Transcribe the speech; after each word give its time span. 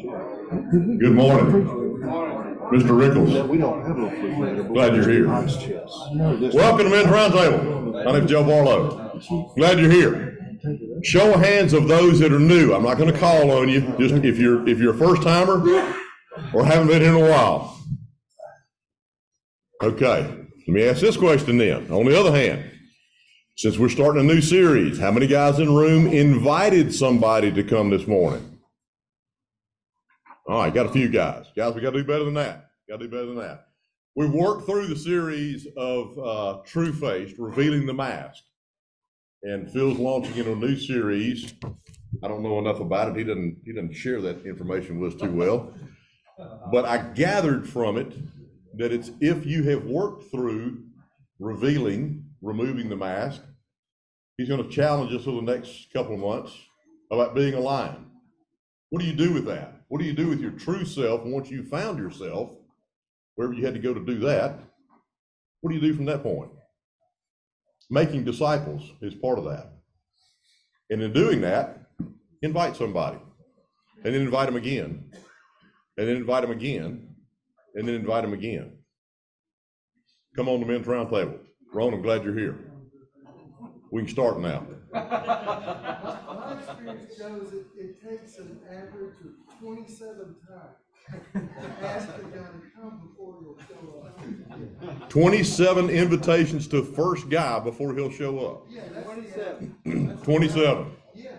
Good 0.00 1.12
morning. 1.12 1.66
Mr. 2.70 2.90
Rickles, 2.96 3.48
We 3.48 3.58
don't 3.58 3.84
have 3.84 3.96
but 3.96 4.72
Glad 4.72 4.94
you're 4.94 5.08
here. 5.08 5.22
we 5.24 5.28
have 5.34 5.44
Ice 5.44 5.56
chest. 5.56 6.54
welcome 6.54 6.84
to 6.84 6.90
Men's 6.90 7.08
Roundtable. 7.08 8.04
My 8.04 8.12
name's 8.12 8.30
Joe 8.30 8.44
Barlow. 8.44 9.20
Glad 9.56 9.80
you're 9.80 9.90
here. 9.90 10.38
Show 11.02 11.34
of 11.34 11.40
hands 11.40 11.72
of 11.72 11.88
those 11.88 12.20
that 12.20 12.32
are 12.32 12.38
new. 12.38 12.72
I'm 12.74 12.84
not 12.84 12.96
gonna 12.98 13.18
call 13.18 13.50
on 13.50 13.68
you, 13.68 13.80
just 13.98 14.14
if 14.24 14.38
you're, 14.38 14.68
if 14.68 14.78
you're 14.78 14.94
a 14.94 14.98
first 14.98 15.22
timer 15.22 15.60
or 16.54 16.64
haven't 16.64 16.86
been 16.88 17.02
here 17.02 17.16
in 17.16 17.24
a 17.24 17.28
while. 17.30 17.76
Okay, 19.82 20.22
let 20.22 20.68
me 20.68 20.84
ask 20.88 21.00
this 21.00 21.16
question 21.16 21.58
then. 21.58 21.90
On 21.90 22.04
the 22.04 22.18
other 22.18 22.30
hand, 22.32 22.70
since 23.56 23.78
we're 23.78 23.88
starting 23.88 24.20
a 24.20 24.24
new 24.24 24.40
series, 24.40 25.00
how 25.00 25.10
many 25.10 25.26
guys 25.26 25.58
in 25.58 25.66
the 25.66 25.72
room 25.72 26.06
invited 26.06 26.94
somebody 26.94 27.50
to 27.50 27.64
come 27.64 27.90
this 27.90 28.06
morning? 28.06 28.57
All 30.48 30.62
right, 30.62 30.72
got 30.72 30.86
a 30.86 30.90
few 30.90 31.10
guys. 31.10 31.44
Guys, 31.54 31.74
we 31.74 31.82
gotta 31.82 31.98
do 31.98 32.08
better 32.08 32.24
than 32.24 32.32
that. 32.34 32.70
Gotta 32.88 33.04
do 33.04 33.10
better 33.10 33.26
than 33.26 33.36
that. 33.36 33.66
We've 34.16 34.32
worked 34.32 34.64
through 34.64 34.86
the 34.86 34.96
series 34.96 35.66
of 35.76 36.18
uh, 36.18 36.60
True 36.64 36.90
Faced, 36.90 37.38
revealing 37.38 37.84
the 37.84 37.92
mask. 37.92 38.42
And 39.42 39.70
Phil's 39.70 39.98
launching 39.98 40.38
into 40.38 40.52
a 40.52 40.56
new 40.56 40.74
series. 40.74 41.52
I 42.24 42.28
don't 42.28 42.42
know 42.42 42.58
enough 42.58 42.80
about 42.80 43.10
it. 43.10 43.18
He 43.18 43.24
doesn't, 43.24 43.58
he 43.62 43.74
doesn't 43.74 43.92
share 43.92 44.22
that 44.22 44.46
information 44.46 44.98
with 44.98 45.16
us 45.16 45.20
too 45.20 45.30
well. 45.30 45.74
But 46.72 46.86
I 46.86 46.96
gathered 46.96 47.68
from 47.68 47.98
it 47.98 48.10
that 48.78 48.90
it's 48.90 49.10
if 49.20 49.44
you 49.44 49.64
have 49.64 49.84
worked 49.84 50.30
through 50.30 50.82
revealing, 51.38 52.24
removing 52.40 52.88
the 52.88 52.96
mask, 52.96 53.42
he's 54.38 54.48
gonna 54.48 54.70
challenge 54.70 55.12
us 55.12 55.24
for 55.24 55.32
the 55.32 55.42
next 55.42 55.92
couple 55.92 56.14
of 56.14 56.20
months 56.20 56.56
about 57.12 57.34
being 57.34 57.52
a 57.52 57.60
lion. 57.60 58.06
What 58.88 59.02
do 59.02 59.06
you 59.06 59.14
do 59.14 59.34
with 59.34 59.44
that? 59.44 59.77
What 59.88 60.00
do 60.00 60.06
you 60.06 60.12
do 60.12 60.28
with 60.28 60.40
your 60.40 60.50
true 60.52 60.84
self 60.84 61.24
once 61.24 61.50
you 61.50 61.64
found 61.64 61.98
yourself, 61.98 62.50
wherever 63.34 63.54
you 63.54 63.64
had 63.64 63.74
to 63.74 63.80
go 63.80 63.94
to 63.94 64.04
do 64.04 64.18
that? 64.20 64.58
What 65.60 65.70
do 65.70 65.76
you 65.76 65.80
do 65.80 65.94
from 65.94 66.04
that 66.06 66.22
point? 66.22 66.50
Making 67.90 68.24
disciples 68.24 68.92
is 69.00 69.14
part 69.14 69.38
of 69.38 69.44
that. 69.44 69.72
And 70.90 71.02
in 71.02 71.12
doing 71.12 71.40
that, 71.40 71.86
invite 72.42 72.76
somebody, 72.76 73.18
and 74.04 74.14
then 74.14 74.22
invite 74.22 74.46
them 74.46 74.56
again, 74.56 75.10
and 75.96 76.08
then 76.08 76.16
invite 76.16 76.42
them 76.42 76.52
again, 76.52 77.14
and 77.74 77.88
then 77.88 77.94
invite 77.94 78.22
them 78.22 78.34
again. 78.34 78.78
Come 80.36 80.48
on 80.48 80.60
to 80.60 80.66
men's 80.66 80.86
roundtable. 80.86 81.38
Ron, 81.72 81.94
I'm 81.94 82.02
glad 82.02 82.24
you're 82.24 82.38
here. 82.38 82.67
We 83.90 84.02
can 84.02 84.10
start 84.10 84.40
now. 84.40 84.66
My 84.92 86.56
experience 86.60 87.16
shows 87.16 87.52
it, 87.52 87.66
it 87.76 88.02
takes 88.06 88.38
an 88.38 88.60
average 88.70 89.14
of 89.24 89.58
twenty-seven 89.60 90.36
times 90.46 90.76
to 91.32 91.86
ask 91.86 92.06
the 92.16 92.22
guy 92.24 92.44
to 92.44 92.62
come 92.76 93.00
before 93.08 93.36
he'll 93.40 93.58
show 93.66 94.04
up. 94.06 95.08
27 95.08 95.88
invitations 95.90 96.68
to 96.68 96.82
first 96.82 97.28
guy 97.30 97.58
before 97.60 97.94
he'll 97.94 98.10
show 98.10 98.38
up. 98.40 98.66
Yeah, 98.70 98.82
that's 98.92 99.08
the. 99.84 100.18
27. 100.22 100.86
Yeah, 101.14 101.30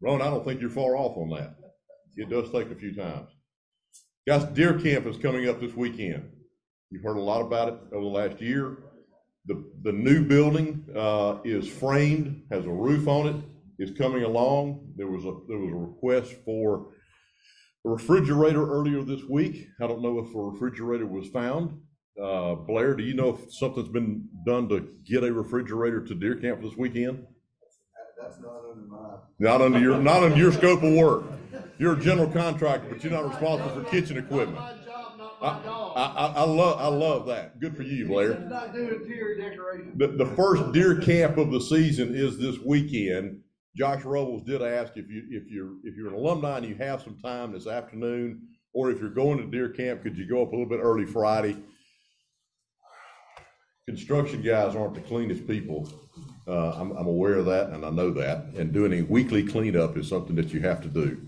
Ron, 0.00 0.22
I 0.22 0.30
don't 0.30 0.44
think 0.44 0.60
you're 0.62 0.70
far 0.70 0.96
off 0.96 1.16
on 1.18 1.28
that. 1.30 1.56
It 2.16 2.30
does 2.30 2.50
take 2.50 2.70
a 2.70 2.74
few 2.74 2.94
times. 2.94 3.28
Guys, 4.26 4.44
Deer 4.44 4.78
Camp 4.78 5.06
is 5.06 5.16
coming 5.18 5.48
up 5.48 5.60
this 5.60 5.74
weekend. 5.74 6.30
You've 6.90 7.02
heard 7.02 7.16
a 7.16 7.20
lot 7.22 7.42
about 7.42 7.68
it 7.68 7.74
over 7.92 8.02
the 8.02 8.10
last 8.10 8.40
year. 8.40 8.78
The, 9.46 9.64
the 9.82 9.92
new 9.92 10.24
building, 10.24 10.84
uh, 10.94 11.38
is 11.44 11.68
framed, 11.68 12.42
has 12.50 12.66
a 12.66 12.70
roof 12.70 13.08
on 13.08 13.26
it, 13.26 13.36
is 13.78 13.96
coming 13.96 14.22
along. 14.22 14.92
There 14.96 15.06
was 15.08 15.24
a, 15.24 15.34
there 15.48 15.58
was 15.58 15.72
a 15.72 15.76
request 15.76 16.34
for 16.44 16.88
a 17.86 17.88
refrigerator 17.88 18.70
earlier 18.70 19.02
this 19.02 19.22
week. 19.24 19.66
I 19.80 19.86
don't 19.86 20.02
know 20.02 20.18
if 20.18 20.34
a 20.34 20.38
refrigerator 20.38 21.06
was 21.06 21.28
found. 21.28 21.80
Uh, 22.22 22.54
Blair, 22.54 22.94
do 22.94 23.02
you 23.02 23.14
know 23.14 23.30
if 23.30 23.54
something's 23.54 23.88
been 23.88 24.28
done 24.44 24.68
to 24.68 24.88
get 25.06 25.24
a 25.24 25.32
refrigerator 25.32 26.04
to 26.04 26.14
Deer 26.14 26.34
Camp 26.36 26.62
this 26.62 26.76
weekend? 26.76 27.26
that's 28.20 28.40
not 28.40 28.62
under 28.70 28.86
my. 28.86 29.16
Not 29.38 29.62
under 29.62 29.78
your, 29.78 29.98
not 29.98 30.22
under 30.22 30.36
your 30.36 30.52
scope 30.60 30.82
of 30.82 30.92
work. 30.92 31.24
You're 31.78 31.94
a 31.94 32.00
general 32.00 32.30
contractor, 32.30 32.88
but 32.90 33.02
you're 33.02 33.12
not 33.12 33.28
responsible 33.28 33.70
for 33.70 33.90
kitchen 33.90 34.18
equipment. 34.18 34.58
My 35.40 35.62
job, 35.62 35.96
not 35.96 35.96
I. 35.96 36.02
I, 36.20 36.26
I- 36.26 36.32
I 36.34 36.44
love, 36.44 36.80
I 36.80 36.88
love 36.88 37.26
that. 37.26 37.60
Good 37.60 37.76
for 37.76 37.82
you, 37.82 38.06
Blair. 38.06 38.38
Not 38.40 38.74
doing 38.74 38.88
interior 39.02 39.36
decoration. 39.50 39.92
The, 39.96 40.08
the 40.08 40.26
first 40.36 40.72
deer 40.72 41.00
camp 41.00 41.38
of 41.38 41.50
the 41.50 41.60
season 41.60 42.14
is 42.14 42.38
this 42.38 42.58
weekend. 42.58 43.40
Josh 43.76 44.04
Robles 44.04 44.42
did 44.42 44.62
ask 44.62 44.96
if 44.96 45.08
you, 45.08 45.22
if 45.30 45.50
you're, 45.50 45.74
if 45.84 45.96
you're 45.96 46.08
an 46.08 46.14
alumni 46.14 46.58
and 46.58 46.66
you 46.66 46.74
have 46.74 47.02
some 47.02 47.18
time 47.20 47.52
this 47.52 47.66
afternoon, 47.66 48.42
or 48.72 48.90
if 48.90 49.00
you're 49.00 49.10
going 49.10 49.38
to 49.38 49.46
deer 49.46 49.68
camp, 49.68 50.02
could 50.02 50.16
you 50.16 50.28
go 50.28 50.42
up 50.42 50.48
a 50.48 50.50
little 50.50 50.68
bit 50.68 50.80
early 50.82 51.06
Friday? 51.06 51.56
Construction 53.86 54.42
guys 54.42 54.76
aren't 54.76 54.94
the 54.94 55.00
cleanest 55.00 55.46
people. 55.46 55.88
Uh, 56.46 56.72
I'm, 56.72 56.92
I'm 56.92 57.06
aware 57.06 57.34
of 57.34 57.46
that 57.46 57.70
and 57.70 57.84
I 57.84 57.90
know 57.90 58.10
that. 58.12 58.46
And 58.56 58.72
doing 58.72 58.92
a 58.92 59.02
weekly 59.02 59.44
cleanup 59.44 59.96
is 59.96 60.08
something 60.08 60.36
that 60.36 60.52
you 60.52 60.60
have 60.60 60.80
to 60.82 60.88
do. 60.88 61.20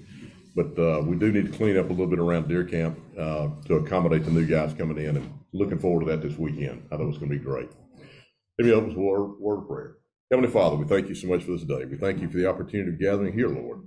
But, 0.55 0.79
uh, 0.79 1.03
we 1.03 1.17
do 1.17 1.33
need 1.33 1.51
to 1.51 1.59
clean 1.59 1.79
up 1.79 1.87
a 1.87 1.93
little 1.93 2.07
bit 2.07 2.19
around 2.19 2.49
deer 2.49 2.65
camp, 2.65 2.99
uh, 3.19 3.49
to 3.67 3.77
accommodate 3.77 4.25
the 4.25 4.31
new 4.31 4.47
guys 4.47 4.75
coming 4.75 4.99
in 4.99 5.17
and 5.17 5.33
looking 5.53 5.79
forward 5.79 6.05
to 6.05 6.11
that 6.11 6.23
this 6.23 6.39
weekend. 6.39 6.87
I 6.93 6.97
know 6.97 7.09
it's 7.09 7.19
gonna 7.19 7.31
be 7.31 7.39
great. 7.39 7.71
Let 8.59 8.67
me 8.67 8.73
open 8.73 8.89
with 8.91 8.99
a 8.99 9.01
word, 9.01 9.41
word 9.41 9.59
of 9.61 9.69
prayer. 9.69 9.97
Heavenly 10.31 10.51
Father, 10.51 10.77
we 10.77 10.87
thank 10.87 11.09
you 11.09 11.15
so 11.15 11.27
much 11.27 11.43
for 11.45 11.53
this 11.53 11.63
day. 11.63 11.85
We 11.85 11.97
thank 11.97 12.21
you 12.21 12.29
for 12.29 12.37
the 12.37 12.49
opportunity 12.49 12.91
of 12.91 12.99
gathering 12.99 13.33
here, 13.33 13.49
Lord. 13.49 13.81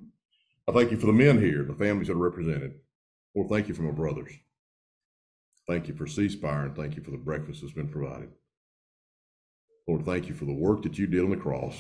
I 0.68 0.72
thank 0.72 0.92
you 0.92 0.98
for 0.98 1.06
the 1.08 1.14
men 1.14 1.40
here, 1.40 1.64
the 1.64 1.74
families 1.74 2.08
that 2.08 2.14
are 2.14 2.18
represented. 2.18 2.74
Lord, 3.36 3.50
thank 3.50 3.68
you 3.68 3.74
for 3.76 3.84
my 3.84 3.92
brothers. 3.92 4.32
Thank 5.68 5.88
you 5.88 5.94
for 5.96 6.08
C 6.08 6.30
Spire 6.30 6.66
and 6.66 6.76
thank 6.76 6.96
you 6.96 7.04
for 7.04 7.12
the 7.12 7.18
breakfast 7.18 7.62
that's 7.62 7.74
been 7.74 7.90
provided. 7.90 8.30
Lord, 9.88 10.06
thank 10.06 10.28
you 10.28 10.34
for 10.34 10.46
the 10.46 10.54
work 10.54 10.82
that 10.84 10.98
you 10.98 11.06
did 11.08 11.24
on 11.24 11.30
the 11.30 11.38
cross, 11.38 11.76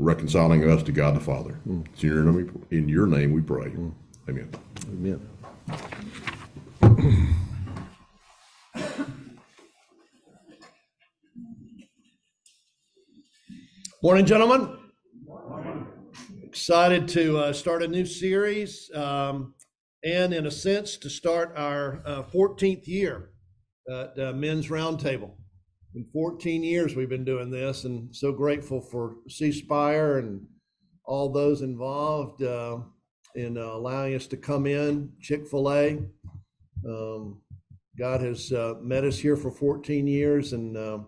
reconciling 0.00 0.68
us 0.68 0.82
to 0.82 0.90
God 0.92 1.14
the 1.14 1.20
Father. 1.20 1.60
It's 1.92 2.02
in 2.02 2.08
your 2.08 2.24
name, 2.24 2.66
in 2.70 2.88
your 2.88 3.06
name 3.06 3.32
we 3.32 3.42
pray. 3.42 3.70
Amen. 4.28 4.50
Amen. 4.88 5.20
Morning, 14.02 14.24
gentlemen. 14.24 14.78
Excited 16.44 17.06
to 17.08 17.36
uh, 17.36 17.52
start 17.52 17.82
a 17.82 17.88
new 17.88 18.06
series 18.06 18.90
um, 18.94 19.54
and, 20.02 20.32
in 20.32 20.46
a 20.46 20.50
sense, 20.50 20.96
to 20.96 21.10
start 21.10 21.52
our 21.56 22.00
uh, 22.06 22.22
14th 22.22 22.86
year 22.86 23.32
at 23.88 24.18
uh, 24.18 24.32
Men's 24.32 24.68
Roundtable. 24.68 25.32
In 25.94 26.04
14 26.12 26.62
years, 26.62 26.94
we've 26.94 27.08
been 27.08 27.24
doing 27.24 27.50
this, 27.50 27.84
and 27.84 28.14
so 28.14 28.30
grateful 28.30 28.80
for 28.80 29.16
C 29.28 29.50
Spire 29.50 30.18
and 30.18 30.46
all 31.04 31.28
those 31.28 31.62
involved 31.62 32.44
uh, 32.44 32.78
in 33.34 33.58
uh, 33.58 33.62
allowing 33.62 34.14
us 34.14 34.28
to 34.28 34.36
come 34.36 34.66
in. 34.66 35.10
Chick 35.20 35.48
fil 35.48 35.72
A. 35.72 35.98
Um, 36.86 37.40
God 37.98 38.20
has 38.20 38.52
uh, 38.52 38.74
met 38.80 39.02
us 39.02 39.18
here 39.18 39.36
for 39.36 39.50
14 39.50 40.06
years, 40.06 40.52
and 40.52 40.76
uh, 40.76 40.98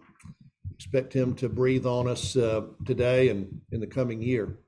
expect 0.74 1.12
him 1.12 1.36
to 1.36 1.48
breathe 1.48 1.86
on 1.86 2.08
us 2.08 2.34
uh, 2.34 2.62
today 2.84 3.28
and 3.28 3.60
in 3.70 3.78
the 3.78 3.86
coming 3.86 4.20
year. 4.20 4.58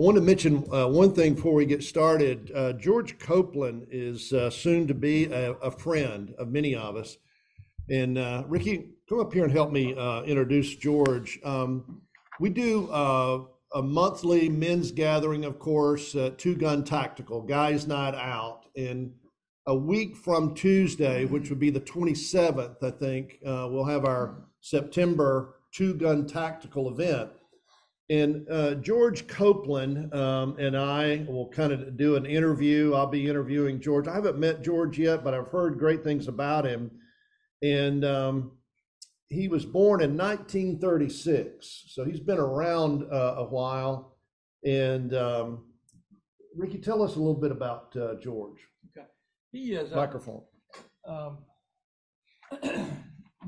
I 0.00 0.02
want 0.02 0.16
to 0.16 0.22
mention 0.22 0.64
uh, 0.72 0.88
one 0.88 1.12
thing 1.12 1.34
before 1.34 1.52
we 1.52 1.66
get 1.66 1.84
started. 1.84 2.50
George 2.80 3.18
Copeland 3.18 3.88
is 3.90 4.32
soon 4.50 4.88
to 4.88 4.94
be 4.94 5.26
a, 5.26 5.52
a 5.52 5.70
friend 5.70 6.34
of 6.38 6.48
many 6.48 6.74
of 6.74 6.96
us. 6.96 7.18
And 7.90 8.16
uh, 8.16 8.44
Ricky, 8.48 8.93
come 9.08 9.20
up 9.20 9.32
here 9.32 9.44
and 9.44 9.52
help 9.52 9.70
me 9.70 9.94
uh, 9.94 10.22
introduce 10.22 10.74
George. 10.76 11.38
Um, 11.44 12.02
we 12.40 12.48
do 12.48 12.88
uh, 12.90 13.44
a 13.74 13.82
monthly 13.82 14.48
men's 14.48 14.92
gathering, 14.92 15.44
of 15.44 15.58
course, 15.58 16.14
uh, 16.14 16.30
Two 16.38 16.54
Gun 16.54 16.84
Tactical, 16.84 17.42
Guys 17.42 17.86
Night 17.86 18.14
Out. 18.14 18.62
And 18.76 19.12
a 19.66 19.74
week 19.74 20.16
from 20.16 20.54
Tuesday, 20.54 21.26
which 21.26 21.50
would 21.50 21.58
be 21.58 21.70
the 21.70 21.80
27th, 21.80 22.82
I 22.82 22.90
think, 22.90 23.38
uh, 23.46 23.68
we'll 23.70 23.84
have 23.84 24.04
our 24.04 24.46
September 24.60 25.56
Two 25.72 25.94
Gun 25.94 26.26
Tactical 26.26 26.88
event. 26.88 27.30
And 28.10 28.46
uh, 28.50 28.74
George 28.76 29.26
Copeland 29.26 30.12
um, 30.14 30.56
and 30.58 30.76
I 30.76 31.24
will 31.26 31.48
kind 31.48 31.72
of 31.72 31.96
do 31.96 32.16
an 32.16 32.26
interview. 32.26 32.92
I'll 32.94 33.06
be 33.06 33.26
interviewing 33.26 33.80
George. 33.80 34.08
I 34.08 34.14
haven't 34.14 34.38
met 34.38 34.62
George 34.62 34.98
yet, 34.98 35.24
but 35.24 35.32
I've 35.32 35.48
heard 35.48 35.78
great 35.78 36.04
things 36.04 36.28
about 36.28 36.66
him. 36.66 36.90
And 37.62 38.04
um, 38.04 38.52
he 39.28 39.48
was 39.48 39.64
born 39.64 40.02
in 40.02 40.16
1936, 40.16 41.84
so 41.88 42.04
he's 42.04 42.20
been 42.20 42.38
around 42.38 43.04
uh, 43.10 43.34
a 43.38 43.44
while. 43.44 44.16
And 44.64 45.14
um, 45.14 45.64
Ricky, 46.56 46.78
tell 46.78 47.02
us 47.02 47.16
a 47.16 47.18
little 47.18 47.40
bit 47.40 47.50
about 47.50 47.96
uh, 47.96 48.14
George. 48.22 48.58
Okay. 48.96 49.06
He 49.52 49.74
is, 49.74 49.92
uh, 49.92 49.96
Microphone. 49.96 50.42
um, 51.06 51.38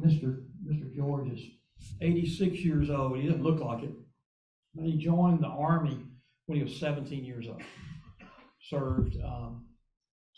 Mr. 0.00 0.42
Mr. 0.66 0.94
George 0.94 1.28
is 1.32 1.40
eighty-six 2.00 2.58
years 2.58 2.90
old. 2.90 3.18
He 3.18 3.26
doesn't 3.28 3.42
look 3.42 3.60
like 3.60 3.82
it. 3.84 3.92
But 4.74 4.84
he 4.84 4.96
joined 4.98 5.40
the 5.42 5.48
Army 5.48 5.98
when 6.46 6.58
he 6.58 6.64
was 6.64 6.76
seventeen 6.76 7.24
years 7.24 7.46
old. 7.48 7.62
served 8.68 9.16
um, 9.24 9.66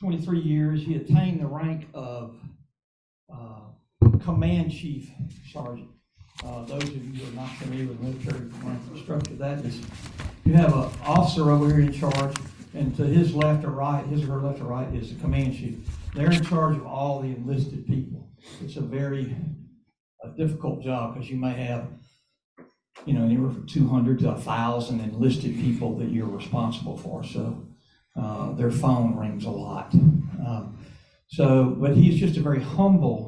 23 0.00 0.38
years. 0.40 0.82
He 0.82 0.94
attained 0.96 1.40
the 1.40 1.46
rank 1.46 1.88
of 1.94 2.36
Command 4.20 4.72
Chief 4.72 5.10
Sergeant. 5.52 5.88
Uh, 6.44 6.64
Those 6.64 6.84
of 6.84 7.04
you 7.04 7.24
who 7.24 7.32
are 7.32 7.42
not 7.42 7.56
familiar 7.56 7.86
with 7.86 8.00
military 8.00 8.50
structure, 9.02 9.34
that 9.34 9.64
is, 9.64 9.80
you 10.44 10.52
have 10.54 10.72
an 10.72 10.90
officer 11.04 11.50
over 11.50 11.66
here 11.66 11.80
in 11.80 11.92
charge, 11.92 12.36
and 12.74 12.96
to 12.96 13.04
his 13.04 13.34
left 13.34 13.64
or 13.64 13.70
right, 13.70 14.06
his 14.06 14.22
or 14.24 14.38
her 14.38 14.40
left 14.40 14.60
or 14.60 14.66
right 14.66 14.94
is 14.94 15.12
the 15.12 15.20
Command 15.20 15.54
Chief. 15.54 15.78
They're 16.14 16.30
in 16.30 16.44
charge 16.44 16.76
of 16.76 16.86
all 16.86 17.20
the 17.20 17.28
enlisted 17.28 17.86
people. 17.86 18.28
It's 18.62 18.76
a 18.76 18.80
very 18.80 19.34
uh, 20.24 20.28
difficult 20.28 20.82
job 20.82 21.14
because 21.14 21.28
you 21.28 21.36
may 21.36 21.54
have 21.54 21.88
you 23.06 23.14
know, 23.14 23.24
anywhere 23.24 23.50
from 23.50 23.66
200 23.66 24.18
to 24.20 24.26
1,000 24.26 25.00
enlisted 25.00 25.54
people 25.56 25.96
that 25.98 26.10
you're 26.10 26.26
responsible 26.26 26.96
for. 26.96 27.24
So 27.24 27.66
uh, 28.16 28.52
their 28.52 28.70
phone 28.70 29.16
rings 29.16 29.44
a 29.44 29.50
lot. 29.50 29.92
Um, 29.94 30.78
so, 31.28 31.76
but 31.78 31.96
he's 31.96 32.18
just 32.18 32.36
a 32.36 32.40
very 32.40 32.60
humble 32.60 33.27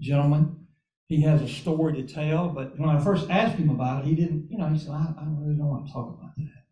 gentleman. 0.00 0.66
He 1.06 1.22
has 1.22 1.40
a 1.40 1.48
story 1.48 1.94
to 1.94 2.02
tell, 2.02 2.48
but 2.48 2.78
when 2.78 2.90
I 2.90 3.02
first 3.02 3.30
asked 3.30 3.56
him 3.56 3.70
about 3.70 4.04
it, 4.04 4.08
he 4.08 4.14
didn't, 4.14 4.48
you 4.50 4.58
know, 4.58 4.68
he 4.68 4.78
said, 4.78 4.90
I, 4.90 5.14
I 5.18 5.24
don't 5.24 5.58
want 5.58 5.86
to 5.86 5.92
talk 5.92 6.18
about 6.18 6.36
that. 6.36 6.64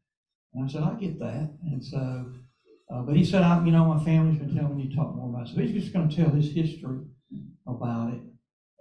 And 0.52 0.64
I 0.64 0.69
said, 0.69 0.82
I 0.82 0.94
get 0.94 1.19
that. 1.20 1.56
And 1.62 1.82
so, 1.82 2.32
uh, 2.93 3.00
but 3.00 3.17
he 3.17 3.25
said, 3.25 3.43
I, 3.43 3.64
you 3.64 3.73
know, 3.73 3.87
my 3.87 4.05
family's 4.05 4.38
been 4.38 4.55
telling 4.55 4.76
me 4.76 4.88
to 4.88 4.94
talk 4.94 5.14
more 5.14 5.31
about 5.31 5.49
it. 5.49 5.55
So 5.55 5.61
he's 5.61 5.82
just 5.82 5.94
going 5.94 6.08
to 6.08 6.17
tell 6.17 6.31
his 6.31 6.52
history 6.52 7.00
about 7.67 8.12
it 8.12 8.20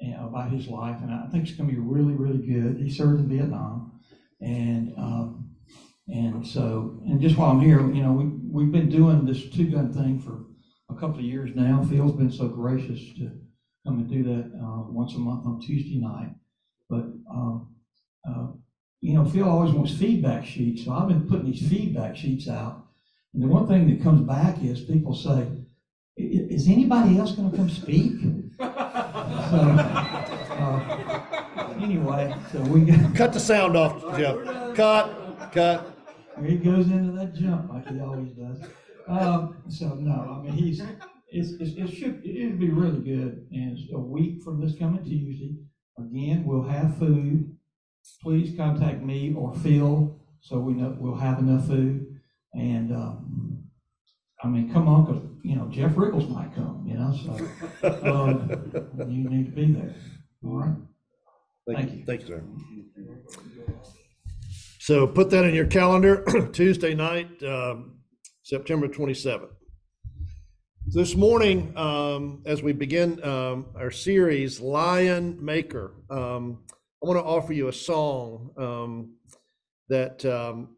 and 0.02 0.16
about 0.26 0.52
his 0.52 0.68
life, 0.68 0.98
and 1.02 1.12
I 1.12 1.28
think 1.32 1.48
it's 1.48 1.58
going 1.58 1.70
to 1.70 1.76
be 1.76 1.82
really, 1.82 2.14
really 2.14 2.46
good. 2.46 2.78
He 2.78 2.90
served 2.90 3.22
in 3.22 3.30
Vietnam, 3.30 4.00
and 4.42 4.94
um, 4.98 5.56
and 6.08 6.46
so 6.46 7.00
and 7.06 7.22
just 7.22 7.38
while 7.38 7.52
I'm 7.52 7.62
here, 7.62 7.80
you 7.80 8.04
know, 8.04 8.12
we 8.12 8.26
we've 8.26 8.72
been 8.72 8.90
doing 8.90 9.26
this 9.26 9.50
two 9.50 9.70
gun 9.72 9.94
thing 9.94 10.20
for 10.20 10.46
a 10.90 11.00
couple 11.00 11.20
of 11.20 11.26
years 11.26 11.52
now. 11.56 11.84
Phil's 11.90 12.16
been 12.16 12.32
so 12.32 12.48
gracious 12.48 13.00
to 13.18 13.32
come 13.86 14.00
and 14.00 14.10
do 14.10 14.24
that 14.24 14.52
uh, 14.60 14.82
once 14.90 15.14
a 15.16 15.20
month 15.20 15.46
on 15.46 15.62
Tuesday 15.62 15.98
night, 15.98 16.34
but. 16.90 17.06
Um, 17.30 17.76
uh, 18.28 18.48
you 19.06 19.14
know, 19.14 19.24
Phil 19.24 19.48
always 19.48 19.72
wants 19.72 19.96
feedback 19.96 20.44
sheets, 20.46 20.84
so 20.86 20.92
I've 20.94 21.08
been 21.08 21.28
putting 21.28 21.52
these 21.52 21.70
feedback 21.70 22.16
sheets 22.16 22.48
out. 22.48 22.88
And 23.36 23.44
the 23.44 23.48
one 23.48 23.68
thing 23.68 23.88
that 23.90 24.02
comes 24.02 24.22
back 24.22 24.64
is 24.64 24.82
people 24.82 25.14
say, 25.14 25.48
"Is 26.18 26.68
anybody 26.68 27.20
else 27.20 27.34
going 27.34 27.52
to 27.52 27.58
come 27.58 27.70
speak?" 27.70 28.14
So, 28.58 29.58
uh, 30.58 31.74
anyway, 31.80 32.34
so 32.52 32.62
we 32.62 32.82
got, 32.82 33.16
Cut 33.16 33.34
the 33.34 33.40
sound 33.40 33.78
off, 33.78 34.18
Jeff. 34.18 34.38
Cut, 34.76 35.52
cut. 35.52 35.98
There 36.38 36.50
he 36.50 36.58
goes 36.58 36.88
into 36.88 37.12
that 37.12 37.36
jump 37.36 37.72
like 37.72 37.88
he 37.88 38.00
always 38.00 38.32
does. 38.32 38.62
Um, 39.08 39.58
so 39.70 39.94
no, 39.94 40.40
I 40.40 40.44
mean, 40.44 40.54
he's, 40.54 40.82
it's, 41.36 41.52
it's, 41.60 41.78
it 41.78 41.94
should, 41.94 42.26
it'll 42.26 42.58
be 42.58 42.70
really 42.70 43.02
good. 43.02 43.46
And 43.52 43.78
it's 43.78 43.92
a 43.94 44.00
week 44.00 44.42
from 44.42 44.62
this 44.62 44.78
coming 44.80 45.04
Tuesday. 45.04 45.56
Again, 46.00 46.46
we'll 46.46 46.64
have 46.64 46.98
food. 46.98 47.56
Please 48.22 48.56
contact 48.56 49.02
me 49.02 49.34
or 49.38 49.54
Phil 49.56 50.18
so 50.40 50.60
we 50.60 50.74
know, 50.74 50.96
we'll 51.00 51.16
have 51.16 51.40
enough 51.40 51.68
food. 51.68 52.20
And, 52.54 52.94
um, 52.94 53.64
I 54.44 54.48
mean, 54.48 54.72
come 54.72 54.88
on, 54.88 55.06
because, 55.06 55.24
you 55.44 55.56
know, 55.56 55.68
Jeff 55.70 55.92
Rickles 55.96 56.30
might 56.30 56.54
come, 56.56 56.86
you 56.88 56.94
know, 56.94 57.12
so, 57.14 58.12
um, 58.14 59.10
you 59.12 59.30
need 59.30 59.46
to 59.48 59.52
be 59.52 59.74
there. 59.74 59.96
All 60.46 60.60
right? 60.60 60.76
Thank 61.68 61.92
you. 61.92 62.04
Thank 62.06 62.22
you, 62.22 62.28
sir. 62.28 62.44
So 64.80 65.08
put 65.08 65.32
that 65.32 65.44
in 65.46 65.56
your 65.56 65.66
calendar, 65.66 66.24
Tuesday 66.54 66.94
night, 66.94 67.42
um, 67.44 67.96
September 68.44 68.88
27th. 68.88 69.50
This 70.88 71.16
morning, 71.16 71.76
um, 71.76 72.44
as 72.46 72.62
we 72.62 72.72
begin 72.72 73.22
um, 73.24 73.66
our 73.76 73.90
series, 73.90 74.62
Lion 74.62 75.44
Maker, 75.44 75.94
um, 76.12 76.60
I 77.04 77.08
want 77.08 77.18
to 77.18 77.24
offer 77.24 77.54
you 77.54 77.70
a 77.70 77.74
song 77.74 78.52
um, 78.56 79.16
that 79.90 80.24
um, 80.26 80.76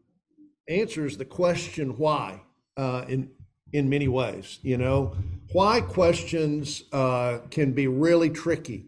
answers 0.66 1.18
the 1.18 1.26
question 1.26 1.98
why 1.98 2.40
uh, 2.78 3.04
in 3.06 3.30
in 3.74 3.90
many 3.90 4.08
ways. 4.08 4.60
You 4.62 4.78
know, 4.78 5.14
why 5.52 5.82
questions 5.82 6.84
uh, 6.90 7.40
can 7.50 7.72
be 7.72 7.86
really 7.86 8.30
tricky. 8.30 8.86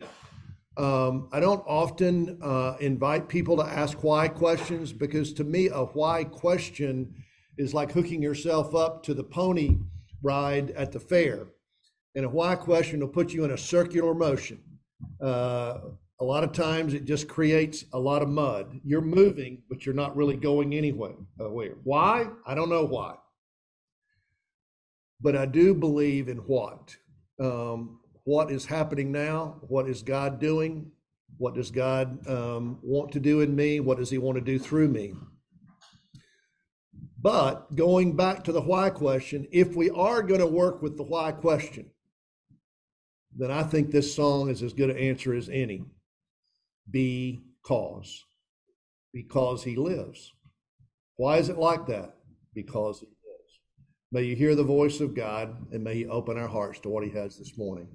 Um, 0.78 1.28
I 1.32 1.38
don't 1.38 1.62
often 1.66 2.38
uh, 2.42 2.76
invite 2.80 3.28
people 3.28 3.58
to 3.58 3.64
ask 3.64 4.02
why 4.02 4.26
questions 4.28 4.90
because 4.90 5.34
to 5.34 5.44
me, 5.44 5.68
a 5.68 5.84
why 5.84 6.24
question 6.24 7.14
is 7.58 7.74
like 7.74 7.92
hooking 7.92 8.22
yourself 8.22 8.74
up 8.74 9.02
to 9.02 9.12
the 9.12 9.24
pony 9.24 9.76
ride 10.22 10.70
at 10.72 10.92
the 10.92 11.00
fair. 11.00 11.48
And 12.14 12.24
a 12.24 12.28
why 12.28 12.56
question 12.56 13.00
will 13.00 13.08
put 13.08 13.32
you 13.32 13.44
in 13.44 13.52
a 13.52 13.58
circular 13.58 14.14
motion. 14.14 14.60
Uh, 15.22 15.78
a 16.20 16.24
lot 16.24 16.44
of 16.44 16.52
times 16.52 16.92
it 16.92 17.06
just 17.06 17.28
creates 17.28 17.84
a 17.92 17.98
lot 17.98 18.22
of 18.22 18.28
mud. 18.28 18.78
You're 18.84 19.00
moving, 19.00 19.62
but 19.68 19.86
you're 19.86 19.94
not 19.94 20.16
really 20.16 20.36
going 20.36 20.74
anywhere. 20.74 21.14
Why? 21.84 22.26
I 22.46 22.54
don't 22.54 22.68
know 22.68 22.84
why. 22.84 23.14
But 25.20 25.36
I 25.36 25.46
do 25.46 25.74
believe 25.74 26.28
in 26.28 26.38
what. 26.38 26.96
Um, 27.38 28.00
what 28.24 28.50
is 28.50 28.66
happening 28.66 29.10
now? 29.10 29.56
What 29.62 29.88
is 29.88 30.02
God 30.02 30.40
doing? 30.40 30.90
What 31.38 31.54
does 31.54 31.70
God 31.70 32.26
um, 32.28 32.78
want 32.82 33.12
to 33.12 33.20
do 33.20 33.40
in 33.40 33.56
me? 33.56 33.80
What 33.80 33.98
does 33.98 34.10
He 34.10 34.18
want 34.18 34.36
to 34.36 34.44
do 34.44 34.58
through 34.58 34.88
me? 34.88 35.14
But 37.22 37.74
going 37.74 38.16
back 38.16 38.44
to 38.44 38.52
the 38.52 38.62
why 38.62 38.90
question, 38.90 39.46
if 39.52 39.76
we 39.76 39.90
are 39.90 40.22
going 40.22 40.40
to 40.40 40.46
work 40.46 40.80
with 40.80 40.96
the 40.96 41.02
why 41.02 41.32
question, 41.32 41.90
then 43.36 43.50
I 43.50 43.62
think 43.62 43.90
this 43.90 44.14
song 44.14 44.48
is 44.48 44.62
as 44.62 44.72
good 44.72 44.90
an 44.90 44.96
answer 44.96 45.34
as 45.34 45.48
any. 45.48 45.84
Because. 46.90 48.24
Because 49.12 49.64
He 49.64 49.76
lives. 49.76 50.32
Why 51.16 51.36
is 51.36 51.48
it 51.48 51.58
like 51.58 51.86
that? 51.86 52.14
Because 52.54 53.00
He 53.00 53.06
lives. 53.06 53.60
May 54.12 54.22
you 54.22 54.34
hear 54.36 54.54
the 54.54 54.64
voice 54.64 55.00
of 55.00 55.14
God 55.14 55.54
and 55.72 55.84
may 55.84 55.94
He 55.94 56.06
open 56.06 56.38
our 56.38 56.48
hearts 56.48 56.80
to 56.80 56.88
what 56.88 57.04
He 57.04 57.10
has 57.10 57.36
this 57.36 57.58
morning. 57.58 57.88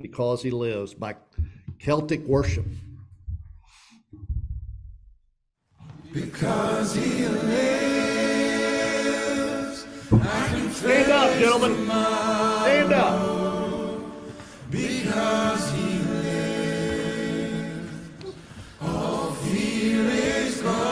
Because 0.00 0.42
He 0.42 0.50
lives 0.50 0.92
by 0.92 1.14
Celtic 1.78 2.24
worship. 2.26 2.66
Because 6.12 6.94
he 6.94 7.26
lives, 7.26 8.21
Stand 10.12 11.10
up, 11.10 11.38
gentlemen. 11.38 11.86
Stand 11.86 12.92
up. 12.92 13.16
Because 14.70 15.70
he 15.72 15.98
lives, 16.12 17.88
all 18.82 19.32
fear 19.32 20.04
is 20.04 20.60
gone. 20.60 20.91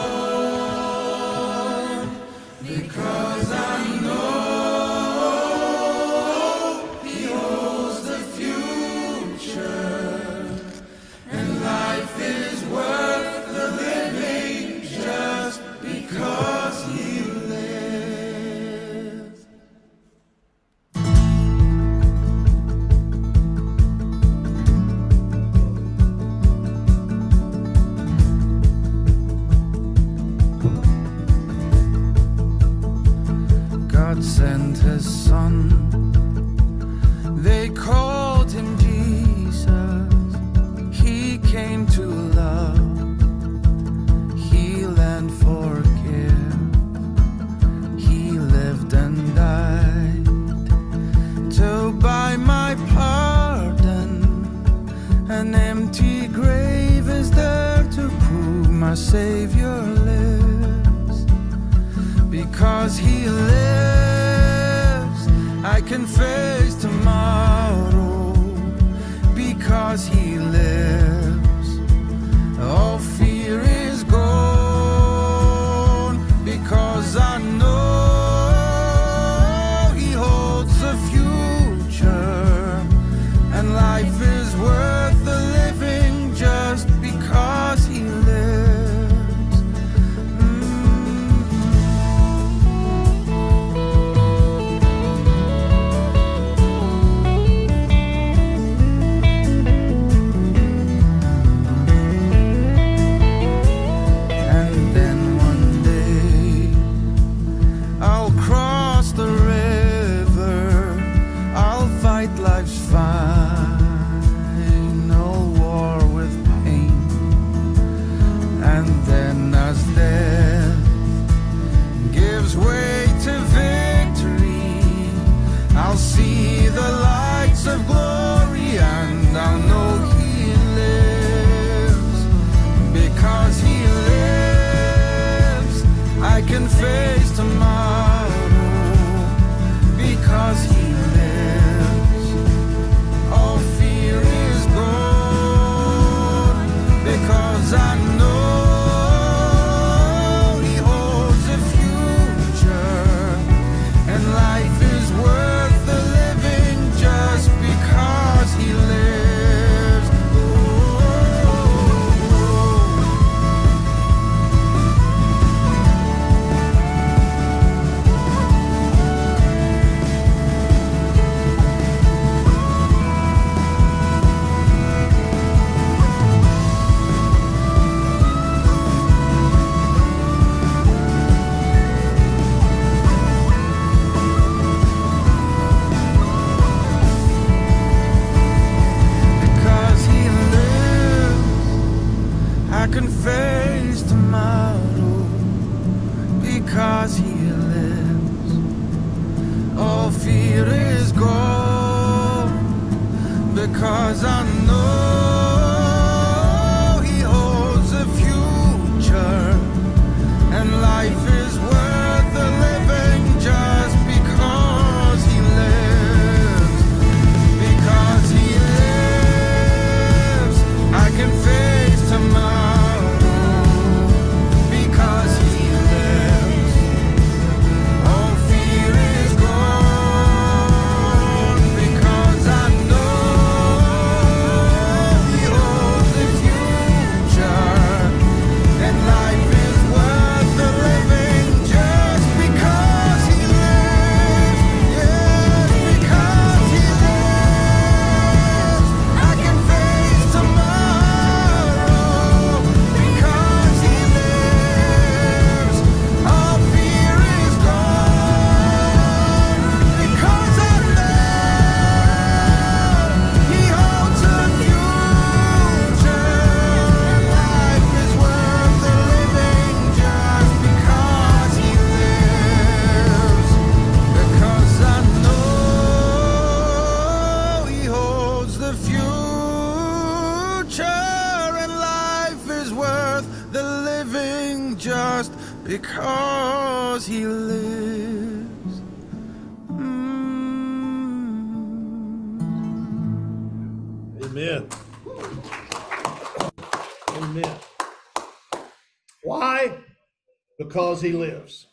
Because 300.71 301.03
he 301.03 301.11
lives. 301.11 301.67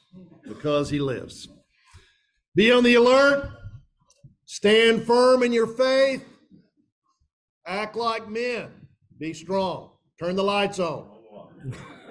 Because 0.43 0.89
he 0.89 0.97
lives. 0.97 1.47
Be 2.55 2.71
on 2.71 2.83
the 2.83 2.95
alert. 2.95 3.47
Stand 4.45 5.03
firm 5.03 5.43
in 5.43 5.53
your 5.53 5.67
faith. 5.67 6.25
Act 7.67 7.95
like 7.95 8.27
men. 8.27 8.71
Be 9.19 9.33
strong. 9.33 9.91
Turn 10.19 10.35
the 10.35 10.43
lights 10.43 10.79
on. 10.79 11.11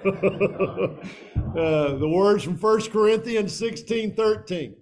Uh, 1.47 1.95
the 1.95 2.07
words 2.07 2.43
from 2.43 2.55
1 2.55 2.91
Corinthians 2.91 3.55
16 3.55 4.15
13. 4.15 4.75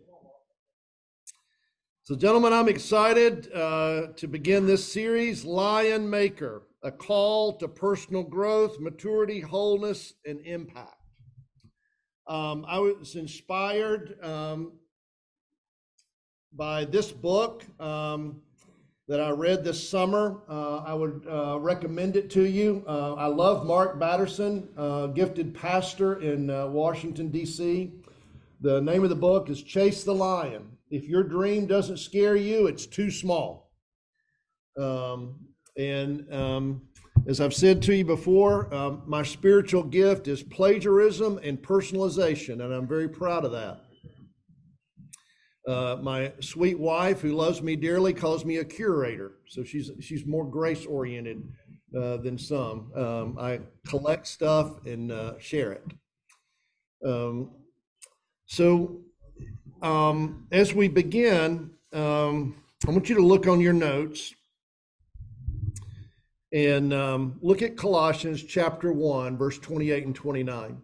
So, 2.03 2.15
gentlemen, 2.15 2.51
I'm 2.51 2.67
excited 2.67 3.49
uh, 3.53 4.07
to 4.17 4.27
begin 4.27 4.65
this 4.65 4.91
series, 4.91 5.45
Lion 5.45 6.09
Maker, 6.09 6.63
a 6.83 6.91
call 6.91 7.57
to 7.59 7.69
personal 7.69 8.23
growth, 8.23 8.77
maturity, 8.79 9.39
wholeness, 9.39 10.15
and 10.25 10.41
impact. 10.41 11.04
Um, 12.27 12.65
I 12.67 12.79
was 12.79 13.15
inspired 13.15 14.17
um, 14.23 14.73
by 16.53 16.85
this 16.85 17.11
book 17.11 17.63
um, 17.79 18.41
that 19.07 19.21
I 19.21 19.29
read 19.29 19.63
this 19.63 19.87
summer. 19.87 20.41
Uh, 20.49 20.77
I 20.77 20.93
would 20.95 21.27
uh, 21.29 21.59
recommend 21.59 22.15
it 22.15 22.31
to 22.31 22.43
you. 22.43 22.83
Uh, 22.87 23.13
I 23.13 23.27
love 23.27 23.67
Mark 23.67 23.99
Batterson, 23.99 24.67
uh, 24.75 25.07
gifted 25.07 25.53
pastor 25.53 26.19
in 26.19 26.49
uh, 26.49 26.65
Washington, 26.67 27.29
D.C. 27.29 27.93
The 28.61 28.81
name 28.81 29.03
of 29.03 29.09
the 29.09 29.15
book 29.15 29.49
is 29.51 29.61
Chase 29.61 30.03
the 30.03 30.15
Lion. 30.15 30.77
If 30.89 31.03
your 31.03 31.23
dream 31.23 31.67
doesn't 31.67 31.97
scare 31.97 32.35
you, 32.35 32.65
it's 32.65 32.87
too 32.87 33.11
small. 33.11 33.71
Um, 34.79 35.35
and 35.77 36.33
um, 36.33 36.81
as 37.27 37.41
I've 37.41 37.53
said 37.53 37.81
to 37.83 37.95
you 37.95 38.05
before, 38.05 38.71
um, 38.73 39.01
my 39.07 39.23
spiritual 39.23 39.83
gift 39.83 40.27
is 40.27 40.43
plagiarism 40.43 41.39
and 41.43 41.61
personalization, 41.61 42.63
and 42.63 42.73
I'm 42.73 42.87
very 42.87 43.09
proud 43.09 43.45
of 43.45 43.51
that. 43.51 43.81
Uh, 45.67 45.97
my 46.01 46.31
sweet 46.39 46.77
wife, 46.77 47.21
who 47.21 47.33
loves 47.33 47.63
me 47.63 47.75
dearly, 47.75 48.13
calls 48.13 48.45
me 48.45 48.57
a 48.57 48.63
curator. 48.63 49.39
So 49.47 49.63
she's 49.63 49.89
she's 49.99 50.23
more 50.27 50.45
grace 50.45 50.85
oriented 50.85 51.41
uh, 51.97 52.17
than 52.17 52.37
some. 52.37 52.91
Um, 52.95 53.37
I 53.39 53.61
collect 53.87 54.27
stuff 54.27 54.85
and 54.85 55.11
uh, 55.11 55.39
share 55.39 55.71
it. 55.71 55.83
Um, 57.03 57.51
so 58.45 59.01
um, 59.81 60.45
as 60.51 60.75
we 60.75 60.87
begin, 60.87 61.71
um, 61.93 62.61
I 62.87 62.91
want 62.91 63.09
you 63.09 63.15
to 63.15 63.25
look 63.25 63.47
on 63.47 63.59
your 63.59 63.73
notes 63.73 64.35
and 66.55 66.93
um, 66.93 67.37
look 67.41 67.61
at 67.61 67.75
Colossians 67.75 68.41
chapter 68.41 68.93
1, 68.93 69.37
verse 69.37 69.59
28 69.59 70.05
and 70.05 70.15
29. 70.15 70.81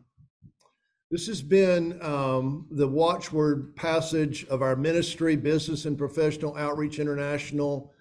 This 1.10 1.28
has 1.28 1.42
been 1.42 1.98
um, 2.02 2.68
the 2.72 2.88
watchword 2.88 3.74
passage 3.78 4.46
of 4.48 4.62
our 4.62 4.76
ministry, 4.76 5.38
Business 5.38 5.86
and 5.86 5.98
Professional 5.98 6.58
Outreach 6.58 7.00
International, 7.00 7.94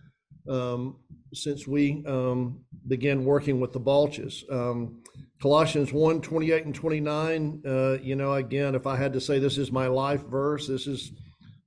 um, 0.48 0.96
since 1.32 1.68
we 1.68 2.04
um, 2.06 2.58
began 2.88 3.24
working 3.24 3.60
with 3.60 3.72
the 3.72 3.78
Balches. 3.78 4.42
Um, 4.50 5.00
Colossians 5.40 5.92
1 5.92 6.22
28 6.22 6.64
and 6.64 6.74
29. 6.74 7.62
Uh, 7.64 7.98
you 8.02 8.16
know, 8.16 8.32
again, 8.34 8.74
if 8.74 8.88
I 8.88 8.96
had 8.96 9.12
to 9.12 9.20
say 9.20 9.38
this 9.38 9.58
is 9.58 9.70
my 9.70 9.86
life 9.86 10.24
verse, 10.24 10.66
this 10.66 10.88
is 10.88 11.12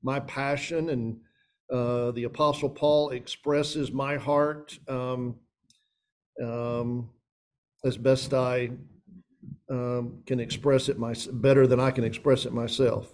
my 0.02 0.20
passion, 0.20 0.90
and 0.90 1.18
uh, 1.72 2.12
the 2.12 2.26
Apostle 2.26 2.70
Paul 2.70 3.12
expresses 3.12 3.94
my 3.94 4.18
heart 4.18 4.78
um, 4.90 5.36
um, 6.42 7.10
as 7.84 7.98
best 7.98 8.34
I 8.34 8.72
um, 9.70 10.24
can 10.26 10.40
express 10.40 10.90
it 10.90 10.98
my, 10.98 11.14
better 11.32 11.68
than 11.68 11.80
I 11.80 11.92
can 11.92 12.04
express 12.04 12.46
it 12.46 12.54
myself. 12.54 13.14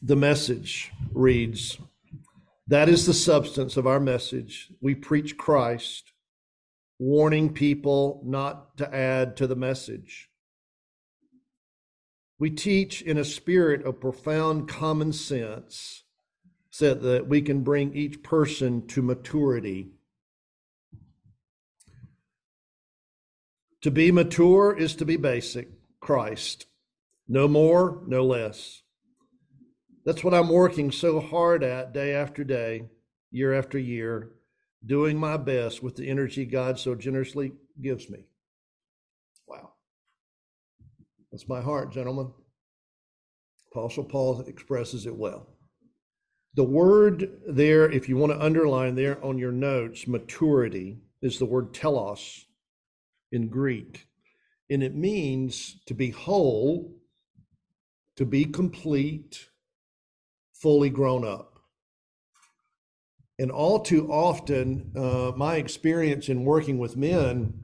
The 0.00 0.16
message 0.16 0.92
reads 1.12 1.78
That 2.66 2.88
is 2.88 3.06
the 3.06 3.14
substance 3.14 3.76
of 3.76 3.86
our 3.86 4.00
message. 4.00 4.68
We 4.80 4.94
preach 4.94 5.36
Christ, 5.36 6.12
warning 6.98 7.52
people 7.52 8.22
not 8.24 8.76
to 8.78 8.94
add 8.94 9.36
to 9.38 9.46
the 9.46 9.56
message. 9.56 10.28
We 12.38 12.50
teach 12.50 13.02
in 13.02 13.18
a 13.18 13.24
spirit 13.24 13.84
of 13.84 14.00
profound 14.00 14.68
common 14.68 15.12
sense 15.12 16.04
so 16.78 16.94
that 16.94 17.26
we 17.26 17.42
can 17.42 17.64
bring 17.64 17.92
each 17.92 18.22
person 18.22 18.86
to 18.86 19.02
maturity. 19.02 19.88
To 23.80 23.90
be 23.90 24.12
mature 24.12 24.76
is 24.78 24.94
to 24.94 25.04
be 25.04 25.16
basic, 25.16 25.70
Christ. 25.98 26.66
No 27.26 27.48
more, 27.48 28.04
no 28.06 28.24
less. 28.24 28.82
That's 30.04 30.22
what 30.22 30.34
I'm 30.34 30.50
working 30.50 30.92
so 30.92 31.18
hard 31.18 31.64
at 31.64 31.92
day 31.92 32.14
after 32.14 32.44
day, 32.44 32.84
year 33.32 33.52
after 33.54 33.76
year, 33.76 34.30
doing 34.86 35.18
my 35.18 35.36
best 35.36 35.82
with 35.82 35.96
the 35.96 36.08
energy 36.08 36.44
God 36.44 36.78
so 36.78 36.94
generously 36.94 37.54
gives 37.82 38.08
me. 38.08 38.20
Wow. 39.48 39.72
That's 41.32 41.48
my 41.48 41.60
heart, 41.60 41.92
gentlemen. 41.92 42.30
Apostle 43.72 44.04
Paul 44.04 44.42
expresses 44.42 45.06
it 45.06 45.16
well. 45.16 45.57
The 46.58 46.64
word 46.64 47.30
there, 47.46 47.88
if 47.88 48.08
you 48.08 48.16
want 48.16 48.32
to 48.32 48.44
underline 48.44 48.96
there 48.96 49.24
on 49.24 49.38
your 49.38 49.52
notes, 49.52 50.08
maturity, 50.08 50.98
is 51.22 51.38
the 51.38 51.44
word 51.44 51.72
telos 51.72 52.46
in 53.30 53.46
Greek. 53.46 54.08
And 54.68 54.82
it 54.82 54.92
means 54.92 55.76
to 55.86 55.94
be 55.94 56.10
whole, 56.10 56.96
to 58.16 58.26
be 58.26 58.44
complete, 58.44 59.50
fully 60.52 60.90
grown 60.90 61.24
up. 61.24 61.60
And 63.38 63.52
all 63.52 63.78
too 63.78 64.10
often, 64.10 64.90
uh, 64.96 65.30
my 65.36 65.58
experience 65.58 66.28
in 66.28 66.44
working 66.44 66.78
with 66.78 66.96
men 66.96 67.62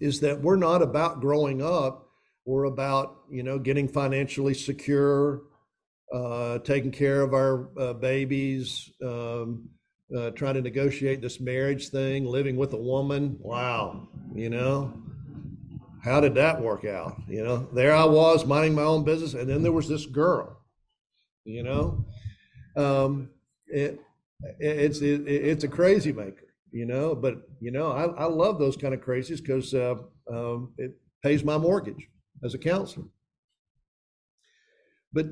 is 0.00 0.18
that 0.22 0.42
we're 0.42 0.56
not 0.56 0.82
about 0.82 1.20
growing 1.20 1.62
up. 1.62 2.08
We're 2.44 2.64
about, 2.64 3.18
you 3.30 3.44
know, 3.44 3.60
getting 3.60 3.86
financially 3.86 4.54
secure, 4.54 5.42
uh, 6.12 6.58
taking 6.58 6.90
care 6.90 7.22
of 7.22 7.32
our 7.32 7.68
uh, 7.78 7.92
babies, 7.94 8.90
um, 9.02 9.68
uh, 10.16 10.30
trying 10.30 10.54
to 10.54 10.60
negotiate 10.60 11.22
this 11.22 11.40
marriage 11.40 11.88
thing, 11.88 12.26
living 12.26 12.56
with 12.56 12.72
a 12.74 12.76
woman. 12.76 13.36
Wow, 13.40 14.08
you 14.34 14.50
know, 14.50 14.92
how 16.02 16.20
did 16.20 16.34
that 16.34 16.60
work 16.60 16.84
out? 16.84 17.16
You 17.26 17.42
know, 17.42 17.68
there 17.72 17.94
I 17.94 18.04
was 18.04 18.44
minding 18.44 18.74
my 18.74 18.82
own 18.82 19.04
business, 19.04 19.34
and 19.34 19.48
then 19.48 19.62
there 19.62 19.72
was 19.72 19.88
this 19.88 20.04
girl. 20.04 20.60
You 21.44 21.62
know, 21.62 22.04
um, 22.76 23.30
it, 23.66 24.00
it's 24.58 25.00
it, 25.00 25.26
it's 25.26 25.64
a 25.64 25.68
crazy 25.68 26.12
maker. 26.12 26.46
You 26.72 26.86
know, 26.86 27.14
but 27.14 27.48
you 27.60 27.70
know, 27.70 27.92
I, 27.92 28.04
I 28.04 28.24
love 28.24 28.58
those 28.58 28.76
kind 28.76 28.92
of 28.92 29.00
crazies 29.00 29.38
because 29.38 29.72
uh, 29.72 29.94
um, 30.30 30.72
it 30.76 30.94
pays 31.22 31.42
my 31.44 31.56
mortgage 31.56 32.08
as 32.44 32.54
a 32.54 32.58
counselor. 32.58 33.06
But 35.12 35.26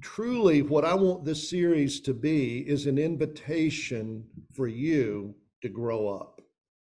truly, 0.00 0.62
what 0.62 0.84
I 0.84 0.94
want 0.94 1.24
this 1.24 1.48
series 1.48 2.00
to 2.00 2.14
be 2.14 2.58
is 2.60 2.86
an 2.86 2.98
invitation 2.98 4.24
for 4.54 4.68
you 4.68 5.34
to 5.62 5.68
grow 5.68 6.08
up. 6.08 6.40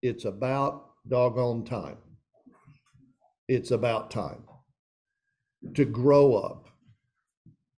It's 0.02 0.26
about 0.26 0.92
doggone 1.08 1.66
time. 1.66 1.98
It's 3.48 3.72
about 3.72 4.12
time 4.12 4.44
to 5.76 5.86
grow 5.86 6.36
up. 6.36 6.70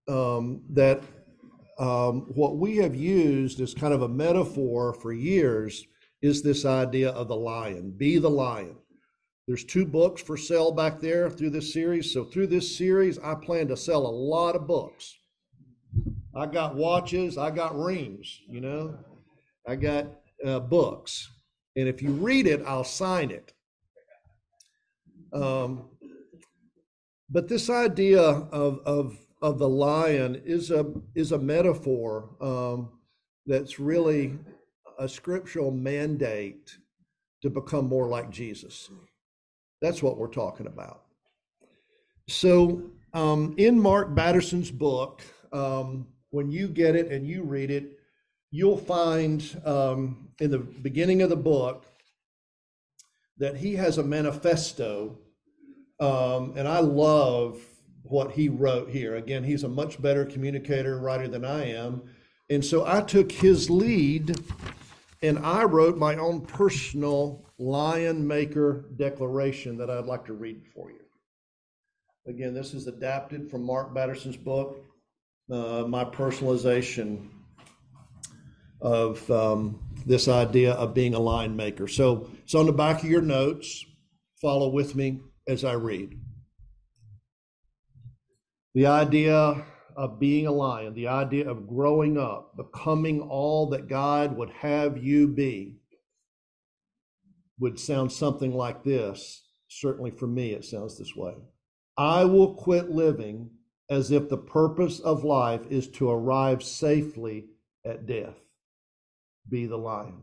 Um, 0.08 0.62
that 0.70 1.02
um, 1.78 2.26
what 2.34 2.58
we 2.58 2.76
have 2.76 2.94
used 2.94 3.60
as 3.60 3.74
kind 3.74 3.92
of 3.92 4.02
a 4.02 4.08
metaphor 4.08 4.94
for 4.94 5.12
years 5.12 5.84
is 6.22 6.42
this 6.42 6.64
idea 6.64 7.10
of 7.10 7.28
the 7.28 7.36
lion 7.36 7.92
be 7.96 8.18
the 8.18 8.30
lion. 8.30 8.76
There's 9.46 9.64
two 9.64 9.86
books 9.86 10.20
for 10.20 10.36
sale 10.36 10.72
back 10.72 11.00
there 11.00 11.30
through 11.30 11.50
this 11.50 11.72
series. 11.72 12.12
So, 12.12 12.24
through 12.24 12.48
this 12.48 12.76
series, 12.76 13.18
I 13.20 13.34
plan 13.34 13.68
to 13.68 13.76
sell 13.76 14.04
a 14.04 14.08
lot 14.08 14.56
of 14.56 14.66
books. 14.66 15.16
I 16.34 16.46
got 16.46 16.74
watches, 16.74 17.38
I 17.38 17.50
got 17.50 17.78
rings, 17.78 18.40
you 18.48 18.60
know, 18.60 18.98
I 19.66 19.76
got 19.76 20.06
uh, 20.44 20.60
books. 20.60 21.30
And 21.76 21.88
if 21.88 22.02
you 22.02 22.10
read 22.10 22.46
it, 22.46 22.62
I'll 22.66 22.84
sign 22.84 23.30
it. 23.30 23.52
Um, 25.32 25.88
but 27.30 27.48
this 27.48 27.70
idea 27.70 28.20
of, 28.20 28.80
of, 28.84 29.18
of 29.40 29.58
the 29.58 29.68
lion 29.68 30.42
is 30.44 30.70
a, 30.70 30.86
is 31.14 31.32
a 31.32 31.38
metaphor 31.38 32.30
um, 32.40 32.90
that's 33.46 33.78
really 33.78 34.38
a 34.98 35.08
scriptural 35.08 35.70
mandate 35.70 36.76
to 37.42 37.50
become 37.50 37.88
more 37.88 38.08
like 38.08 38.30
Jesus. 38.30 38.90
That's 39.80 40.02
what 40.02 40.16
we're 40.16 40.28
talking 40.28 40.66
about. 40.66 41.02
So, 42.28 42.82
um, 43.12 43.54
in 43.56 43.80
Mark 43.80 44.14
Batterson's 44.14 44.70
book, 44.70 45.22
um, 45.52 46.08
when 46.30 46.50
you 46.50 46.68
get 46.68 46.96
it 46.96 47.10
and 47.10 47.26
you 47.26 47.42
read 47.42 47.70
it, 47.70 47.98
you'll 48.50 48.76
find 48.76 49.60
um, 49.64 50.28
in 50.40 50.50
the 50.50 50.58
beginning 50.58 51.22
of 51.22 51.30
the 51.30 51.36
book 51.36 51.86
that 53.38 53.56
he 53.56 53.74
has 53.76 53.98
a 53.98 54.02
manifesto. 54.02 55.18
Um, 56.00 56.54
and 56.56 56.66
I 56.66 56.80
love 56.80 57.60
what 58.02 58.32
he 58.32 58.48
wrote 58.48 58.90
here. 58.90 59.16
Again, 59.16 59.44
he's 59.44 59.64
a 59.64 59.68
much 59.68 60.00
better 60.00 60.24
communicator, 60.24 60.98
writer 60.98 61.28
than 61.28 61.44
I 61.44 61.70
am. 61.70 62.02
And 62.48 62.64
so 62.64 62.86
I 62.86 63.00
took 63.00 63.32
his 63.32 63.68
lead 63.70 64.36
and 65.22 65.38
I 65.38 65.64
wrote 65.64 65.96
my 65.96 66.16
own 66.16 66.42
personal 66.42 67.45
Lion 67.58 68.26
Maker 68.26 68.84
declaration 68.96 69.78
that 69.78 69.90
I'd 69.90 70.06
like 70.06 70.26
to 70.26 70.34
read 70.34 70.62
for 70.74 70.90
you. 70.90 71.00
Again, 72.26 72.54
this 72.54 72.74
is 72.74 72.86
adapted 72.86 73.50
from 73.50 73.64
Mark 73.64 73.94
Batterson's 73.94 74.36
book, 74.36 74.84
uh, 75.50 75.84
my 75.88 76.04
personalization 76.04 77.28
of 78.80 79.30
um, 79.30 79.80
this 80.04 80.28
idea 80.28 80.72
of 80.72 80.92
being 80.92 81.14
a 81.14 81.18
lion 81.18 81.56
maker. 81.56 81.88
So 81.88 82.28
it's 82.42 82.54
on 82.54 82.66
the 82.66 82.72
back 82.72 83.02
of 83.02 83.08
your 83.08 83.22
notes. 83.22 83.84
Follow 84.40 84.68
with 84.68 84.94
me 84.94 85.20
as 85.48 85.64
I 85.64 85.72
read. 85.72 86.18
The 88.74 88.86
idea 88.86 89.64
of 89.96 90.20
being 90.20 90.46
a 90.46 90.52
lion, 90.52 90.92
the 90.94 91.08
idea 91.08 91.48
of 91.48 91.66
growing 91.66 92.18
up, 92.18 92.54
becoming 92.56 93.22
all 93.22 93.70
that 93.70 93.88
God 93.88 94.36
would 94.36 94.50
have 94.50 95.02
you 95.02 95.26
be, 95.28 95.76
would 97.58 97.78
sound 97.78 98.12
something 98.12 98.54
like 98.54 98.84
this. 98.84 99.42
Certainly 99.68 100.12
for 100.12 100.26
me, 100.26 100.52
it 100.52 100.64
sounds 100.64 100.98
this 100.98 101.14
way. 101.16 101.34
I 101.96 102.24
will 102.24 102.54
quit 102.54 102.90
living 102.90 103.50
as 103.88 104.10
if 104.10 104.28
the 104.28 104.36
purpose 104.36 105.00
of 105.00 105.24
life 105.24 105.62
is 105.70 105.88
to 105.88 106.10
arrive 106.10 106.62
safely 106.62 107.46
at 107.84 108.06
death. 108.06 108.36
Be 109.48 109.66
the 109.66 109.76
lion. 109.76 110.22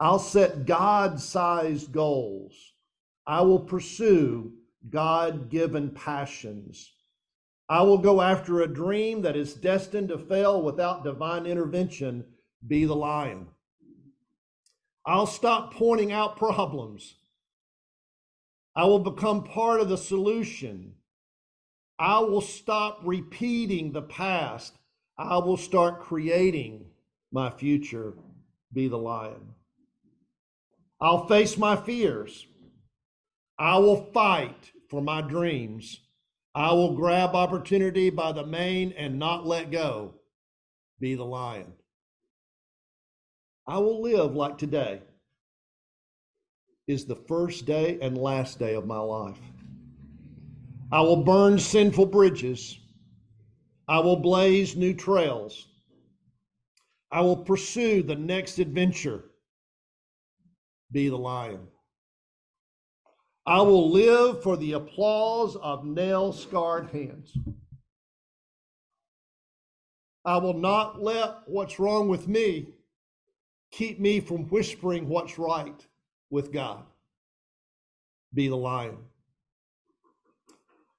I'll 0.00 0.20
set 0.20 0.66
God 0.66 1.20
sized 1.20 1.92
goals. 1.92 2.54
I 3.26 3.42
will 3.42 3.60
pursue 3.60 4.52
God 4.88 5.50
given 5.50 5.90
passions. 5.90 6.92
I 7.68 7.82
will 7.82 7.98
go 7.98 8.22
after 8.22 8.60
a 8.60 8.72
dream 8.72 9.20
that 9.22 9.36
is 9.36 9.54
destined 9.54 10.08
to 10.08 10.18
fail 10.18 10.62
without 10.62 11.04
divine 11.04 11.44
intervention. 11.44 12.24
Be 12.66 12.84
the 12.84 12.96
lion. 12.96 13.48
I'll 15.08 15.26
stop 15.26 15.72
pointing 15.72 16.12
out 16.12 16.36
problems. 16.36 17.14
I 18.76 18.84
will 18.84 18.98
become 18.98 19.42
part 19.42 19.80
of 19.80 19.88
the 19.88 19.96
solution. 19.96 20.96
I 21.98 22.18
will 22.18 22.42
stop 22.42 23.00
repeating 23.02 23.90
the 23.90 24.02
past. 24.02 24.76
I 25.16 25.38
will 25.38 25.56
start 25.56 26.02
creating 26.02 26.84
my 27.32 27.48
future. 27.48 28.18
Be 28.70 28.86
the 28.86 28.98
lion. 28.98 29.54
I'll 31.00 31.26
face 31.26 31.56
my 31.56 31.74
fears. 31.74 32.46
I 33.58 33.78
will 33.78 34.10
fight 34.12 34.72
for 34.90 35.00
my 35.00 35.22
dreams. 35.22 36.00
I 36.54 36.72
will 36.72 36.94
grab 36.94 37.34
opportunity 37.34 38.10
by 38.10 38.32
the 38.32 38.44
mane 38.44 38.92
and 38.94 39.18
not 39.18 39.46
let 39.46 39.70
go. 39.70 40.16
Be 41.00 41.14
the 41.14 41.24
lion. 41.24 41.72
I 43.68 43.76
will 43.76 44.00
live 44.00 44.34
like 44.34 44.56
today 44.56 45.02
is 46.86 47.04
the 47.04 47.14
first 47.14 47.66
day 47.66 47.98
and 48.00 48.16
last 48.16 48.58
day 48.58 48.74
of 48.74 48.86
my 48.86 48.98
life. 48.98 49.38
I 50.90 51.02
will 51.02 51.22
burn 51.22 51.58
sinful 51.58 52.06
bridges. 52.06 52.78
I 53.86 53.98
will 53.98 54.16
blaze 54.16 54.74
new 54.74 54.94
trails. 54.94 55.66
I 57.12 57.20
will 57.20 57.36
pursue 57.36 58.02
the 58.02 58.14
next 58.14 58.58
adventure. 58.58 59.24
Be 60.90 61.10
the 61.10 61.18
lion. 61.18 61.68
I 63.44 63.60
will 63.60 63.90
live 63.90 64.42
for 64.42 64.56
the 64.56 64.72
applause 64.72 65.56
of 65.56 65.84
nail 65.84 66.32
scarred 66.32 66.88
hands. 66.88 67.36
I 70.24 70.38
will 70.38 70.58
not 70.58 71.02
let 71.02 71.40
what's 71.46 71.78
wrong 71.78 72.08
with 72.08 72.28
me 72.28 72.77
keep 73.70 74.00
me 74.00 74.20
from 74.20 74.44
whispering 74.44 75.08
what's 75.08 75.38
right 75.38 75.86
with 76.30 76.52
God. 76.52 76.84
Be 78.34 78.48
the 78.48 78.56
lion. 78.56 78.98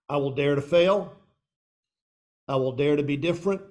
I 0.08 0.18
will 0.18 0.32
dare 0.32 0.56
to 0.56 0.62
fail. 0.62 1.14
I 2.48 2.56
will 2.56 2.72
dare 2.72 2.96
to 2.96 3.04
be 3.04 3.18
different. 3.18 3.62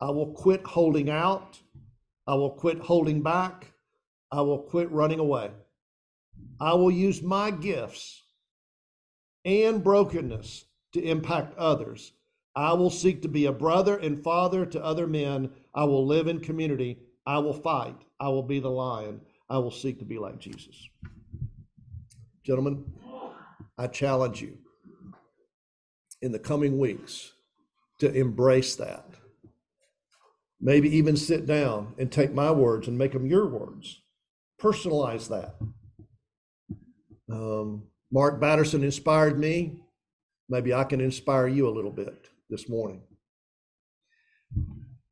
I 0.00 0.10
will 0.10 0.32
quit 0.32 0.62
holding 0.64 1.08
out. 1.08 1.58
I 2.26 2.34
will 2.34 2.50
quit 2.50 2.78
holding 2.78 3.22
back. 3.22 3.72
I 4.30 4.42
will 4.42 4.58
quit 4.58 4.90
running 4.90 5.20
away. 5.20 5.50
I 6.60 6.74
will 6.74 6.90
use 6.90 7.22
my 7.22 7.50
gifts 7.50 8.22
and 9.44 9.82
brokenness 9.82 10.64
to 10.92 11.02
impact 11.02 11.56
others. 11.56 12.12
I 12.56 12.72
will 12.74 12.90
seek 12.90 13.22
to 13.22 13.28
be 13.28 13.46
a 13.46 13.52
brother 13.52 13.96
and 13.96 14.22
father 14.22 14.64
to 14.66 14.84
other 14.84 15.06
men. 15.06 15.50
I 15.74 15.84
will 15.84 16.06
live 16.06 16.28
in 16.28 16.40
community. 16.40 16.98
I 17.26 17.38
will 17.38 17.54
fight. 17.54 18.03
I 18.20 18.28
will 18.28 18.42
be 18.42 18.60
the 18.60 18.70
lion. 18.70 19.20
I 19.48 19.58
will 19.58 19.70
seek 19.70 19.98
to 19.98 20.04
be 20.04 20.18
like 20.18 20.38
Jesus. 20.38 20.76
Gentlemen, 22.44 22.84
I 23.78 23.86
challenge 23.86 24.40
you 24.40 24.58
in 26.22 26.32
the 26.32 26.38
coming 26.38 26.78
weeks 26.78 27.32
to 28.00 28.12
embrace 28.12 28.76
that. 28.76 29.06
Maybe 30.60 30.96
even 30.96 31.16
sit 31.16 31.46
down 31.46 31.94
and 31.98 32.10
take 32.10 32.32
my 32.32 32.50
words 32.50 32.88
and 32.88 32.96
make 32.96 33.12
them 33.12 33.26
your 33.26 33.46
words. 33.46 34.00
Personalize 34.60 35.28
that. 35.28 35.56
Um, 37.30 37.84
Mark 38.10 38.40
Batterson 38.40 38.82
inspired 38.82 39.38
me. 39.38 39.76
Maybe 40.48 40.72
I 40.72 40.84
can 40.84 41.00
inspire 41.00 41.48
you 41.48 41.68
a 41.68 41.74
little 41.74 41.90
bit 41.90 42.28
this 42.48 42.68
morning. 42.68 43.02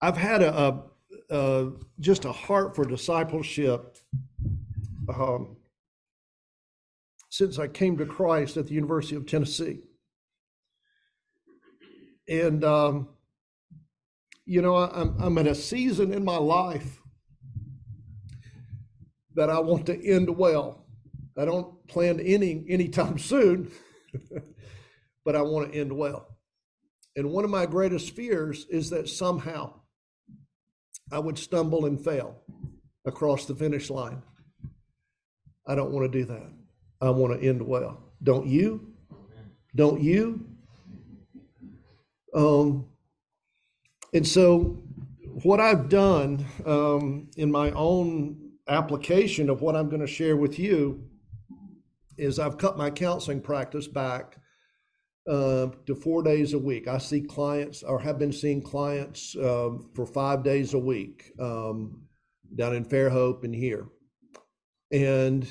I've 0.01 0.17
had 0.17 0.43
a, 0.43 0.57
a, 0.57 0.83
a 1.33 1.73
just 1.99 2.25
a 2.25 2.33
heart 2.33 2.77
for 2.77 2.85
discipleship 2.85 3.97
um, 5.09 5.57
since 7.31 7.59
I 7.59 7.67
came 7.67 7.97
to 7.97 8.07
Christ 8.07 8.57
at 8.57 8.67
the 8.67 8.75
University 8.75 9.17
of 9.17 9.27
Tennessee. 9.27 9.81
And 12.29 12.63
um, 12.65 13.09
you 14.45 14.61
know, 14.61 14.77
I'm, 14.77 15.17
I'm 15.21 15.39
a 15.39 15.55
season 15.55 16.13
in 16.13 16.25
my 16.25 16.37
life 16.37 17.01
that 19.35 19.49
I 19.49 19.61
want 19.61 19.87
to 19.87 20.07
end 20.07 20.37
well. 20.37 20.85
I 21.39 21.47
don't 21.47 21.87
plan 21.89 22.19
to 22.19 22.25
ending 22.25 22.67
anytime 22.69 23.19
soon, 23.19 23.73
but 25.25 25.35
I 25.35 25.43
want 25.43 25.73
to 25.73 25.79
end 25.79 25.93
well. 25.93 26.29
And 27.17 27.31
one 27.31 27.45
of 27.45 27.51
my 27.51 27.67
greatest 27.67 28.15
fears 28.15 28.67
is 28.71 28.91
that 28.91 29.09
somehow 29.09 29.82
I 31.13 31.19
would 31.19 31.39
stumble 31.39 31.85
and 31.85 32.03
fail 32.03 32.37
across 33.05 33.45
the 33.45 33.55
finish 33.55 33.91
line. 33.91 34.23
I 35.67 35.75
don't 35.75 35.93
want 35.93 36.11
to 36.11 36.19
do 36.19 36.25
that. 36.25 36.51
I 37.01 37.11
want 37.11 37.39
to 37.39 37.47
end 37.47 37.61
well. 37.61 38.03
Don't 38.23 38.47
you? 38.47 38.95
Don't 39.77 40.01
you? 40.01 40.47
Um, 42.35 42.87
and 44.15 44.27
so, 44.27 44.83
what 45.43 45.61
I've 45.61 45.89
done 45.89 46.45
um, 46.65 47.29
in 47.37 47.51
my 47.51 47.71
own 47.73 48.53
application 48.69 49.51
of 49.51 49.61
what 49.61 49.77
I'm 49.77 49.89
going 49.89 50.01
to 50.01 50.07
share 50.07 50.37
with 50.37 50.59
you 50.59 51.05
is 52.17 52.39
I've 52.39 52.59
cut 52.59 52.79
my 52.79 52.91
counseling 52.91 53.41
practice 53.41 53.87
back 53.87 54.37
uh, 55.29 55.69
to 55.87 55.95
four 55.95 56.23
days 56.23 56.53
a 56.53 56.59
week. 56.59 56.89
I 56.89 56.99
see 56.99 57.21
clients 57.21 57.83
or 57.83 58.01
have 58.01 58.19
been 58.19 58.33
seeing 58.33 58.63
clients 58.63 59.37
um, 59.37 59.91
for 59.95 60.07
five 60.07 60.43
days 60.43 60.75
a 60.75 60.79
week 60.79 61.33
um, 61.39 62.03
down 62.57 62.75
in 62.75 62.85
Fairhope 62.85 63.45
and 63.45 63.55
here. 63.55 63.87
And 64.91 65.47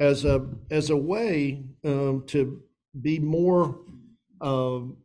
as 0.00 0.24
a 0.24 0.46
as 0.70 0.90
a 0.90 0.96
way 0.96 1.64
um, 1.84 2.24
to 2.26 2.60
be 3.00 3.18
more 3.18 3.80
um, 4.40 4.98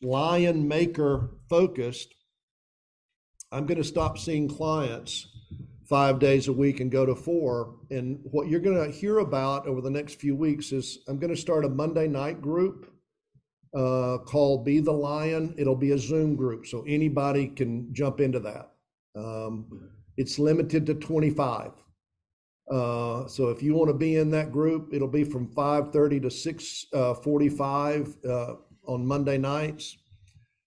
lion 0.00 0.66
maker 0.68 1.30
focused, 1.48 2.14
I'm 3.52 3.66
going 3.66 3.78
to 3.78 3.84
stop 3.84 4.16
seeing 4.16 4.48
clients 4.48 5.26
five 5.88 6.20
days 6.20 6.46
a 6.46 6.52
week 6.52 6.78
and 6.78 6.90
go 6.90 7.04
to 7.04 7.16
four. 7.16 7.74
And 7.90 8.20
what 8.22 8.48
you're 8.48 8.60
going 8.60 8.82
to 8.84 8.96
hear 8.96 9.18
about 9.18 9.66
over 9.66 9.80
the 9.80 9.90
next 9.90 10.20
few 10.20 10.36
weeks 10.36 10.70
is 10.70 11.00
I'm 11.08 11.18
going 11.18 11.34
to 11.34 11.40
start 11.40 11.64
a 11.64 11.68
Monday 11.68 12.06
night 12.06 12.40
group 12.40 12.86
uh, 13.74 14.18
called 14.18 14.64
Be 14.64 14.80
the 14.80 14.92
Lion. 14.92 15.54
It'll 15.56 15.76
be 15.76 15.92
a 15.92 15.98
Zoom 15.98 16.36
group, 16.36 16.66
so 16.66 16.84
anybody 16.86 17.48
can 17.48 17.92
jump 17.92 18.20
into 18.20 18.40
that. 18.40 18.72
Um, 19.16 19.90
it's 20.16 20.38
limited 20.38 20.86
to 20.86 20.94
25. 20.94 21.72
Uh, 22.70 23.26
so 23.26 23.48
if 23.48 23.62
you 23.62 23.74
want 23.74 23.88
to 23.88 23.94
be 23.94 24.16
in 24.16 24.30
that 24.30 24.52
group, 24.52 24.92
it'll 24.92 25.08
be 25.08 25.24
from 25.24 25.48
5:30 25.48 26.20
to 26.22 26.30
6:45 26.30 28.24
uh, 28.24 28.54
on 28.86 29.06
Monday 29.06 29.38
nights, 29.38 29.96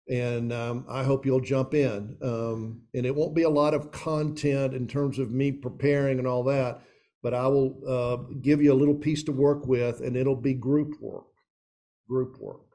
and 0.10 0.52
um, 0.52 0.86
I 0.90 1.04
hope 1.04 1.26
you'll 1.26 1.40
jump 1.40 1.74
in. 1.74 2.18
Um, 2.22 2.82
and 2.94 3.06
it 3.06 3.16
won't 3.16 3.36
be 3.36 3.44
a 3.44 3.50
lot 3.50 3.74
of 3.74 3.92
content 3.92 4.74
in 4.74 4.86
terms 4.88 5.18
of 5.18 5.32
me 5.32 5.52
preparing 5.52 6.20
and 6.20 6.28
all 6.28 6.44
that, 6.44 6.82
but 7.22 7.34
I 7.34 7.48
will 7.48 7.80
uh, 7.88 8.18
give 8.42 8.62
you 8.62 8.74
a 8.74 8.76
little 8.82 8.96
piece 8.96 9.24
to 9.24 9.32
work 9.32 9.66
with, 9.66 10.02
and 10.02 10.18
it'll 10.18 10.36
be 10.36 10.54
group 10.54 11.00
work, 11.00 11.28
group 12.10 12.38
work. 12.40 12.73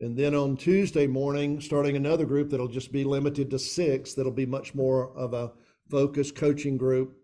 And 0.00 0.16
then 0.16 0.34
on 0.34 0.56
Tuesday 0.56 1.06
morning, 1.06 1.60
starting 1.60 1.96
another 1.96 2.26
group 2.26 2.50
that'll 2.50 2.68
just 2.68 2.92
be 2.92 3.04
limited 3.04 3.50
to 3.50 3.58
six, 3.58 4.12
that'll 4.12 4.30
be 4.32 4.46
much 4.46 4.74
more 4.74 5.16
of 5.16 5.32
a 5.32 5.52
focused 5.90 6.34
coaching 6.34 6.76
group, 6.76 7.16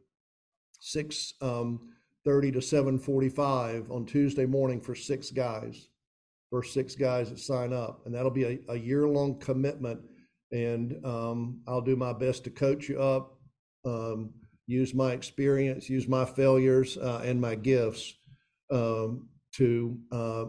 six 0.81 1.35
um, 1.43 1.93
30 2.25 2.53
to 2.53 2.63
745 2.63 3.91
on 3.91 4.07
Tuesday 4.07 4.47
morning 4.47 4.81
for 4.81 4.95
six 4.95 5.31
guys, 5.31 5.89
first 6.51 6.73
six 6.73 6.95
guys 6.95 7.29
that 7.31 7.39
sign 7.39 7.73
up. 7.73 8.03
And 8.07 8.15
that'll 8.15 8.31
be 8.31 8.45
a, 8.45 8.59
a 8.71 8.77
year 8.77 9.07
long 9.07 9.39
commitment. 9.39 10.01
And 10.51 11.05
um, 11.05 11.61
I'll 11.67 11.81
do 11.81 11.97
my 11.97 12.13
best 12.13 12.45
to 12.45 12.51
coach 12.51 12.89
you 12.89 13.03
up, 13.03 13.39
um, 13.85 14.31
use 14.67 14.95
my 14.95 15.13
experience, 15.13 15.91
use 15.91 16.09
my 16.09 16.25
failures 16.25 16.97
uh, 16.97 17.23
and 17.25 17.41
my 17.41 17.55
gifts 17.55 18.15
um, 18.71 19.29
to 19.57 19.99
uh, 20.11 20.45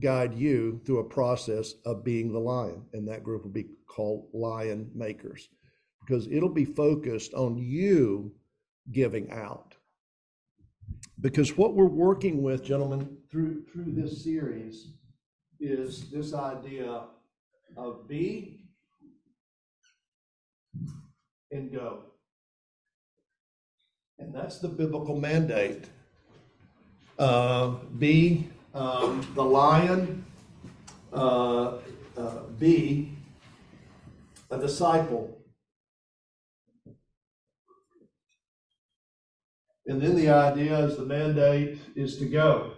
guide 0.00 0.34
you 0.34 0.80
through 0.84 0.98
a 0.98 1.08
process 1.08 1.74
of 1.84 2.04
being 2.04 2.32
the 2.32 2.38
lion. 2.38 2.84
And 2.92 3.06
that 3.08 3.22
group 3.22 3.44
will 3.44 3.50
be 3.50 3.68
called 3.86 4.28
Lion 4.32 4.90
Makers 4.94 5.48
because 6.00 6.26
it'll 6.28 6.48
be 6.48 6.64
focused 6.64 7.34
on 7.34 7.56
you 7.56 8.34
giving 8.92 9.30
out. 9.30 9.74
Because 11.20 11.56
what 11.56 11.74
we're 11.74 11.86
working 11.86 12.42
with, 12.42 12.64
gentlemen, 12.64 13.16
through 13.30 13.64
through 13.72 13.92
this 13.92 14.22
series 14.22 14.88
is 15.60 16.10
this 16.10 16.34
idea 16.34 17.04
of 17.76 18.06
be 18.08 18.60
and 21.50 21.72
go. 21.72 22.00
And 24.18 24.34
that's 24.34 24.58
the 24.58 24.68
biblical 24.68 25.18
mandate. 25.18 25.86
Uh, 27.18 27.76
be 27.98 28.48
um, 28.74 29.26
the 29.34 29.44
lion, 29.44 30.24
uh, 31.12 31.78
uh, 32.16 32.42
be 32.58 33.12
a 34.50 34.58
disciple. 34.58 35.38
And 39.86 40.00
then 40.00 40.16
the 40.16 40.30
idea 40.30 40.78
is 40.78 40.96
the 40.96 41.04
mandate 41.04 41.78
is 41.94 42.18
to 42.18 42.26
go. 42.26 42.72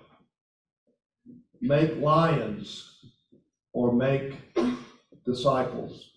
Make 1.61 1.99
lions 2.01 2.97
or 3.73 3.93
make 3.93 4.35
disciples. 5.25 6.11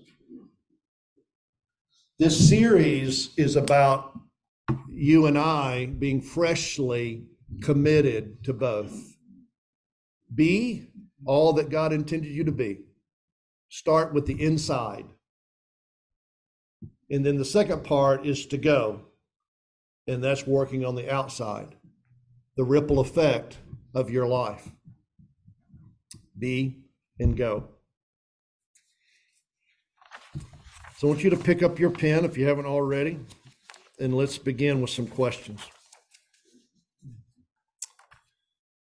This 2.17 2.49
series 2.49 3.29
is 3.37 3.55
about 3.55 4.19
you 4.89 5.27
and 5.27 5.37
I 5.37 5.85
being 5.85 6.21
freshly 6.21 7.23
committed 7.61 8.43
to 8.43 8.53
both. 8.53 9.08
Be 10.33 10.87
all 11.25 11.53
that 11.53 11.69
God 11.69 11.93
intended 11.93 12.31
you 12.31 12.43
to 12.43 12.51
be. 12.51 12.79
Start 13.69 14.13
with 14.13 14.25
the 14.25 14.41
inside. 14.41 15.05
And 17.09 17.25
then 17.25 17.37
the 17.37 17.45
second 17.45 17.83
part 17.83 18.25
is 18.25 18.45
to 18.47 18.57
go 18.57 19.01
and 20.09 20.23
that's 20.23 20.47
working 20.47 20.83
on 20.83 20.95
the 20.95 21.13
outside, 21.13 21.75
the 22.57 22.63
ripple 22.63 22.99
effect 22.99 23.57
of 23.93 24.09
your 24.09 24.25
life. 24.25 24.67
Be 26.37 26.79
and 27.19 27.37
go. 27.37 27.69
So 30.97 31.07
I 31.07 31.11
want 31.11 31.23
you 31.23 31.29
to 31.29 31.37
pick 31.37 31.61
up 31.61 31.77
your 31.77 31.91
pen 31.91 32.25
if 32.25 32.37
you 32.37 32.47
haven't 32.47 32.65
already, 32.65 33.19
and 33.99 34.15
let's 34.15 34.39
begin 34.39 34.81
with 34.81 34.89
some 34.89 35.05
questions. 35.05 35.61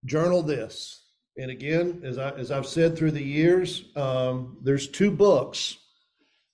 Journal 0.06 0.42
this. 0.42 1.07
And 1.38 1.52
again, 1.52 2.02
as 2.04 2.18
I 2.18 2.32
as 2.32 2.52
I've 2.52 2.66
said 2.66 2.98
through 2.98 3.12
the 3.12 3.24
years, 3.24 3.86
um, 3.96 4.58
there's 4.64 4.88
two 4.88 5.12
books 5.12 5.78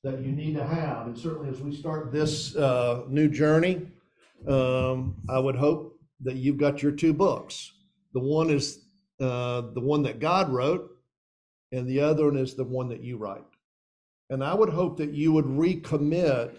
that 0.04 0.20
you 0.20 0.34
need 0.34 0.56
to 0.56 0.66
have, 0.66 1.08
and 1.08 1.18
certainly 1.18 1.50
as 1.50 1.62
we 1.62 1.74
start 1.74 2.12
this 2.12 2.56
uh, 2.58 3.04
new 3.08 3.30
journey, 3.30 3.88
um, 4.48 5.16
I 5.30 5.40
would 5.40 5.56
hope 5.56 5.98
that 6.22 6.36
you've 6.36 6.58
got 6.58 6.84
your 6.84 6.92
two 6.92 7.14
books. 7.14 7.72
The 8.14 8.20
one 8.20 8.50
is 8.50 8.80
uh, 9.22 9.62
the 9.74 9.80
one 9.80 10.04
that 10.04 10.20
God 10.20 10.52
wrote, 10.52 10.92
and 11.72 11.88
the 11.88 12.02
other 12.02 12.26
one 12.26 12.38
is 12.38 12.56
the 12.56 12.66
one 12.66 12.90
that 12.90 13.02
you 13.02 13.16
write. 13.16 13.46
And 14.30 14.44
I 14.44 14.54
would 14.54 14.70
hope 14.70 14.98
that 14.98 15.12
you 15.12 15.32
would 15.32 15.46
recommit 15.46 16.56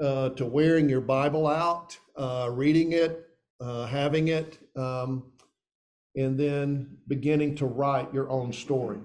uh, 0.00 0.30
to 0.30 0.46
wearing 0.46 0.88
your 0.88 1.00
Bible 1.00 1.46
out, 1.46 1.96
uh, 2.16 2.48
reading 2.50 2.92
it, 2.92 3.28
uh, 3.60 3.86
having 3.86 4.28
it, 4.28 4.58
um, 4.76 5.22
and 6.16 6.38
then 6.38 6.98
beginning 7.08 7.54
to 7.56 7.66
write 7.66 8.12
your 8.12 8.28
own 8.30 8.52
story. 8.52 8.98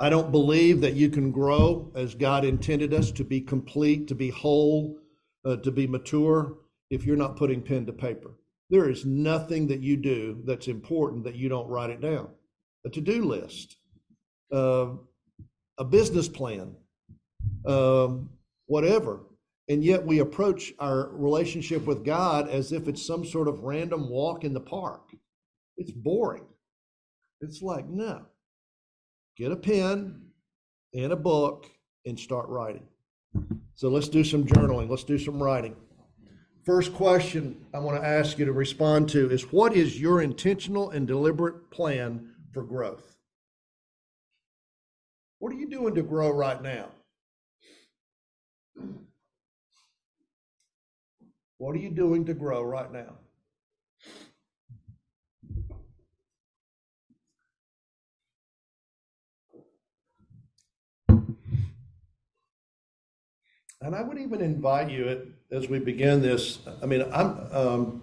I 0.00 0.10
don't 0.10 0.30
believe 0.30 0.80
that 0.82 0.94
you 0.94 1.10
can 1.10 1.32
grow 1.32 1.90
as 1.94 2.14
God 2.14 2.44
intended 2.44 2.94
us 2.94 3.10
to 3.12 3.24
be 3.24 3.40
complete, 3.40 4.06
to 4.08 4.14
be 4.14 4.30
whole, 4.30 4.96
uh, 5.44 5.56
to 5.56 5.72
be 5.72 5.86
mature 5.86 6.56
if 6.90 7.04
you're 7.04 7.16
not 7.16 7.36
putting 7.36 7.62
pen 7.62 7.84
to 7.86 7.92
paper. 7.92 8.30
There 8.70 8.88
is 8.88 9.04
nothing 9.04 9.66
that 9.68 9.80
you 9.80 9.96
do 9.96 10.42
that's 10.44 10.68
important 10.68 11.24
that 11.24 11.34
you 11.34 11.48
don't 11.48 11.68
write 11.68 11.90
it 11.90 12.00
down. 12.00 12.28
A 12.84 12.90
to 12.90 13.00
do 13.00 13.24
list, 13.24 13.76
uh, 14.52 14.90
a 15.78 15.84
business 15.84 16.28
plan, 16.28 16.76
um, 17.66 18.30
whatever. 18.66 19.20
And 19.68 19.84
yet 19.84 20.04
we 20.04 20.20
approach 20.20 20.72
our 20.78 21.10
relationship 21.12 21.84
with 21.84 22.04
God 22.04 22.48
as 22.48 22.72
if 22.72 22.88
it's 22.88 23.06
some 23.06 23.24
sort 23.24 23.48
of 23.48 23.64
random 23.64 24.08
walk 24.08 24.44
in 24.44 24.54
the 24.54 24.60
park. 24.60 25.10
It's 25.76 25.90
boring. 25.90 26.46
It's 27.40 27.62
like, 27.62 27.86
no, 27.86 28.22
get 29.36 29.52
a 29.52 29.56
pen 29.56 30.22
and 30.94 31.12
a 31.12 31.16
book 31.16 31.66
and 32.06 32.18
start 32.18 32.48
writing. 32.48 32.86
So 33.74 33.88
let's 33.88 34.08
do 34.08 34.24
some 34.24 34.44
journaling. 34.44 34.88
Let's 34.88 35.04
do 35.04 35.18
some 35.18 35.40
writing. 35.40 35.76
First 36.64 36.92
question 36.94 37.64
I 37.72 37.78
want 37.78 38.00
to 38.00 38.06
ask 38.06 38.38
you 38.38 38.44
to 38.44 38.52
respond 38.52 39.08
to 39.10 39.30
is 39.30 39.52
what 39.52 39.74
is 39.74 40.00
your 40.00 40.20
intentional 40.20 40.90
and 40.90 41.06
deliberate 41.06 41.70
plan 41.70 42.34
for 42.52 42.62
growth? 42.62 43.16
What 45.38 45.52
are 45.52 45.56
you 45.56 45.70
doing 45.70 45.94
to 45.94 46.02
grow 46.02 46.30
right 46.30 46.60
now? 46.60 46.88
What 51.58 51.74
are 51.74 51.78
you 51.78 51.90
doing 51.90 52.24
to 52.26 52.34
grow 52.34 52.62
right 52.62 52.90
now? 52.92 53.18
And 63.80 63.94
I 63.94 64.02
would 64.02 64.18
even 64.18 64.40
invite 64.40 64.90
you 64.90 65.32
as 65.52 65.68
we 65.68 65.78
begin 65.78 66.20
this. 66.20 66.58
I 66.82 66.86
mean, 66.86 67.02
I'm 67.12 67.48
um, 67.52 68.02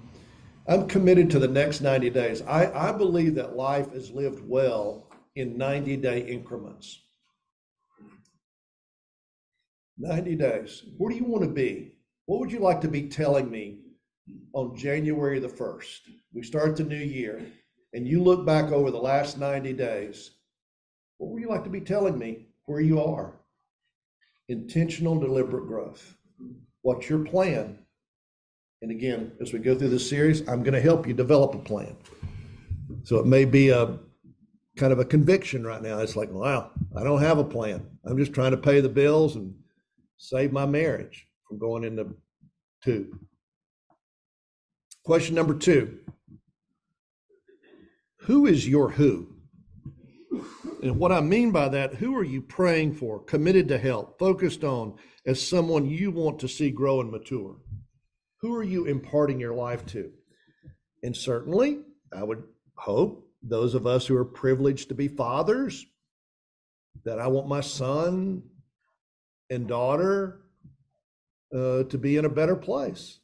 I'm 0.67 0.87
committed 0.87 1.29
to 1.31 1.39
the 1.39 1.47
next 1.47 1.81
90 1.81 2.09
days. 2.09 2.41
I, 2.41 2.89
I 2.89 2.91
believe 2.91 3.35
that 3.35 3.55
life 3.55 3.93
is 3.93 4.09
lived 4.11 4.41
well 4.47 5.07
in 5.35 5.57
90 5.57 5.97
day 5.97 6.21
increments. 6.21 7.01
90 9.97 10.35
days. 10.35 10.83
Where 10.97 11.11
do 11.11 11.17
you 11.17 11.25
want 11.25 11.43
to 11.43 11.49
be? 11.49 11.94
What 12.25 12.39
would 12.39 12.51
you 12.51 12.59
like 12.59 12.81
to 12.81 12.87
be 12.87 13.07
telling 13.07 13.51
me 13.51 13.81
on 14.53 14.75
January 14.75 15.39
the 15.39 15.47
1st? 15.47 15.99
We 16.33 16.41
start 16.41 16.75
the 16.75 16.83
new 16.83 16.95
year, 16.95 17.45
and 17.93 18.07
you 18.07 18.23
look 18.23 18.45
back 18.45 18.71
over 18.71 18.89
the 18.89 18.97
last 18.97 19.37
90 19.37 19.73
days. 19.73 20.31
What 21.17 21.31
would 21.31 21.41
you 21.41 21.49
like 21.49 21.63
to 21.65 21.69
be 21.69 21.81
telling 21.81 22.17
me 22.17 22.47
where 22.65 22.81
you 22.81 22.99
are? 22.99 23.35
Intentional, 24.49 25.19
deliberate 25.19 25.67
growth. 25.67 26.15
What's 26.81 27.09
your 27.09 27.19
plan? 27.19 27.77
And 28.81 28.89
again, 28.89 29.31
as 29.39 29.53
we 29.53 29.59
go 29.59 29.77
through 29.77 29.89
this 29.89 30.09
series, 30.09 30.41
I'm 30.47 30.63
going 30.63 30.73
to 30.73 30.81
help 30.81 31.07
you 31.07 31.13
develop 31.13 31.53
a 31.53 31.59
plan. 31.59 31.95
So 33.03 33.17
it 33.17 33.27
may 33.27 33.45
be 33.45 33.69
a 33.69 33.99
kind 34.77 34.91
of 34.91 34.99
a 34.99 35.05
conviction 35.05 35.65
right 35.65 35.81
now. 35.81 35.99
It's 35.99 36.15
like, 36.15 36.31
wow, 36.31 36.71
I 36.97 37.03
don't 37.03 37.21
have 37.21 37.37
a 37.37 37.43
plan. 37.43 37.85
I'm 38.03 38.17
just 38.17 38.33
trying 38.33 38.51
to 38.51 38.57
pay 38.57 38.81
the 38.81 38.89
bills 38.89 39.35
and 39.35 39.53
save 40.17 40.51
my 40.51 40.65
marriage 40.65 41.27
from 41.47 41.59
going 41.59 41.83
into 41.83 42.15
tube. 42.83 43.17
Question 45.03 45.35
number 45.35 45.53
two 45.53 45.99
Who 48.21 48.45
is 48.45 48.67
your 48.67 48.91
who? 48.91 49.35
And 50.81 50.97
what 50.97 51.11
I 51.11 51.21
mean 51.21 51.51
by 51.51 51.69
that, 51.69 51.95
who 51.95 52.15
are 52.15 52.23
you 52.23 52.41
praying 52.41 52.93
for, 52.93 53.23
committed 53.23 53.67
to 53.69 53.77
help, 53.77 54.19
focused 54.19 54.63
on 54.63 54.95
as 55.25 55.45
someone 55.45 55.89
you 55.89 56.11
want 56.11 56.39
to 56.39 56.47
see 56.47 56.69
grow 56.69 57.01
and 57.01 57.09
mature? 57.09 57.55
Who 58.41 58.53
are 58.55 58.63
you 58.63 58.85
imparting 58.85 59.39
your 59.39 59.55
life 59.55 59.85
to? 59.87 60.11
And 61.01 61.15
certainly, 61.15 61.79
I 62.15 62.23
would 62.23 62.43
hope 62.75 63.27
those 63.41 63.73
of 63.73 63.87
us 63.87 64.05
who 64.05 64.17
are 64.17 64.25
privileged 64.25 64.89
to 64.89 64.95
be 64.95 65.07
fathers, 65.07 65.85
that 67.03 67.19
I 67.19 67.27
want 67.27 67.47
my 67.47 67.61
son 67.61 68.43
and 69.49 69.67
daughter 69.67 70.44
uh, 71.53 71.83
to 71.83 71.97
be 71.97 72.17
in 72.17 72.25
a 72.25 72.29
better 72.29 72.55
place, 72.55 73.19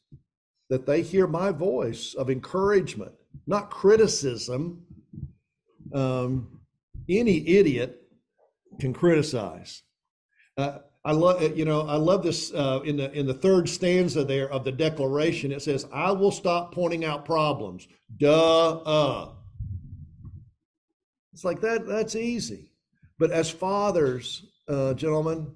that 0.70 0.86
they 0.86 1.02
hear 1.02 1.28
my 1.28 1.52
voice 1.52 2.14
of 2.14 2.30
encouragement, 2.30 3.12
not 3.48 3.70
criticism. 3.70 4.84
Um, 5.94 6.60
any 7.10 7.48
idiot 7.48 8.02
can 8.80 8.94
criticize. 8.94 9.84
Uh, 10.58 10.80
I 11.04 11.14
love, 11.14 11.58
you 11.58 11.66
know, 11.66 11.82
I 11.82 11.96
love 11.96 12.24
this 12.24 12.54
uh, 12.54 12.82
in 12.86 12.98
the 12.98 13.12
in 13.12 13.26
the 13.26 13.34
third 13.34 13.68
stanza 13.68 14.24
there 14.24 14.50
of 14.52 14.64
the 14.64 14.72
Declaration. 14.72 15.52
It 15.52 15.62
says, 15.62 15.88
"I 15.92 16.12
will 16.12 16.32
stop 16.32 16.74
pointing 16.74 17.04
out 17.06 17.26
problems." 17.26 17.88
Duh. 18.18 18.78
Uh. 18.78 19.34
It's 21.34 21.44
like 21.44 21.62
that. 21.62 21.88
That's 21.88 22.16
easy. 22.16 22.72
But 23.18 23.32
as 23.32 23.50
fathers, 23.50 24.46
uh, 24.68 24.94
gentlemen, 24.94 25.56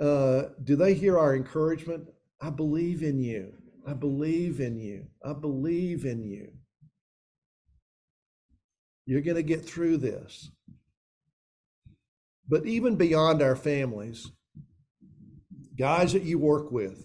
uh, 0.00 0.42
do 0.62 0.76
they 0.76 0.94
hear 0.94 1.18
our 1.18 1.34
encouragement? 1.34 2.08
I 2.40 2.50
believe 2.50 3.02
in 3.02 3.20
you. 3.22 3.54
I 3.86 3.94
believe 3.94 4.60
in 4.60 4.78
you. 4.78 5.06
I 5.24 5.32
believe 5.32 6.04
in 6.04 6.24
you. 6.24 6.52
You're 9.06 9.22
going 9.22 9.36
to 9.36 9.42
get 9.42 9.64
through 9.64 9.98
this. 9.98 10.50
But 12.48 12.66
even 12.66 12.96
beyond 12.96 13.42
our 13.42 13.56
families, 13.56 14.30
guys 15.76 16.12
that 16.12 16.22
you 16.22 16.38
work 16.38 16.70
with, 16.70 17.04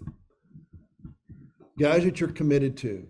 guys 1.79 2.03
that 2.03 2.19
you're 2.19 2.29
committed 2.29 2.77
to, 2.77 3.07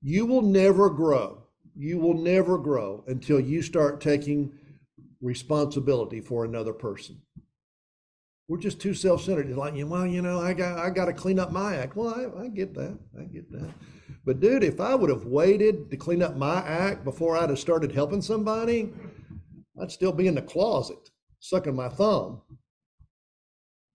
you 0.00 0.26
will 0.26 0.42
never 0.42 0.90
grow. 0.90 1.42
You 1.76 1.98
will 1.98 2.14
never 2.14 2.58
grow 2.58 3.04
until 3.06 3.38
you 3.38 3.62
start 3.62 4.00
taking 4.00 4.52
responsibility 5.20 6.20
for 6.20 6.44
another 6.44 6.72
person. 6.72 7.20
We're 8.48 8.58
just 8.58 8.80
too 8.80 8.94
self-centered. 8.94 9.48
It's 9.48 9.58
like, 9.58 9.74
well, 9.76 10.06
you 10.06 10.22
know, 10.22 10.40
I 10.40 10.54
got 10.54 10.78
I 10.78 10.88
got 10.88 11.04
to 11.04 11.12
clean 11.12 11.38
up 11.38 11.52
my 11.52 11.76
act. 11.76 11.96
Well, 11.96 12.14
I, 12.14 12.44
I 12.44 12.48
get 12.48 12.74
that. 12.74 12.98
I 13.18 13.24
get 13.24 13.50
that. 13.52 13.70
But 14.24 14.40
dude, 14.40 14.64
if 14.64 14.80
I 14.80 14.94
would 14.94 15.10
have 15.10 15.26
waited 15.26 15.90
to 15.90 15.96
clean 15.96 16.22
up 16.22 16.36
my 16.36 16.58
act 16.58 17.04
before 17.04 17.36
I'd 17.36 17.50
have 17.50 17.58
started 17.58 17.92
helping 17.92 18.22
somebody, 18.22 18.90
I'd 19.80 19.92
still 19.92 20.12
be 20.12 20.26
in 20.26 20.34
the 20.34 20.42
closet 20.42 21.10
sucking 21.40 21.76
my 21.76 21.88
thumb. 21.88 22.42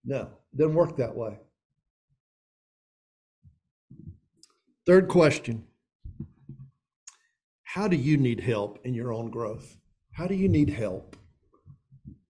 No, 0.05 0.29
doesn't 0.55 0.75
work 0.75 0.97
that 0.97 1.15
way. 1.15 1.39
Third 4.85 5.07
question 5.07 5.65
How 7.63 7.87
do 7.87 7.95
you 7.95 8.17
need 8.17 8.41
help 8.41 8.79
in 8.83 8.93
your 8.93 9.11
own 9.11 9.29
growth? 9.29 9.77
How 10.11 10.27
do 10.27 10.35
you 10.35 10.47
need 10.47 10.69
help? 10.69 11.15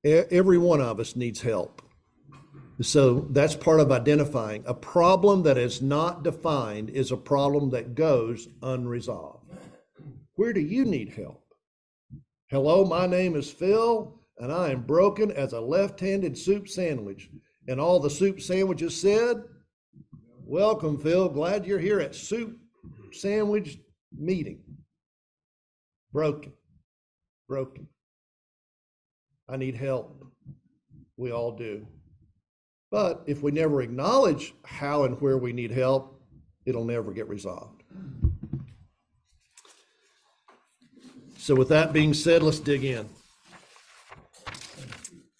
Every 0.05 0.57
one 0.57 0.81
of 0.81 0.99
us 0.99 1.15
needs 1.15 1.41
help. 1.41 1.82
So 2.83 3.27
that's 3.29 3.55
part 3.55 3.79
of 3.79 3.93
identifying. 3.93 4.63
A 4.65 4.73
problem 4.73 5.43
that 5.43 5.57
is 5.57 5.81
not 5.81 6.23
defined 6.23 6.89
is 6.89 7.11
a 7.11 7.17
problem 7.17 7.69
that 7.69 7.95
goes 7.95 8.49
unresolved. 8.61 9.49
Where 10.35 10.51
do 10.51 10.59
you 10.59 10.83
need 10.83 11.13
help? 11.13 11.41
Hello, 12.47 12.83
my 12.83 13.07
name 13.07 13.35
is 13.35 13.49
Phil, 13.49 14.19
and 14.37 14.51
I 14.51 14.71
am 14.71 14.81
broken 14.81 15.31
as 15.31 15.53
a 15.53 15.61
left 15.61 15.99
handed 16.01 16.37
soup 16.37 16.67
sandwich. 16.67 17.29
And 17.69 17.79
all 17.79 18.01
the 18.01 18.09
soup 18.09 18.41
sandwiches 18.41 18.99
said, 18.99 19.43
Welcome, 20.45 20.99
Phil. 20.99 21.29
Glad 21.29 21.65
you're 21.65 21.79
here 21.79 22.01
at 22.01 22.13
Soup 22.13 22.57
Sandwich 23.13 23.79
Meeting. 24.11 24.61
Broken. 26.11 26.51
Broken. 27.47 27.87
I 29.47 29.55
need 29.55 29.75
help. 29.75 30.21
We 31.15 31.31
all 31.31 31.53
do. 31.53 31.87
But 32.93 33.23
if 33.25 33.41
we 33.41 33.49
never 33.49 33.81
acknowledge 33.81 34.53
how 34.63 35.05
and 35.05 35.19
where 35.19 35.39
we 35.39 35.51
need 35.51 35.71
help, 35.71 36.21
it'll 36.63 36.85
never 36.85 37.11
get 37.11 37.27
resolved. 37.27 37.81
So, 41.39 41.55
with 41.55 41.69
that 41.69 41.91
being 41.91 42.13
said, 42.13 42.43
let's 42.43 42.59
dig 42.59 42.83
in. 42.83 43.09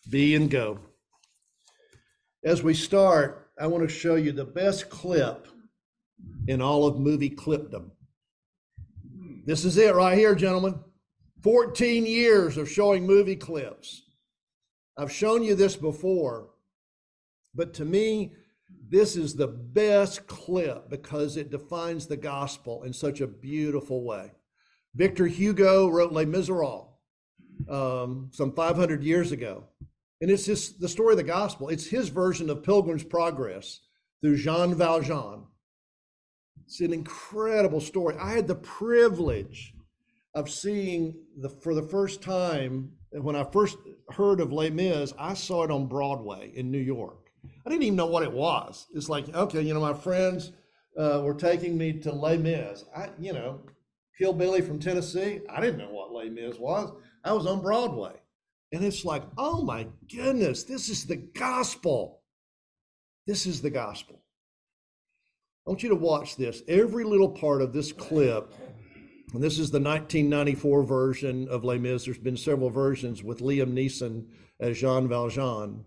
Be 0.09 0.33
and 0.33 0.49
go. 0.49 0.79
As 2.43 2.63
we 2.63 2.73
start, 2.73 3.51
I 3.61 3.67
want 3.67 3.87
to 3.87 3.95
show 3.95 4.15
you 4.15 4.31
the 4.31 4.45
best 4.45 4.89
clip 4.89 5.47
in 6.47 6.59
all 6.59 6.87
of 6.87 6.99
movie 6.99 7.29
clipdom. 7.29 7.91
This 9.45 9.63
is 9.63 9.77
it 9.77 9.93
right 9.93 10.17
here, 10.17 10.33
gentlemen. 10.33 10.79
14 11.43 12.07
years 12.07 12.57
of 12.57 12.67
showing 12.67 13.05
movie 13.05 13.35
clips. 13.35 14.01
I've 14.97 15.11
shown 15.11 15.43
you 15.43 15.53
this 15.53 15.75
before, 15.75 16.52
but 17.55 17.73
to 17.75 17.85
me, 17.85 18.33
this 18.89 19.15
is 19.15 19.35
the 19.35 19.47
best 19.47 20.27
clip 20.27 20.89
because 20.89 21.37
it 21.37 21.49
defines 21.49 22.07
the 22.07 22.17
gospel 22.17 22.83
in 22.83 22.93
such 22.93 23.21
a 23.21 23.27
beautiful 23.27 24.03
way. 24.03 24.31
Victor 24.95 25.25
Hugo 25.25 25.87
wrote 25.87 26.11
Les 26.11 26.25
Miserables 26.25 26.89
um, 27.69 28.29
some 28.31 28.53
500 28.53 29.03
years 29.03 29.31
ago. 29.31 29.65
And 30.21 30.31
it's 30.31 30.45
just 30.45 30.79
the 30.79 30.87
story 30.87 31.13
of 31.13 31.17
the 31.17 31.23
gospel. 31.23 31.69
It's 31.69 31.87
his 31.87 32.09
version 32.09 32.49
of 32.49 32.63
Pilgrim's 32.63 33.03
Progress 33.03 33.81
through 34.21 34.37
Jean 34.37 34.75
Valjean. 34.75 35.43
It's 36.65 36.79
an 36.79 36.93
incredible 36.93 37.81
story. 37.81 38.15
I 38.19 38.31
had 38.31 38.47
the 38.47 38.55
privilege 38.55 39.73
of 40.33 40.49
seeing 40.49 41.15
the 41.37 41.49
for 41.49 41.75
the 41.75 41.83
first 41.83 42.21
time 42.21 42.93
when 43.11 43.35
I 43.35 43.43
first 43.43 43.77
heard 44.09 44.39
of 44.39 44.53
Les 44.53 44.69
Mis. 44.69 45.13
I 45.19 45.33
saw 45.33 45.63
it 45.63 45.71
on 45.71 45.87
Broadway 45.87 46.51
in 46.55 46.71
New 46.71 46.79
York. 46.79 47.22
I 47.65 47.69
didn't 47.69 47.83
even 47.83 47.95
know 47.95 48.05
what 48.05 48.23
it 48.23 48.31
was. 48.31 48.87
It's 48.93 49.09
like 49.09 49.33
okay, 49.33 49.61
you 49.61 49.73
know, 49.73 49.81
my 49.81 49.93
friends 49.93 50.51
uh, 50.97 51.21
were 51.23 51.33
taking 51.33 51.77
me 51.77 51.93
to 51.99 52.11
Les 52.11 52.37
Mis. 52.37 52.85
I, 52.95 53.09
you 53.19 53.33
know, 53.33 53.61
hillbilly 54.17 54.61
from 54.61 54.79
Tennessee. 54.79 55.41
I 55.49 55.61
didn't 55.61 55.79
know 55.79 55.91
what 55.91 56.11
Les 56.11 56.29
Mis 56.29 56.57
was. 56.57 56.91
I 57.23 57.33
was 57.33 57.45
on 57.45 57.61
Broadway. 57.61 58.13
And 58.71 58.83
it's 58.83 59.05
like, 59.05 59.23
oh 59.37 59.63
my 59.63 59.87
goodness, 60.11 60.63
this 60.63 60.89
is 60.89 61.05
the 61.05 61.15
gospel. 61.15 62.21
This 63.27 63.45
is 63.45 63.61
the 63.61 63.69
gospel. 63.69 64.23
I 65.65 65.69
want 65.69 65.83
you 65.83 65.89
to 65.89 65.95
watch 65.95 66.35
this. 66.35 66.61
Every 66.67 67.03
little 67.03 67.29
part 67.29 67.61
of 67.61 67.71
this 67.71 67.93
clip 67.93 68.53
And 69.33 69.41
this 69.41 69.57
is 69.57 69.71
the 69.71 69.79
1994 69.79 70.83
version 70.83 71.47
of 71.49 71.63
Les 71.63 71.79
Mis. 71.79 72.05
There's 72.05 72.17
been 72.19 72.37
several 72.37 72.69
versions 72.69 73.23
with 73.23 73.39
Liam 73.39 73.73
Neeson 73.73 74.27
as 74.59 74.79
Jean 74.79 75.07
Valjean. 75.07 75.85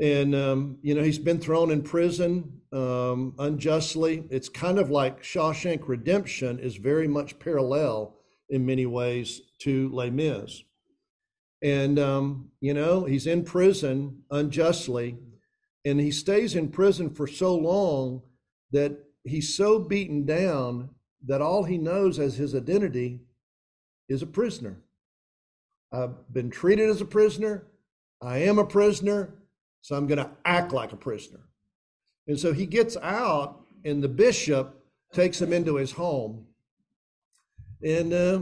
And, 0.00 0.34
um, 0.34 0.78
you 0.82 0.94
know, 0.94 1.02
he's 1.02 1.18
been 1.18 1.40
thrown 1.40 1.70
in 1.70 1.82
prison 1.82 2.60
um, 2.72 3.34
unjustly. 3.38 4.24
It's 4.30 4.48
kind 4.48 4.78
of 4.78 4.90
like 4.90 5.22
Shawshank 5.22 5.88
Redemption 5.88 6.58
is 6.60 6.76
very 6.76 7.08
much 7.08 7.38
parallel 7.38 8.14
in 8.48 8.64
many 8.64 8.86
ways 8.86 9.42
to 9.60 9.88
Les 9.92 10.10
Mis. 10.10 10.62
And, 11.62 11.98
um, 11.98 12.50
you 12.60 12.74
know, 12.74 13.04
he's 13.04 13.26
in 13.26 13.42
prison 13.44 14.22
unjustly, 14.30 15.18
and 15.84 16.00
he 16.00 16.12
stays 16.12 16.54
in 16.54 16.68
prison 16.68 17.10
for 17.10 17.26
so 17.26 17.56
long 17.56 18.22
that 18.70 18.96
he's 19.24 19.56
so 19.56 19.80
beaten 19.80 20.24
down 20.24 20.90
that 21.26 21.42
all 21.42 21.64
he 21.64 21.78
knows 21.78 22.20
as 22.20 22.36
his 22.36 22.54
identity 22.54 23.20
is 24.08 24.22
a 24.22 24.26
prisoner. 24.26 24.76
I've 25.92 26.32
been 26.32 26.50
treated 26.50 26.88
as 26.88 27.00
a 27.00 27.06
prisoner. 27.06 27.66
I 28.22 28.38
am 28.38 28.58
a 28.58 28.64
prisoner. 28.64 29.34
So 29.80 29.96
I'm 29.96 30.06
going 30.06 30.18
to 30.18 30.30
act 30.44 30.72
like 30.72 30.92
a 30.92 30.96
prisoner. 30.96 31.40
And 32.26 32.38
so 32.38 32.52
he 32.52 32.66
gets 32.66 32.96
out, 32.98 33.60
and 33.84 34.02
the 34.02 34.08
bishop 34.08 34.84
takes 35.12 35.40
him 35.40 35.52
into 35.52 35.76
his 35.76 35.92
home. 35.92 36.46
And 37.82 38.12
uh, 38.12 38.40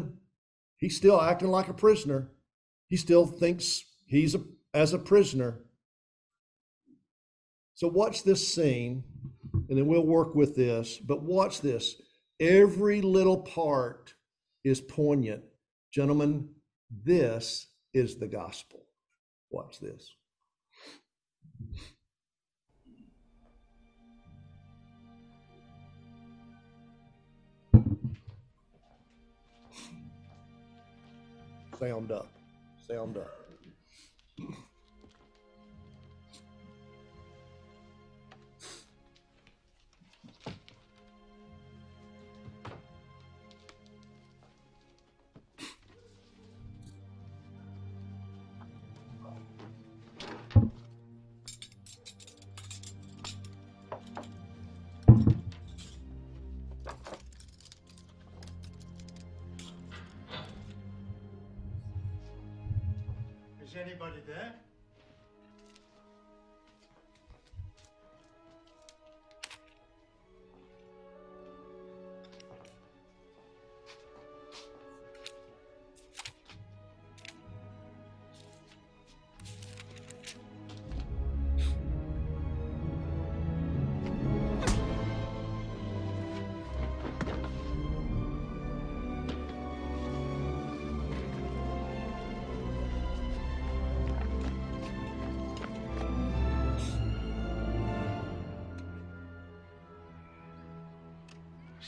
he's 0.76 0.96
still 0.96 1.20
acting 1.20 1.48
like 1.48 1.68
a 1.68 1.74
prisoner. 1.74 2.32
He 2.88 2.96
still 2.96 3.26
thinks 3.26 3.84
he's 4.06 4.34
a, 4.34 4.40
as 4.74 4.92
a 4.92 4.98
prisoner. 4.98 5.60
So 7.74 7.88
watch 7.88 8.24
this 8.24 8.46
scene, 8.46 9.04
and 9.68 9.78
then 9.78 9.86
we'll 9.86 10.06
work 10.06 10.34
with 10.34 10.56
this. 10.56 10.96
But 10.96 11.22
watch 11.22 11.60
this. 11.60 12.00
Every 12.40 13.00
little 13.02 13.38
part 13.38 14.14
is 14.64 14.80
poignant. 14.80 15.44
Gentlemen, 15.92 16.48
this 17.04 17.68
is 17.94 18.16
the 18.16 18.26
gospel. 18.26 18.84
Watch 19.50 19.78
this. 19.80 20.10
Sound 31.78 32.10
up. 32.10 32.28
Sound 32.88 33.16
up. 33.18 33.45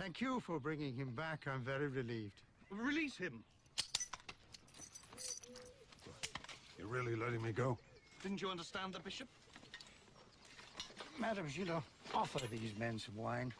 Thank 0.00 0.22
you 0.22 0.40
for 0.40 0.58
bringing 0.58 0.94
him 0.94 1.10
back. 1.10 1.46
I'm 1.46 1.60
very 1.60 1.88
relieved. 1.88 2.40
Release 2.70 3.18
him. 3.18 3.44
You're 6.78 6.88
really 6.88 7.14
letting 7.14 7.42
me 7.42 7.52
go? 7.52 7.76
Didn't 8.22 8.40
you 8.40 8.48
understand 8.48 8.94
the 8.94 9.00
bishop? 9.00 9.28
Madame 11.18 11.48
Gillot, 11.54 11.82
offer 12.14 12.40
these 12.46 12.72
men 12.78 12.98
some 12.98 13.14
wine. 13.14 13.52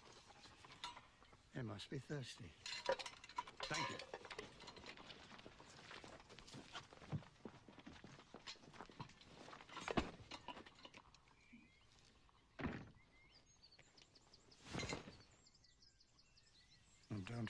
They 1.54 1.60
must 1.60 1.90
be 1.90 1.98
thirsty. 1.98 2.50
Thank 3.64 3.90
you. 3.90 3.96
And 17.10 17.26
don't 17.26 17.49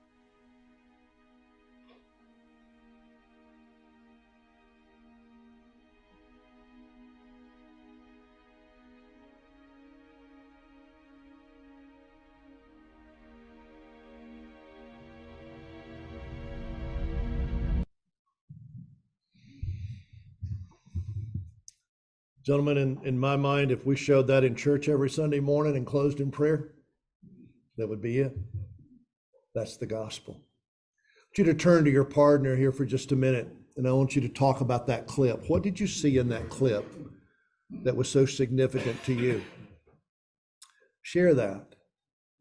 Gentlemen, 22.51 22.77
in, 22.79 22.99
in 23.05 23.17
my 23.17 23.37
mind, 23.37 23.71
if 23.71 23.85
we 23.85 23.95
showed 23.95 24.27
that 24.27 24.43
in 24.43 24.57
church 24.57 24.89
every 24.89 25.09
Sunday 25.09 25.39
morning 25.39 25.77
and 25.77 25.87
closed 25.87 26.19
in 26.19 26.29
prayer, 26.29 26.73
that 27.77 27.87
would 27.87 28.01
be 28.01 28.19
it. 28.19 28.37
That's 29.55 29.77
the 29.77 29.85
gospel. 29.85 30.33
I 30.33 31.23
want 31.23 31.37
you 31.37 31.43
to 31.45 31.53
turn 31.53 31.85
to 31.85 31.89
your 31.89 32.03
partner 32.03 32.57
here 32.57 32.73
for 32.73 32.85
just 32.85 33.13
a 33.13 33.15
minute 33.15 33.47
and 33.77 33.87
I 33.87 33.93
want 33.93 34.17
you 34.17 34.21
to 34.23 34.27
talk 34.27 34.59
about 34.59 34.85
that 34.87 35.07
clip. 35.07 35.49
What 35.49 35.63
did 35.63 35.79
you 35.79 35.87
see 35.87 36.17
in 36.17 36.27
that 36.27 36.49
clip 36.49 36.85
that 37.85 37.95
was 37.95 38.09
so 38.09 38.25
significant 38.25 39.01
to 39.05 39.13
you? 39.13 39.41
Share 41.03 41.33
that. 41.33 41.75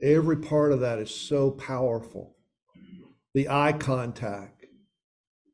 Every 0.02 0.38
part 0.38 0.72
of 0.72 0.80
that 0.80 0.98
is 0.98 1.14
so 1.14 1.52
powerful. 1.52 2.34
The 3.32 3.48
eye 3.48 3.74
contact, 3.74 4.66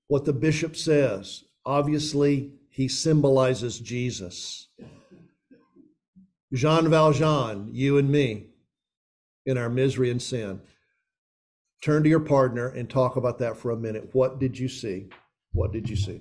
what 0.09 0.24
the 0.24 0.32
bishop 0.32 0.76
says, 0.76 1.44
obviously, 1.66 2.54
he 2.77 2.89
symbolizes 2.89 3.81
Jesus. 3.81 4.68
Jean 6.53 6.91
Valjean, 6.91 7.70
you 7.72 7.97
and 7.97 8.11
me, 8.11 8.49
in 9.47 9.57
our 9.57 9.70
misery 9.70 10.11
and 10.11 10.20
sin. 10.20 10.61
Turn 11.83 12.03
to 12.03 12.11
your 12.11 12.20
partner 12.20 12.68
and 12.68 12.91
talk 12.91 13.16
about 13.16 13.39
that 13.39 13.57
for 13.57 13.70
a 13.70 13.77
minute. 13.79 14.11
What 14.12 14.39
did 14.39 14.59
you 14.59 14.68
see? 14.68 15.09
What 15.53 15.72
did 15.72 15.89
you 15.89 15.97
see? 15.97 16.20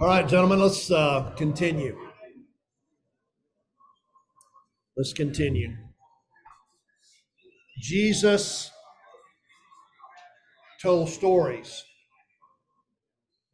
All 0.00 0.06
right, 0.06 0.28
gentlemen, 0.28 0.60
let's 0.60 0.92
uh, 0.92 1.32
continue. 1.36 1.98
Let's 4.96 5.12
continue. 5.12 5.74
Jesus 7.80 8.70
told 10.80 11.08
stories. 11.08 11.82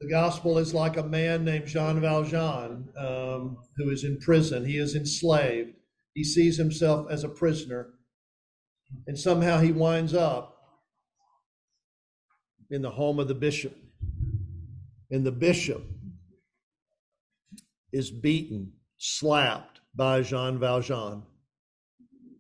The 0.03 0.11
gospel 0.11 0.59
is 0.59 0.75
like 0.75 0.99
a 0.99 1.03
man 1.03 1.47
named 1.47 1.67
Jean 1.67 1.99
Valjean 2.03 2.91
um, 2.99 3.57
who 3.79 3.89
is 3.89 4.05
in 4.05 4.19
prison. 4.19 4.67
He 4.67 4.77
is 4.77 4.95
enslaved. 4.95 5.71
He 6.13 6.25
sees 6.25 6.59
himself 6.59 7.07
as 7.11 7.25
a 7.25 7.29
prisoner. 7.31 7.95
And 9.07 9.19
somehow 9.19 9.61
he 9.61 9.73
winds 9.73 10.13
up 10.13 10.59
in 12.71 12.83
the 12.83 12.91
home 12.91 13.19
of 13.19 13.29
the 13.29 13.35
bishop. 13.35 13.75
And 15.11 15.25
the 15.25 15.33
bishop 15.33 15.83
is 17.95 18.11
beaten, 18.11 18.73
slapped 18.99 19.81
by 19.95 20.21
Jean 20.21 20.59
Valjean. 20.59 21.23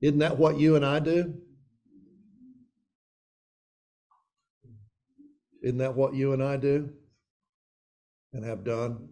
Isn't 0.02 0.18
that 0.18 0.36
what 0.36 0.58
you 0.58 0.74
and 0.74 0.84
I 0.84 0.98
do? 0.98 1.32
Isn't 5.62 5.78
that 5.78 5.94
what 5.94 6.14
you 6.14 6.32
and 6.32 6.42
I 6.42 6.56
do 6.56 6.90
and 8.32 8.44
have 8.44 8.64
done? 8.64 9.08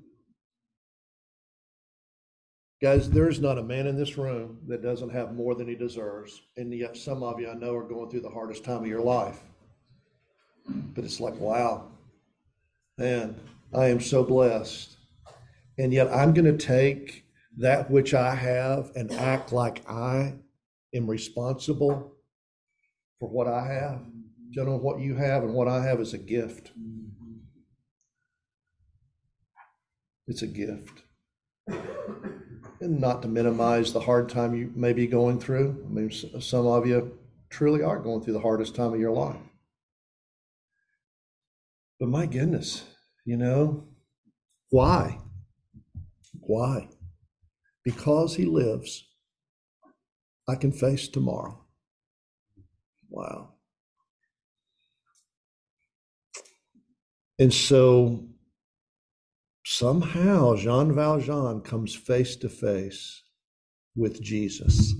Guys, 2.82 3.08
there's 3.08 3.40
not 3.40 3.58
a 3.58 3.62
man 3.62 3.86
in 3.86 3.96
this 3.96 4.18
room 4.18 4.58
that 4.66 4.82
doesn't 4.82 5.10
have 5.10 5.34
more 5.34 5.54
than 5.54 5.68
he 5.68 5.76
deserves. 5.76 6.42
And 6.56 6.74
yet, 6.74 6.96
some 6.96 7.22
of 7.22 7.38
you 7.38 7.48
I 7.48 7.54
know 7.54 7.76
are 7.76 7.84
going 7.84 8.10
through 8.10 8.22
the 8.22 8.28
hardest 8.28 8.64
time 8.64 8.78
of 8.78 8.88
your 8.88 9.00
life. 9.00 9.38
But 10.66 11.04
it's 11.04 11.20
like, 11.20 11.38
wow, 11.38 11.86
man, 12.98 13.36
I 13.72 13.86
am 13.86 14.00
so 14.00 14.24
blessed. 14.24 14.96
And 15.82 15.92
yet, 15.92 16.12
I'm 16.12 16.32
going 16.32 16.44
to 16.44 16.64
take 16.64 17.24
that 17.58 17.90
which 17.90 18.14
I 18.14 18.36
have 18.36 18.92
and 18.94 19.10
act 19.10 19.52
like 19.52 19.82
I 19.90 20.34
am 20.94 21.10
responsible 21.10 22.14
for 23.18 23.28
what 23.28 23.48
I 23.48 23.66
have. 23.66 24.02
Gentlemen, 24.52 24.80
what 24.80 25.00
you 25.00 25.16
have 25.16 25.42
and 25.42 25.54
what 25.54 25.66
I 25.66 25.82
have 25.82 25.98
is 25.98 26.14
a 26.14 26.18
gift. 26.18 26.70
It's 30.28 30.42
a 30.42 30.46
gift. 30.46 31.02
And 31.66 33.00
not 33.00 33.20
to 33.22 33.28
minimize 33.28 33.92
the 33.92 33.98
hard 33.98 34.28
time 34.28 34.54
you 34.54 34.70
may 34.76 34.92
be 34.92 35.08
going 35.08 35.40
through. 35.40 35.84
I 35.84 35.92
mean, 35.92 36.12
some 36.12 36.68
of 36.68 36.86
you 36.86 37.18
truly 37.50 37.82
are 37.82 37.98
going 37.98 38.22
through 38.22 38.34
the 38.34 38.40
hardest 38.40 38.76
time 38.76 38.94
of 38.94 39.00
your 39.00 39.10
life. 39.10 39.42
But 41.98 42.08
my 42.08 42.26
goodness, 42.26 42.84
you 43.24 43.36
know, 43.36 43.88
why? 44.70 45.18
Why? 46.44 46.88
Because 47.84 48.34
he 48.36 48.44
lives, 48.44 49.08
I 50.48 50.56
can 50.56 50.72
face 50.72 51.08
tomorrow. 51.08 51.64
Wow. 53.08 53.54
And 57.38 57.52
so 57.52 58.28
somehow 59.64 60.56
Jean 60.56 60.94
Valjean 60.94 61.60
comes 61.60 61.94
face 61.94 62.36
to 62.36 62.48
face 62.48 63.22
with 63.94 64.20
Jesus, 64.20 64.92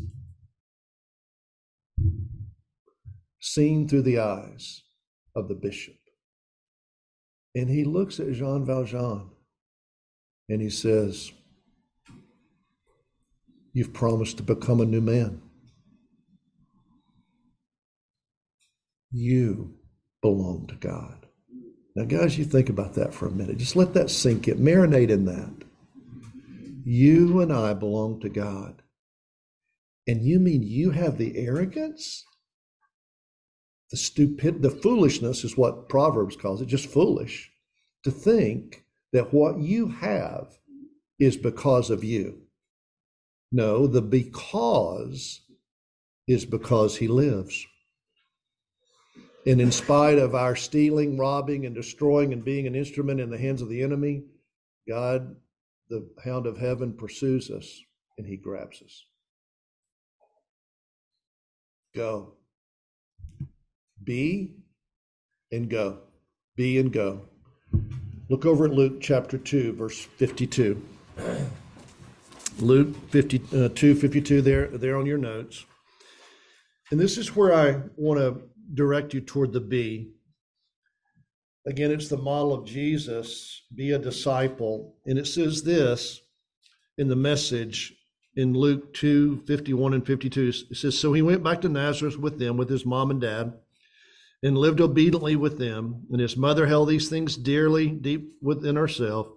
seen 3.41 3.89
through 3.89 4.03
the 4.03 4.19
eyes 4.19 4.83
of 5.35 5.49
the 5.49 5.55
bishop. 5.55 5.97
And 7.55 7.69
he 7.69 7.85
looks 7.85 8.21
at 8.21 8.33
Jean 8.33 8.65
Valjean 8.65 9.32
and 10.53 10.61
he 10.61 10.69
says, 10.69 11.33
You've 13.73 13.95
promised 13.95 14.37
to 14.37 14.43
become 14.43 14.83
a 14.83 14.85
new 14.85 15.01
man. 15.01 15.41
You 19.11 19.77
belong 20.21 20.67
to 20.67 20.75
God. 20.75 21.27
Now, 21.97 22.05
guys, 22.05 22.37
you 22.37 22.45
think 22.45 22.69
about 22.69 22.93
that 22.95 23.15
for 23.15 23.27
a 23.27 23.31
minute. 23.31 23.57
Just 23.57 23.77
let 23.77 23.95
that 23.95 24.11
sink 24.11 24.47
in, 24.47 24.59
marinate 24.59 25.09
in 25.09 25.25
that. 25.25 25.65
You 26.85 27.41
and 27.41 27.51
I 27.51 27.73
belong 27.73 28.21
to 28.21 28.29
God. 28.29 28.83
And 30.07 30.23
you 30.23 30.39
mean 30.39 30.63
you 30.63 30.91
have 30.91 31.17
the 31.17 31.39
arrogance? 31.39 32.27
The 33.91 33.97
stupid, 33.97 34.61
the 34.61 34.71
foolishness 34.71 35.45
is 35.45 35.57
what 35.57 35.89
Proverbs 35.89 36.37
calls 36.37 36.61
it, 36.61 36.67
just 36.67 36.91
foolish, 36.91 37.51
to 38.05 38.11
think 38.11 38.82
that 39.13 39.33
what 39.33 39.59
you 39.59 39.89
have 39.89 40.49
is 41.19 41.37
because 41.37 41.91
of 41.91 42.03
you. 42.03 42.43
No, 43.51 43.87
the 43.87 44.03
because 44.03 45.43
is 46.27 46.45
because 46.45 46.97
he 46.97 47.09
lives. 47.09 47.67
And 49.45 49.61
in 49.61 49.73
spite 49.73 50.19
of 50.19 50.35
our 50.35 50.57
stealing, 50.57 51.19
robbing, 51.19 51.67
and 51.67 51.75
destroying 51.75 52.33
and 52.33 52.45
being 52.45 52.67
an 52.67 52.75
instrument 52.75 53.21
in 53.21 53.31
the 53.31 53.39
hands 53.39 53.61
of 53.61 53.69
the 53.69 53.83
enemy, 53.83 54.25
God, 54.89 55.37
the 55.91 56.09
hound 56.25 56.47
of 56.47 56.59
heaven, 56.59 56.95
pursues 56.95 57.51
us 57.51 57.81
and 58.17 58.27
he 58.27 58.37
grabs 58.37 58.81
us. 58.83 59.05
Go. 61.95 62.35
Be 64.03 64.55
and 65.51 65.69
go. 65.69 65.99
Be 66.57 66.79
and 66.79 66.93
go. 66.93 67.23
Look 68.33 68.47
over 68.47 68.65
at 68.65 68.73
Luke 68.73 69.03
chapter 69.03 69.37
2, 69.37 69.75
verse 69.75 70.01
52. 70.01 70.83
Luke 72.61 72.97
52, 73.11 73.67
uh, 73.67 73.69
52 73.69 74.41
there, 74.41 74.69
there 74.69 74.97
on 74.97 75.05
your 75.05 75.19
notes. 75.19 75.67
And 76.91 76.99
this 76.99 77.19
is 77.19 77.37
where 77.37 77.53
I 77.53 77.83
want 77.95 78.21
to 78.21 78.41
direct 78.73 79.13
you 79.13 79.21
toward 79.21 79.53
the 79.53 79.61
B. 79.61 80.13
Again, 81.67 81.91
it's 81.91 82.09
the 82.09 82.17
model 82.17 82.55
of 82.55 82.65
Jesus 82.65 83.65
be 83.75 83.91
a 83.91 83.99
disciple. 83.99 84.95
And 85.05 85.19
it 85.19 85.27
says 85.27 85.63
this 85.63 86.23
in 86.97 87.09
the 87.09 87.17
message 87.17 87.93
in 88.37 88.55
Luke 88.55 88.95
2 88.95 89.43
51 89.47 89.93
and 89.93 90.07
52. 90.07 90.53
It 90.71 90.77
says, 90.79 90.99
So 90.99 91.13
he 91.13 91.21
went 91.21 91.45
back 91.45 91.61
to 91.61 91.69
Nazareth 91.69 92.17
with 92.17 92.39
them, 92.39 92.57
with 92.57 92.71
his 92.71 92.87
mom 92.87 93.11
and 93.11 93.21
dad, 93.21 93.53
and 94.43 94.59
lived 94.59 94.81
obediently 94.81 95.37
with 95.37 95.59
them. 95.59 96.07
And 96.11 96.21
his 96.21 96.37
mother 96.37 96.67
held 96.67 96.89
these 96.89 97.09
things 97.09 97.37
dearly, 97.37 97.89
deep 97.89 98.33
within 98.43 98.77
herself. 98.77 99.29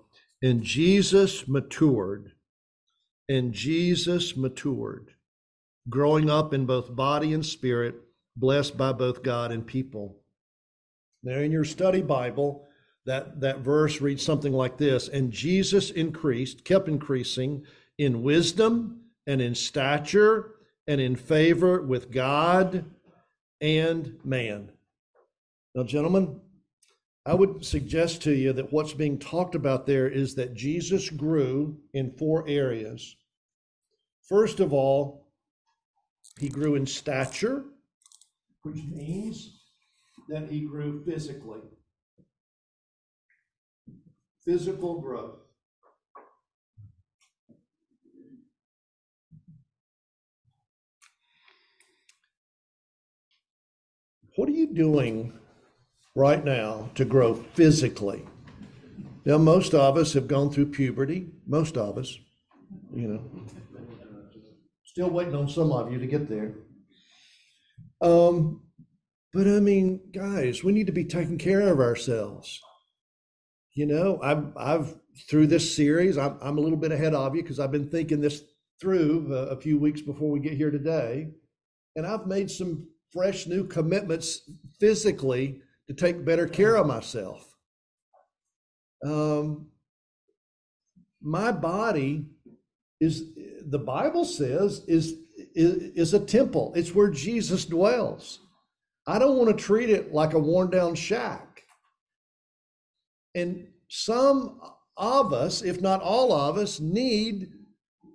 And 0.41 0.63
Jesus 0.63 1.47
matured. 1.47 2.31
And 3.27 3.53
Jesus 3.53 4.37
matured, 4.37 5.15
growing 5.89 6.29
up 6.29 6.53
in 6.53 6.67
both 6.67 6.95
body 6.95 7.33
and 7.33 7.43
spirit, 7.43 7.95
blessed 8.35 8.77
by 8.77 8.91
both 8.91 9.23
God 9.23 9.51
and 9.51 9.65
people. 9.65 10.17
Now, 11.23 11.39
in 11.39 11.51
your 11.51 11.65
study 11.65 12.03
Bible, 12.03 12.67
that, 13.05 13.39
that 13.41 13.59
verse 13.59 14.01
reads 14.01 14.23
something 14.23 14.53
like 14.53 14.77
this 14.77 15.07
And 15.07 15.31
Jesus 15.31 15.89
increased, 15.89 16.65
kept 16.65 16.87
increasing 16.87 17.63
in 17.97 18.21
wisdom 18.21 19.01
and 19.25 19.41
in 19.41 19.55
stature 19.55 20.51
and 20.87 21.01
in 21.01 21.15
favor 21.15 21.81
with 21.81 22.11
God 22.11 22.85
and 23.59 24.17
man. 24.23 24.69
Now, 25.75 25.83
gentlemen, 25.83 26.39
I 27.25 27.33
would 27.33 27.65
suggest 27.65 28.21
to 28.21 28.31
you 28.33 28.53
that 28.53 28.71
what's 28.71 28.93
being 28.93 29.19
talked 29.19 29.55
about 29.55 29.85
there 29.85 30.07
is 30.07 30.35
that 30.35 30.53
Jesus 30.53 31.09
grew 31.09 31.77
in 31.93 32.11
four 32.11 32.47
areas. 32.47 33.17
First 34.29 34.61
of 34.61 34.71
all, 34.71 35.27
he 36.39 36.47
grew 36.47 36.75
in 36.75 36.85
stature, 36.85 37.65
which 38.61 38.81
means 38.89 39.63
that 40.29 40.49
he 40.49 40.61
grew 40.61 41.03
physically. 41.03 41.59
Physical 44.45 45.01
growth. 45.01 45.39
What 54.37 54.47
are 54.47 54.53
you 54.53 54.73
doing 54.73 55.33
right 56.15 56.43
now 56.43 56.89
to 56.95 57.05
grow 57.05 57.35
physically? 57.35 58.25
Now, 59.25 59.37
most 59.37 59.73
of 59.73 59.97
us 59.97 60.13
have 60.13 60.27
gone 60.27 60.51
through 60.51 60.67
puberty, 60.67 61.27
most 61.47 61.77
of 61.77 61.97
us, 61.97 62.17
you 62.93 63.07
know. 63.07 63.23
Still 64.83 65.09
waiting 65.09 65.35
on 65.35 65.49
some 65.49 65.71
of 65.71 65.91
you 65.91 65.99
to 65.99 66.07
get 66.07 66.29
there. 66.29 66.53
Um, 68.01 68.61
but 69.33 69.47
I 69.47 69.59
mean, 69.59 69.99
guys, 70.13 70.63
we 70.63 70.71
need 70.71 70.87
to 70.87 70.93
be 70.93 71.03
taking 71.03 71.37
care 71.37 71.61
of 71.61 71.79
ourselves. 71.79 72.61
You 73.73 73.87
know, 73.87 74.19
I've, 74.23 74.55
I've 74.55 74.95
through 75.29 75.47
this 75.47 75.75
series, 75.75 76.17
I'm, 76.17 76.37
I'm 76.41 76.57
a 76.57 76.61
little 76.61 76.77
bit 76.77 76.91
ahead 76.91 77.13
of 77.13 77.35
you 77.35 77.41
because 77.41 77.59
I've 77.59 77.71
been 77.71 77.89
thinking 77.89 78.21
this 78.21 78.43
through 78.79 79.33
a, 79.33 79.47
a 79.47 79.59
few 79.59 79.77
weeks 79.77 80.01
before 80.01 80.29
we 80.29 80.39
get 80.39 80.53
here 80.53 80.71
today. 80.71 81.31
And 81.95 82.05
I've 82.05 82.27
made 82.27 82.51
some 82.51 82.87
fresh 83.11 83.47
new 83.47 83.65
commitments 83.65 84.49
physically 84.79 85.61
to 85.87 85.93
take 85.93 86.25
better 86.25 86.47
care 86.47 86.75
of 86.75 86.87
myself. 86.87 87.55
Um, 89.05 89.67
my 91.21 91.51
body 91.51 92.25
is 92.99 93.25
the 93.67 93.79
Bible 93.79 94.25
says 94.25 94.83
is, 94.87 95.15
is 95.53 95.91
is 95.95 96.13
a 96.13 96.19
temple. 96.19 96.73
It's 96.75 96.93
where 96.93 97.09
Jesus 97.09 97.65
dwells. 97.65 98.39
I 99.07 99.19
don't 99.19 99.37
want 99.37 99.55
to 99.55 99.63
treat 99.63 99.89
it 99.89 100.13
like 100.13 100.33
a 100.33 100.39
worn 100.39 100.69
down 100.69 100.95
shack. 100.95 101.63
And 103.35 103.67
some 103.89 104.61
of 104.97 105.33
us, 105.33 105.61
if 105.61 105.81
not 105.81 106.01
all 106.01 106.31
of 106.31 106.57
us, 106.57 106.79
need 106.79 107.49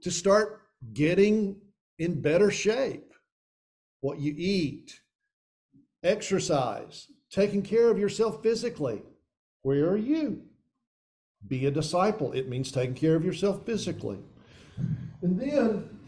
to 0.02 0.10
start 0.10 0.62
getting 0.92 1.60
in 1.98 2.20
better 2.20 2.50
shape. 2.50 3.12
What 4.00 4.18
you 4.18 4.34
eat, 4.36 4.98
exercise, 6.02 7.06
taking 7.30 7.62
care 7.62 7.90
of 7.90 7.98
yourself 7.98 8.42
physically. 8.42 9.02
Where 9.62 9.88
are 9.88 9.96
you? 9.96 10.42
Be 11.46 11.66
a 11.66 11.70
disciple. 11.70 12.32
It 12.32 12.48
means 12.48 12.70
taking 12.70 12.94
care 12.94 13.14
of 13.14 13.24
yourself 13.24 13.64
physically. 13.64 14.18
And 15.22 15.38
then 15.40 15.98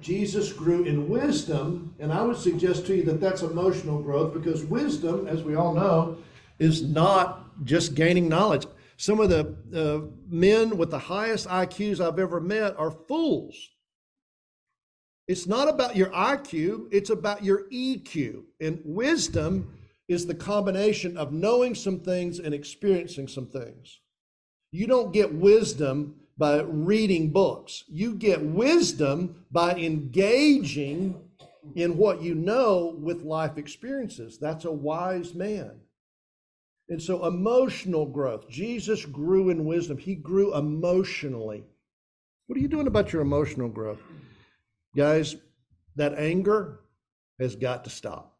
Jesus 0.00 0.52
grew 0.52 0.84
in 0.84 1.08
wisdom, 1.08 1.94
and 1.98 2.12
I 2.12 2.22
would 2.22 2.36
suggest 2.36 2.86
to 2.86 2.96
you 2.96 3.02
that 3.04 3.20
that's 3.20 3.42
emotional 3.42 4.00
growth 4.00 4.34
because 4.34 4.64
wisdom, 4.64 5.26
as 5.26 5.42
we 5.42 5.54
all 5.54 5.74
know, 5.74 6.18
is 6.58 6.82
not 6.82 7.64
just 7.64 7.94
gaining 7.94 8.28
knowledge. 8.28 8.66
Some 8.96 9.20
of 9.20 9.30
the 9.30 9.56
uh, 9.74 10.10
men 10.28 10.76
with 10.76 10.90
the 10.90 10.98
highest 10.98 11.48
IQs 11.48 12.00
I've 12.00 12.18
ever 12.18 12.40
met 12.40 12.76
are 12.78 12.90
fools. 12.90 13.56
It's 15.26 15.46
not 15.46 15.68
about 15.68 15.96
your 15.96 16.08
IQ, 16.08 16.88
it's 16.90 17.10
about 17.10 17.44
your 17.44 17.68
EQ. 17.70 18.42
And 18.60 18.80
wisdom 18.84 19.72
is 20.10 20.26
the 20.26 20.34
combination 20.34 21.16
of 21.16 21.32
knowing 21.32 21.72
some 21.72 22.00
things 22.00 22.40
and 22.40 22.52
experiencing 22.52 23.28
some 23.28 23.46
things. 23.46 24.00
You 24.72 24.88
don't 24.88 25.12
get 25.12 25.32
wisdom 25.32 26.16
by 26.36 26.62
reading 26.62 27.30
books. 27.30 27.84
You 27.86 28.16
get 28.16 28.42
wisdom 28.42 29.44
by 29.52 29.76
engaging 29.76 31.14
in 31.76 31.96
what 31.96 32.22
you 32.22 32.34
know 32.34 32.96
with 32.98 33.22
life 33.22 33.56
experiences. 33.56 34.36
That's 34.36 34.64
a 34.64 34.72
wise 34.72 35.32
man. 35.32 35.78
And 36.88 37.00
so, 37.00 37.24
emotional 37.24 38.04
growth. 38.04 38.48
Jesus 38.48 39.06
grew 39.06 39.50
in 39.50 39.64
wisdom, 39.64 39.96
he 39.96 40.16
grew 40.16 40.56
emotionally. 40.56 41.62
What 42.48 42.56
are 42.56 42.60
you 42.60 42.66
doing 42.66 42.88
about 42.88 43.12
your 43.12 43.22
emotional 43.22 43.68
growth? 43.68 44.00
Guys, 44.96 45.36
that 45.94 46.14
anger 46.18 46.80
has 47.38 47.54
got 47.54 47.84
to 47.84 47.90
stop. 47.90 48.39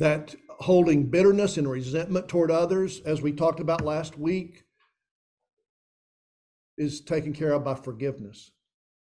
That 0.00 0.34
holding 0.48 1.10
bitterness 1.10 1.58
and 1.58 1.70
resentment 1.70 2.26
toward 2.26 2.50
others, 2.50 3.00
as 3.04 3.20
we 3.20 3.32
talked 3.32 3.60
about 3.60 3.84
last 3.84 4.18
week, 4.18 4.64
is 6.78 7.02
taken 7.02 7.34
care 7.34 7.52
of 7.52 7.64
by 7.64 7.74
forgiveness. 7.74 8.50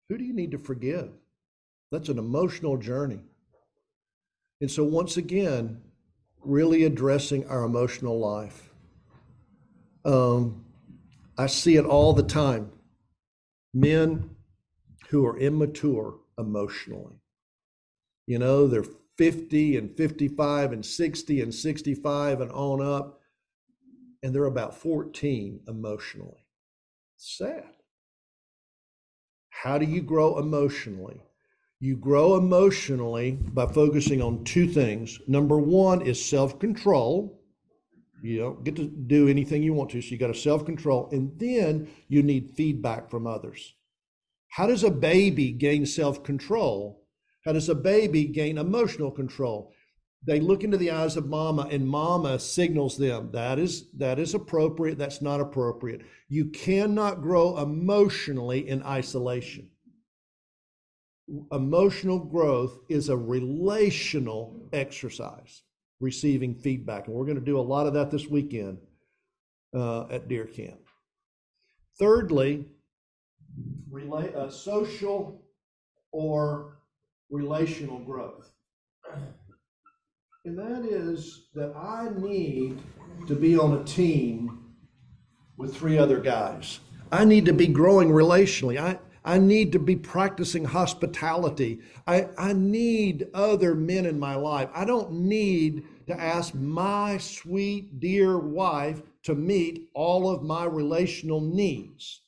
Who 0.09 0.17
do 0.17 0.25
you 0.25 0.33
need 0.33 0.53
to 0.53 0.59
forgive? 0.59 1.11
That's 1.91 2.09
an 2.09 2.19
emotional 2.19 2.77
journey. 2.77 3.21
And 4.61 4.71
so, 4.71 4.85
once 4.85 5.17
again, 5.17 5.83
really 6.41 6.85
addressing 6.85 7.49
our 7.49 7.65
emotional 7.65 8.19
life. 8.21 8.71
Um, 10.05 10.65
I 11.37 11.49
see 11.49 11.77
it 11.77 11.85
all 11.85 12.13
the 12.13 12.23
time. 12.23 12.71
Men 13.75 14.31
who 15.09 15.27
are 15.27 15.37
immature 15.37 16.21
emotionally. 16.39 17.17
You 18.29 18.39
know, 18.39 18.69
they're 18.69 18.85
50 19.17 19.77
and 19.77 19.97
55 19.97 20.73
and 20.73 20.85
60 20.85 21.41
and 21.41 21.55
65 21.55 22.41
and 22.41 22.53
on 22.53 22.83
up, 22.83 23.21
and 24.23 24.35
they're 24.35 24.45
about 24.45 24.77
14 24.77 25.61
emotionally. 25.69 26.47
Sad. 27.17 27.65
How 29.51 29.79
do 29.79 29.87
you 29.87 30.03
grow 30.03 30.39
emotionally? 30.39 31.21
You 31.81 31.97
grow 31.97 32.37
emotionally 32.37 33.33
by 33.33 33.67
focusing 33.67 34.23
on 34.23 34.45
two 34.45 34.67
things. 34.67 35.19
Number 35.27 35.59
one 35.59 36.03
is 36.03 36.23
self 36.25 36.59
control. 36.59 37.43
You 38.23 38.39
don't 38.39 38.65
get 38.65 38.77
to 38.77 38.87
do 38.87 39.29
anything 39.29 39.63
you 39.63 39.75
want 39.75 39.91
to. 39.91 40.01
So 40.01 40.09
you 40.09 40.19
got 40.19 40.29
to 40.29 40.35
self 40.35 40.65
control. 40.65 41.09
And 41.13 41.39
then 41.39 41.89
you 42.09 42.23
need 42.23 42.55
feedback 42.57 43.11
from 43.11 43.27
others. 43.27 43.75
How 44.49 44.67
does 44.67 44.85
a 44.85 44.91
baby 44.91 45.53
gain 45.53 45.85
self 45.87 46.23
control? 46.23 47.06
How 47.47 47.53
does 47.53 47.69
a 47.69 47.77
baby 47.77 48.25
gain 48.25 48.59
emotional 48.59 49.13
control? 49.13 49.73
They 50.27 50.41
look 50.41 50.65
into 50.65 50.77
the 50.77 50.91
eyes 50.91 51.17
of 51.17 51.29
mama 51.29 51.69
and 51.71 51.89
mama 51.89 52.41
signals 52.41 52.99
them 52.99 53.31
that 53.33 53.61
is 53.61 53.89
that 53.93 54.19
is 54.19 54.35
appropriate, 54.35 54.99
that's 54.99 55.23
not 55.23 55.41
appropriate. 55.41 56.03
You 56.29 56.47
cannot 56.47 57.23
grow 57.23 57.57
emotionally 57.59 58.69
in 58.69 58.83
isolation. 58.83 59.71
Emotional 61.53 62.19
growth 62.19 62.81
is 62.89 63.09
a 63.09 63.17
relational 63.17 64.69
exercise, 64.73 65.63
receiving 66.01 66.55
feedback. 66.55 67.07
And 67.07 67.15
we're 67.15 67.25
going 67.25 67.39
to 67.39 67.45
do 67.45 67.59
a 67.59 67.61
lot 67.61 67.87
of 67.87 67.95
that 67.95 68.11
this 68.11 68.27
weekend 68.27 68.79
uh, 69.75 70.07
at 70.09 70.29
Deer 70.29 70.47
Camp. 70.47 70.81
Thirdly, 71.99 72.67
relate, 73.89 74.35
uh, 74.35 74.51
social 74.51 75.43
or 76.11 76.76
relational 77.31 77.99
growth. 78.01 78.51
And 80.45 80.59
that 80.59 80.85
is 80.85 81.49
that 81.55 81.75
I 81.77 82.09
need 82.17 82.79
to 83.27 83.35
be 83.35 83.59
on 83.59 83.79
a 83.79 83.85
team 83.85 84.75
with 85.57 85.75
three 85.75 85.99
other 85.99 86.21
guys. 86.21 86.81
I 87.11 87.25
need 87.25 87.47
to 87.47 87.53
be 87.53 87.67
growing 87.67 88.11
relationally. 88.11 88.81
I, 88.81 88.99
I 89.25 89.39
need 89.39 89.73
to 89.73 89.81
be 89.81 89.97
practicing 89.97 90.65
hospitality. 90.65 91.81
I, 92.07 92.29
I 92.39 92.53
need 92.53 93.27
other 93.35 93.75
men 93.75 94.07
in 94.07 94.21
my 94.21 94.37
life. 94.37 94.69
I 94.73 94.85
don't 94.85 95.13
need 95.13 95.85
to 96.07 96.21
ask 96.21 96.55
my 96.55 97.19
sweet, 97.19 97.99
dear 97.99 98.39
wife 98.39 99.03
to 99.25 99.35
meet 99.35 99.89
all 99.95 100.31
of 100.31 100.45
my 100.45 100.65
relational 100.65 101.41
needs. 101.41 102.21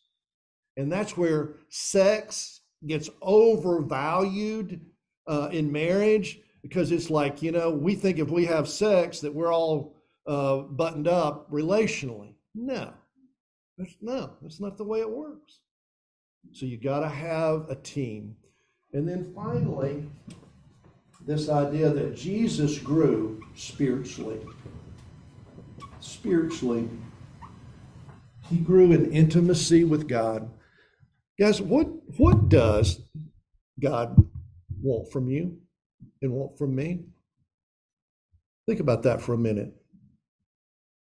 And 0.77 0.91
that's 0.91 1.17
where 1.17 1.55
sex 1.69 2.63
gets 2.87 3.09
overvalued 3.23 4.81
uh, 5.29 5.51
in 5.53 5.71
marriage 5.71 6.41
because 6.63 6.91
it's 6.91 7.11
like, 7.11 7.43
you 7.43 7.53
know, 7.53 7.71
we 7.71 7.95
think 7.95 8.19
if 8.19 8.31
we 8.31 8.47
have 8.47 8.69
sex 8.69 9.21
that 9.21 9.33
we're 9.33 9.53
all 9.53 9.95
uh, 10.27 10.59
buttoned 10.59 11.07
up 11.09 11.51
relationally. 11.51 12.35
No, 12.55 12.93
that's, 13.77 13.95
no, 14.01 14.33
that's 14.43 14.61
not 14.61 14.77
the 14.77 14.85
way 14.85 15.01
it 15.01 15.11
works. 15.11 15.61
So 16.53 16.67
you 16.67 16.79
got 16.79 17.01
to 17.01 17.09
have 17.09 17.69
a 17.69 17.75
team. 17.75 18.37
And 18.93 19.07
then 19.07 19.33
finally, 19.35 20.05
this 21.27 21.49
idea 21.49 21.91
that 21.91 22.17
Jesus 22.17 22.79
grew 22.79 23.45
spiritually. 23.55 24.41
Spiritually, 26.01 26.89
he 28.49 28.57
grew 28.57 28.93
in 28.93 29.13
intimacy 29.13 29.85
with 29.85 30.09
God. 30.09 30.51
Guys, 31.39 31.61
what, 31.61 31.87
what 32.17 32.49
does 32.49 33.01
God 33.79 34.17
want 34.83 35.11
from 35.11 35.29
you 35.29 35.59
and 36.23 36.33
want 36.33 36.59
from 36.59 36.75
me? 36.75 37.05
Think 38.67 38.81
about 38.81 39.03
that 39.05 39.21
for 39.21 39.35
a 39.35 39.39
minute. 39.39 39.75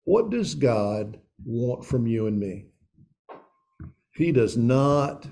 What 0.06 0.30
does 0.30 0.56
God 0.56 1.20
want 1.46 1.86
from 1.86 2.08
you 2.08 2.28
and 2.28 2.40
me? 2.40 2.66
He 4.16 4.32
does 4.32 4.58
not, 4.58 5.28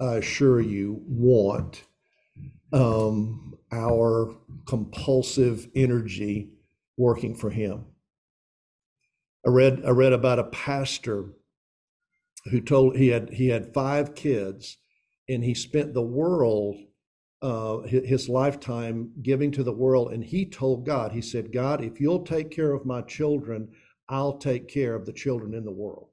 I 0.00 0.16
assure 0.16 0.60
you, 0.60 1.02
want 1.06 1.84
um, 2.72 3.56
our 3.72 4.34
compulsive 4.66 5.68
energy 5.74 6.50
working 6.96 7.34
for 7.34 7.50
Him. 7.50 7.84
I 9.46 9.50
read 9.50 9.82
I 9.86 9.90
read 9.90 10.12
about 10.12 10.38
a 10.38 10.44
pastor 10.44 11.26
who 12.46 12.60
told 12.60 12.96
he 12.96 13.08
had 13.08 13.30
he 13.30 13.48
had 13.48 13.74
five 13.74 14.14
kids, 14.14 14.78
and 15.28 15.44
he 15.44 15.54
spent 15.54 15.94
the 15.94 16.02
world 16.02 16.76
uh, 17.44 17.82
his, 17.82 18.08
his 18.08 18.28
lifetime 18.30 19.10
giving 19.20 19.52
to 19.52 19.62
the 19.62 19.72
world, 19.72 20.14
and 20.14 20.24
he 20.24 20.46
told 20.46 20.86
God, 20.86 21.12
he 21.12 21.20
said, 21.20 21.52
God, 21.52 21.84
if 21.84 22.00
you'll 22.00 22.24
take 22.24 22.50
care 22.50 22.72
of 22.72 22.86
my 22.86 23.02
children, 23.02 23.68
I'll 24.08 24.38
take 24.38 24.66
care 24.66 24.94
of 24.94 25.04
the 25.04 25.12
children 25.12 25.52
in 25.52 25.62
the 25.66 25.70
world. 25.70 26.08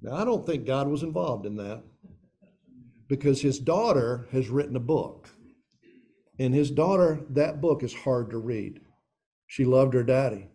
Now, 0.00 0.14
I 0.14 0.24
don't 0.24 0.46
think 0.46 0.64
God 0.64 0.88
was 0.88 1.02
involved 1.02 1.44
in 1.44 1.56
that 1.56 1.82
because 3.08 3.42
his 3.42 3.58
daughter 3.58 4.26
has 4.32 4.48
written 4.48 4.76
a 4.76 4.80
book. 4.80 5.28
And 6.38 6.54
his 6.54 6.70
daughter, 6.70 7.20
that 7.30 7.60
book 7.60 7.82
is 7.82 7.92
hard 7.92 8.30
to 8.30 8.38
read. 8.38 8.80
She 9.48 9.66
loved 9.66 9.92
her 9.92 10.04
daddy, 10.04 10.48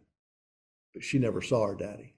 but 0.94 1.04
she 1.04 1.20
never 1.20 1.42
saw 1.42 1.68
her 1.68 1.76
daddy. 1.76 2.16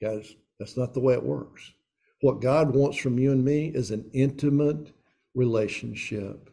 Guys, 0.00 0.32
that's 0.58 0.78
not 0.78 0.94
the 0.94 1.00
way 1.00 1.12
it 1.14 1.22
works. 1.22 1.72
What 2.20 2.42
God 2.42 2.74
wants 2.74 2.98
from 2.98 3.18
you 3.18 3.32
and 3.32 3.44
me 3.44 3.68
is 3.74 3.90
an 3.90 4.10
intimate 4.12 4.92
relationship, 5.34 6.50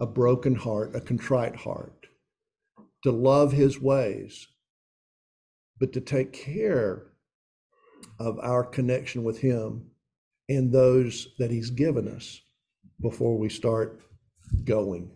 a 0.00 0.06
broken 0.06 0.54
heart, 0.56 0.94
a 0.96 1.00
contrite 1.00 1.54
heart, 1.54 2.06
to 3.04 3.12
love 3.12 3.52
his 3.52 3.80
ways, 3.80 4.48
but 5.78 5.92
to 5.92 6.00
take 6.00 6.32
care 6.32 7.04
of 8.18 8.40
our 8.40 8.64
connection 8.64 9.22
with 9.22 9.38
him 9.38 9.90
and 10.48 10.72
those 10.72 11.28
that 11.38 11.50
he's 11.50 11.70
given 11.70 12.08
us 12.08 12.40
before 13.00 13.38
we 13.38 13.48
start 13.48 14.00
going. 14.64 15.10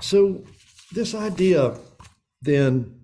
So, 0.00 0.44
this 0.92 1.14
idea 1.14 1.76
then 2.42 3.00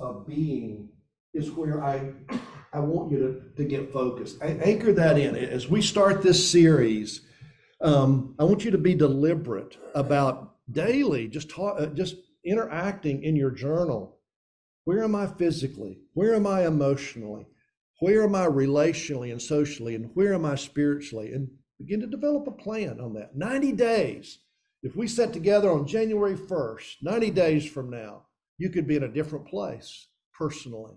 of 0.00 0.26
being 0.26 0.88
is 1.34 1.50
where 1.50 1.82
I 1.82 2.12
I 2.72 2.80
want 2.80 3.12
you 3.12 3.18
to, 3.18 3.62
to 3.62 3.68
get 3.68 3.92
focused. 3.92 4.42
I 4.42 4.46
anchor 4.46 4.94
that 4.94 5.18
in 5.18 5.36
as 5.36 5.68
we 5.68 5.82
start 5.82 6.22
this 6.22 6.50
series. 6.50 7.20
Um, 7.82 8.34
I 8.38 8.44
want 8.44 8.64
you 8.64 8.70
to 8.70 8.78
be 8.78 8.94
deliberate 8.94 9.76
about 9.94 10.54
daily, 10.70 11.28
just 11.28 11.50
talk, 11.50 11.76
uh, 11.78 11.86
just 11.86 12.16
interacting 12.44 13.24
in 13.24 13.36
your 13.36 13.50
journal. 13.50 14.18
Where 14.84 15.04
am 15.04 15.14
I 15.14 15.26
physically? 15.26 15.98
Where 16.14 16.34
am 16.34 16.46
I 16.46 16.66
emotionally? 16.66 17.46
Where 18.00 18.24
am 18.24 18.34
I 18.34 18.46
relationally 18.46 19.30
and 19.30 19.40
socially? 19.40 19.94
And 19.94 20.10
where 20.14 20.32
am 20.32 20.44
I 20.44 20.54
spiritually? 20.54 21.32
And 21.32 21.48
begin 21.78 22.00
to 22.00 22.06
develop 22.06 22.46
a 22.46 22.52
plan 22.52 23.00
on 23.00 23.12
that. 23.14 23.36
90 23.36 23.72
days. 23.72 24.38
If 24.82 24.96
we 24.96 25.06
set 25.06 25.32
together 25.32 25.70
on 25.70 25.86
January 25.86 26.34
1st, 26.34 26.96
90 27.02 27.30
days 27.30 27.66
from 27.66 27.90
now, 27.90 28.22
you 28.58 28.70
could 28.70 28.86
be 28.86 28.96
in 28.96 29.04
a 29.04 29.12
different 29.12 29.46
place 29.46 30.08
personally. 30.36 30.94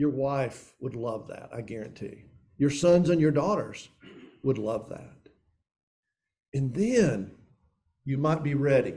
Your 0.00 0.08
wife 0.08 0.72
would 0.80 0.94
love 0.94 1.28
that, 1.28 1.50
I 1.54 1.60
guarantee. 1.60 2.24
Your 2.56 2.70
sons 2.70 3.10
and 3.10 3.20
your 3.20 3.30
daughters 3.30 3.90
would 4.42 4.56
love 4.56 4.88
that. 4.88 5.28
And 6.54 6.72
then 6.72 7.32
you 8.06 8.16
might 8.16 8.42
be 8.42 8.54
ready 8.54 8.94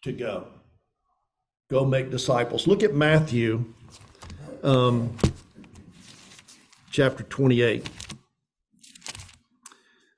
to 0.00 0.12
go. 0.12 0.46
Go 1.68 1.84
make 1.84 2.10
disciples. 2.10 2.66
Look 2.66 2.82
at 2.82 2.94
Matthew 2.94 3.66
um, 4.62 5.14
chapter 6.90 7.22
28. 7.24 7.86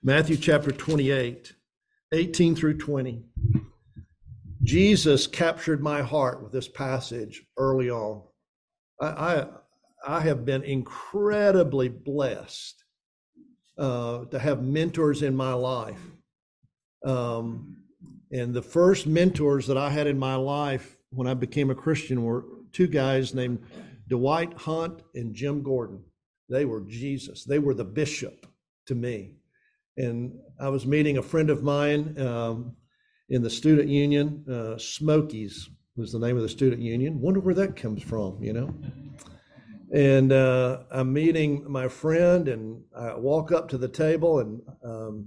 Matthew 0.04 0.36
chapter 0.36 0.70
28, 0.70 1.52
18 2.12 2.54
through 2.54 2.78
20. 2.78 3.24
Jesus 4.62 5.26
captured 5.26 5.82
my 5.82 6.02
heart 6.02 6.44
with 6.44 6.52
this 6.52 6.68
passage 6.68 7.42
early 7.58 7.90
on. 7.90 8.22
I, 9.00 9.06
I, 9.06 9.46
I 10.06 10.20
have 10.20 10.44
been 10.44 10.62
incredibly 10.62 11.88
blessed 11.88 12.84
uh, 13.78 14.24
to 14.26 14.38
have 14.38 14.62
mentors 14.62 15.22
in 15.22 15.36
my 15.36 15.52
life. 15.52 16.00
Um, 17.04 17.76
and 18.32 18.54
the 18.54 18.62
first 18.62 19.06
mentors 19.06 19.66
that 19.66 19.76
I 19.76 19.90
had 19.90 20.06
in 20.06 20.18
my 20.18 20.34
life 20.34 20.96
when 21.10 21.26
I 21.26 21.34
became 21.34 21.70
a 21.70 21.74
Christian 21.74 22.22
were 22.22 22.44
two 22.72 22.86
guys 22.86 23.34
named 23.34 23.60
Dwight 24.08 24.52
Hunt 24.54 25.02
and 25.14 25.34
Jim 25.34 25.62
Gordon. 25.62 26.02
They 26.48 26.64
were 26.64 26.80
Jesus, 26.80 27.44
they 27.44 27.58
were 27.58 27.74
the 27.74 27.84
bishop 27.84 28.46
to 28.86 28.94
me. 28.94 29.36
And 29.96 30.38
I 30.60 30.68
was 30.68 30.86
meeting 30.86 31.18
a 31.18 31.22
friend 31.22 31.48
of 31.50 31.62
mine 31.62 32.20
um, 32.20 32.76
in 33.28 33.42
the 33.42 33.50
student 33.50 33.88
union, 33.88 34.44
uh, 34.50 34.78
Smokies 34.78 35.70
was 35.96 36.12
the 36.12 36.18
name 36.18 36.36
of 36.36 36.42
the 36.42 36.48
student 36.48 36.82
union. 36.82 37.20
Wonder 37.20 37.40
where 37.40 37.54
that 37.54 37.76
comes 37.76 38.02
from, 38.02 38.42
you 38.42 38.52
know? 38.52 38.74
And 39.92 40.32
uh, 40.32 40.80
I'm 40.90 41.12
meeting 41.12 41.64
my 41.70 41.88
friend, 41.88 42.48
and 42.48 42.82
I 42.96 43.14
walk 43.14 43.52
up 43.52 43.68
to 43.68 43.78
the 43.78 43.88
table, 43.88 44.40
and 44.40 44.60
um, 44.84 45.26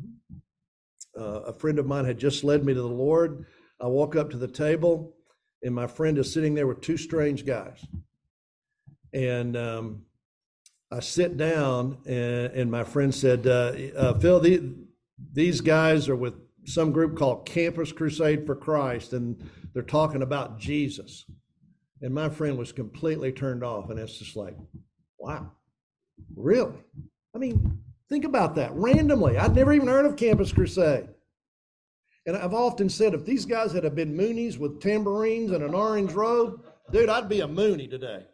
uh, 1.18 1.42
a 1.42 1.54
friend 1.54 1.80
of 1.80 1.86
mine 1.86 2.06
had 2.06 2.20
just 2.20 2.44
led 2.44 2.64
me 2.66 2.74
to 2.74 2.82
the 2.82 2.88
Lord. 2.88 3.46
I 3.82 3.88
walk 3.88 4.16
up 4.16 4.30
to 4.32 4.38
the 4.38 4.48
table, 4.48 5.16
and 5.64 5.74
my 5.74 5.88
friend 5.88 6.18
is 6.18 6.32
sitting 6.34 6.54
there 6.54 6.68
with 6.68 6.82
two 6.82 6.98
strange 6.98 7.46
guys. 7.46 7.86
And 9.14 9.58
um, 9.58 10.04
I 10.92 11.00
sit 11.00 11.38
down, 11.38 12.00
and, 12.06 12.52
and 12.54 12.72
my 12.72 12.84
friend 12.84 13.16
said, 13.16 13.48
uh, 13.48 13.74
uh, 13.98 14.20
Phil, 14.20 14.40
the, 14.40 14.76
These 15.34 15.62
guys 15.62 16.10
are 16.10 16.16
with 16.16 16.34
some 16.70 16.92
group 16.92 17.18
called 17.18 17.46
Campus 17.46 17.92
Crusade 17.92 18.46
for 18.46 18.56
Christ, 18.56 19.14
and 19.14 19.50
they're 19.74 19.84
talking 19.84 20.22
about 20.22 20.60
Jesus. 20.60 21.26
And 22.02 22.14
my 22.14 22.30
friend 22.30 22.58
was 22.58 22.72
completely 22.72 23.32
turned 23.32 23.64
off, 23.64 23.90
and 23.90 24.00
it's 24.00 24.18
just 24.18 24.36
like, 24.36 24.56
wow, 25.18 25.52
really? 26.36 26.78
I 27.36 27.40
mean, 27.40 27.80
think 28.08 28.24
about 28.24 28.56
that 28.56 28.74
randomly. 28.74 29.38
I'd 29.38 29.56
never 29.56 29.74
even 29.74 29.88
heard 29.88 30.06
of 30.06 30.16
Campus 30.16 30.54
Crusade. 30.54 31.10
And 32.26 32.38
I've 32.38 32.54
often 32.54 32.90
said 32.90 33.14
if 33.14 33.26
these 33.26 33.46
guys 33.46 33.72
had 33.72 33.84
have 33.84 33.96
been 33.96 34.16
Moonies 34.16 34.58
with 34.58 34.82
tambourines 34.82 35.52
and 35.52 35.64
an 35.64 35.74
orange 35.74 36.14
robe, 36.14 36.64
dude, 36.92 37.10
I'd 37.10 37.30
be 37.30 37.42
a 37.42 37.48
Mooney 37.48 37.88
today. 37.88 38.26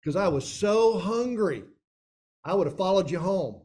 Because 0.00 0.16
I 0.16 0.28
was 0.28 0.46
so 0.46 0.98
hungry. 0.98 1.64
I 2.44 2.54
would 2.54 2.66
have 2.66 2.76
followed 2.76 3.10
you 3.10 3.18
home 3.18 3.62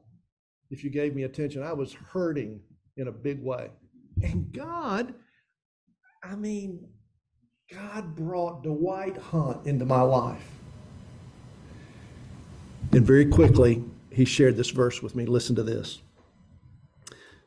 if 0.70 0.84
you 0.84 0.90
gave 0.90 1.16
me 1.16 1.24
attention. 1.24 1.64
I 1.64 1.74
was 1.74 1.94
hurting 1.94 2.62
in 3.00 3.08
a 3.08 3.12
big 3.12 3.42
way. 3.42 3.70
And 4.22 4.52
God, 4.52 5.14
I 6.24 6.36
mean, 6.36 6.88
God 7.72 8.16
brought 8.16 8.64
Dwight 8.64 9.18
Hunt 9.18 9.66
into 9.66 9.86
my 9.86 10.02
life. 10.02 10.46
And 12.92 13.06
very 13.06 13.26
quickly, 13.26 13.84
he 14.12 14.26
shared 14.26 14.58
this 14.58 14.72
verse 14.72 15.02
with 15.02 15.16
me. 15.16 15.26
Listen 15.26 15.56
to 15.56 15.64
this. 15.64 16.02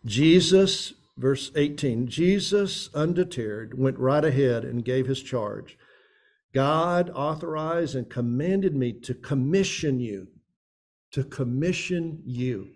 Jesus, 0.05 0.95
verse 1.17 1.51
18, 1.55 2.09
Jesus, 2.09 2.89
undeterred, 2.95 3.79
went 3.79 3.99
right 3.99 4.25
ahead 4.25 4.65
and 4.65 4.85
gave 4.85 5.07
his 5.07 5.23
charge. 5.23 5.77
God 6.55 7.11
authorized 7.15 7.95
and 7.95 8.09
commanded 8.09 8.75
me 8.75 8.93
to 8.93 9.15
commission 9.15 10.01
you, 10.01 10.29
to 11.13 11.25
commission 11.25 12.23
you. 12.25 12.69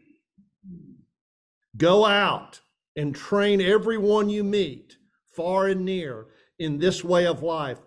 Go 1.77 2.07
out 2.07 2.61
and 2.97 3.15
train 3.15 3.61
everyone 3.61 4.31
you 4.31 4.43
meet, 4.43 4.97
far 5.35 5.67
and 5.67 5.85
near, 5.85 6.27
in 6.59 6.79
this 6.79 7.05
way 7.05 7.27
of 7.27 7.43
life, 7.43 7.79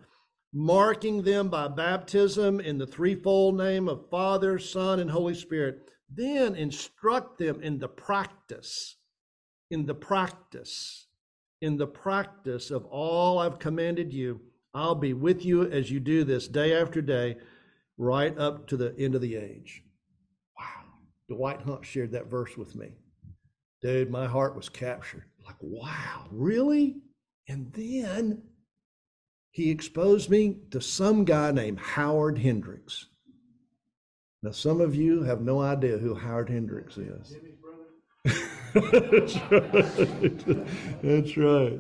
marking 0.54 1.24
them 1.24 1.50
by 1.50 1.68
baptism 1.68 2.60
in 2.60 2.78
the 2.78 2.88
threefold 2.88 3.58
name 3.58 3.90
of 3.90 4.10
Father, 4.10 4.60
Son, 4.60 5.00
and 5.00 5.10
Holy 5.10 5.36
Spirit. 5.36 5.90
Then 6.12 6.56
instruct 6.56 7.38
them 7.38 7.62
in 7.62 7.80
the 7.80 7.88
practice, 7.88 8.98
in 9.70 9.86
the 9.86 9.96
practice, 9.96 11.08
in 11.62 11.78
the 11.78 11.88
practice 11.88 12.72
of 12.72 12.86
all 12.86 13.40
I've 13.40 13.60
commanded 13.60 14.14
you. 14.14 14.42
I'll 14.74 14.96
be 14.96 15.14
with 15.14 15.44
you 15.44 15.64
as 15.70 15.92
you 15.92 16.00
do 16.00 16.24
this 16.24 16.48
day 16.48 16.80
after 16.80 17.02
day, 17.02 17.38
right 17.98 18.38
up 18.38 18.68
to 18.68 18.78
the 18.78 18.96
end 18.98 19.16
of 19.16 19.22
the 19.22 19.36
age. 19.36 19.84
Wow. 20.58 20.66
Dwight 21.28 21.62
Hunt 21.62 21.86
shared 21.86 22.12
that 22.12 22.30
verse 22.30 22.56
with 22.56 22.76
me. 22.76 22.94
Dude, 23.82 24.10
my 24.10 24.28
heart 24.28 24.56
was 24.56 24.70
captured. 24.70 25.26
Like, 25.46 25.56
wow, 25.62 26.28
really? 26.32 26.98
And 27.48 27.72
then 27.74 28.44
he 29.52 29.72
exposed 29.72 30.30
me 30.30 30.58
to 30.72 30.82
some 30.82 31.26
guy 31.26 31.52
named 31.52 31.80
Howard 31.80 32.38
Hendricks. 32.38 33.08
Now, 34.44 34.52
some 34.52 34.80
of 34.80 34.96
you 34.96 35.24
have 35.24 35.42
no 35.42 35.60
idea 35.60 35.98
who 35.98 36.16
Howard 36.16 36.50
Hendricks 36.50 36.98
is. 36.98 37.36
That's 38.74 39.36
right. 39.52 41.02
That's 41.02 41.38
right. 41.38 41.80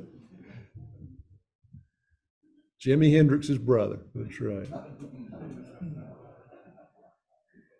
Jimi 2.83 3.11
Hendrix's 3.15 3.57
brother. 3.57 3.99
That's 4.15 4.39
right. 4.41 4.67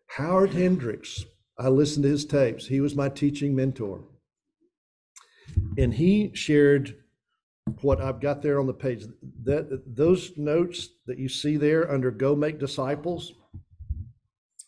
Howard 0.08 0.54
Hendricks, 0.54 1.24
I 1.58 1.70
listened 1.70 2.04
to 2.04 2.10
his 2.10 2.26
tapes. 2.26 2.68
He 2.68 2.82
was 2.82 2.96
my 2.96 3.10
teaching 3.10 3.56
mentor. 3.56 4.04
And 5.80 5.94
he 5.94 6.32
shared 6.34 6.98
what 7.82 8.02
I've 8.02 8.20
got 8.20 8.42
there 8.42 8.60
on 8.60 8.68
the 8.68 8.74
page. 8.74 9.06
That 9.44 9.82
those 9.96 10.34
notes 10.36 10.90
that 11.08 11.18
you 11.18 11.30
see 11.30 11.56
there 11.56 11.90
under 11.90 12.12
Go 12.12 12.36
Make 12.36 12.60
Disciples 12.60 13.32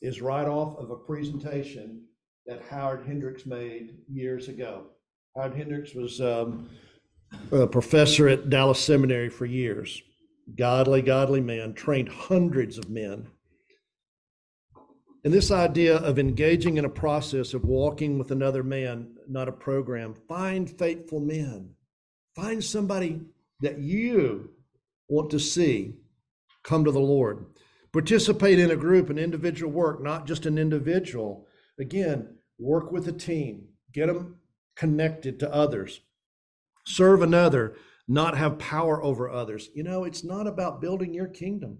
is 0.01 0.21
right 0.21 0.47
off 0.47 0.77
of 0.77 0.89
a 0.89 0.95
presentation 0.95 2.05
that 2.45 2.61
Howard 2.69 3.05
Hendricks 3.05 3.45
made 3.45 3.97
years 4.07 4.47
ago. 4.47 4.85
Howard 5.35 5.53
Hendricks 5.53 5.93
was 5.93 6.21
um, 6.21 6.69
a 7.51 7.67
professor 7.67 8.29
at 8.29 8.49
Dallas 8.49 8.79
Seminary 8.79 9.29
for 9.29 9.45
years. 9.45 10.01
Godly, 10.57 11.01
godly 11.01 11.41
man, 11.41 11.73
trained 11.73 12.07
hundreds 12.07 12.77
of 12.77 12.89
men. 12.89 13.27
And 15.25 15.33
this 15.33 15.51
idea 15.51 15.97
of 15.97 16.17
engaging 16.17 16.77
in 16.77 16.85
a 16.85 16.89
process 16.89 17.53
of 17.53 17.65
walking 17.65 18.17
with 18.17 18.31
another 18.31 18.63
man, 18.63 19.15
not 19.31 19.47
a 19.47 19.53
program, 19.53 20.13
find 20.27 20.69
faithful 20.69 21.19
men. 21.19 21.71
Find 22.35 22.63
somebody 22.63 23.21
that 23.61 23.79
you 23.79 24.51
want 25.09 25.29
to 25.31 25.39
see 25.39 25.95
come 26.63 26.85
to 26.85 26.91
the 26.91 26.99
Lord. 26.99 27.45
Participate 27.91 28.59
in 28.59 28.71
a 28.71 28.75
group 28.75 29.09
and 29.09 29.19
individual 29.19 29.71
work, 29.71 30.01
not 30.01 30.25
just 30.25 30.45
an 30.45 30.57
individual. 30.57 31.47
Again, 31.79 32.37
work 32.57 32.91
with 32.91 33.07
a 33.07 33.11
team, 33.11 33.67
get 33.93 34.07
them 34.07 34.37
connected 34.75 35.39
to 35.39 35.53
others, 35.53 35.99
serve 36.85 37.21
another, 37.21 37.75
not 38.07 38.37
have 38.37 38.59
power 38.59 39.03
over 39.03 39.29
others. 39.29 39.69
You 39.73 39.83
know, 39.83 40.05
it's 40.05 40.23
not 40.23 40.47
about 40.47 40.81
building 40.81 41.13
your 41.13 41.27
kingdom. 41.27 41.79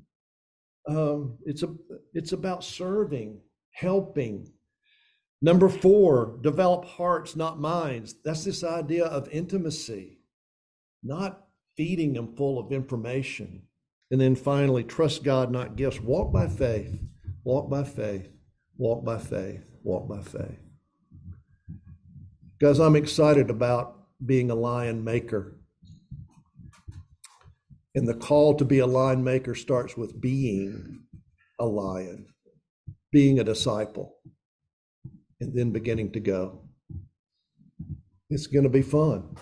Um, 0.88 1.38
it's 1.46 1.64
a 1.64 1.74
it's 2.14 2.32
about 2.32 2.64
serving, 2.64 3.40
helping. 3.72 4.52
Number 5.42 5.70
four, 5.70 6.38
develop 6.42 6.86
hearts, 6.86 7.36
not 7.36 7.60
minds. 7.60 8.16
That's 8.24 8.44
this 8.44 8.64
idea 8.64 9.06
of 9.06 9.28
intimacy, 9.30 10.20
not 11.04 11.46
feeding 11.76 12.14
them 12.14 12.36
full 12.36 12.60
of 12.60 12.72
information. 12.72 13.64
And 14.12 14.22
then 14.22 14.36
finally, 14.36 14.84
trust 14.84 15.24
God, 15.24 15.52
not 15.52 15.76
gifts. 15.76 16.00
Walk 16.00 16.32
by 16.32 16.48
faith, 16.48 17.00
walk 17.44 17.70
by 17.70 17.84
faith, 17.84 18.30
walk 18.78 19.04
by 19.04 19.18
faith, 19.18 19.64
walk 19.84 20.08
by 20.08 20.22
faith. 20.22 20.60
Guys, 22.60 22.80
I'm 22.80 22.96
excited 22.96 23.50
about 23.50 23.98
being 24.24 24.52
a 24.52 24.56
lion 24.56 25.04
maker. 25.04 25.58
And 27.96 28.08
the 28.08 28.14
call 28.14 28.54
to 28.56 28.66
be 28.66 28.78
a 28.80 28.86
lion 28.86 29.24
maker 29.24 29.56
starts 29.56 29.98
with 29.98 30.22
being 30.22 31.00
a 31.60 31.66
lion, 31.66 32.28
being 33.12 33.40
a 33.40 33.44
disciple, 33.44 34.18
and 35.42 35.54
then 35.54 35.72
beginning 35.72 36.12
to 36.12 36.20
go. 36.20 36.62
It's 38.30 38.48
going 38.48 38.64
to 38.64 38.70
be 38.70 38.84
fun. 38.84 39.36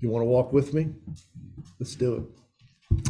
You 0.00 0.08
want 0.08 0.22
to 0.22 0.26
walk 0.26 0.52
with 0.52 0.72
me? 0.72 0.88
Let's 1.78 1.94
do 1.94 2.14
it. 2.14 3.02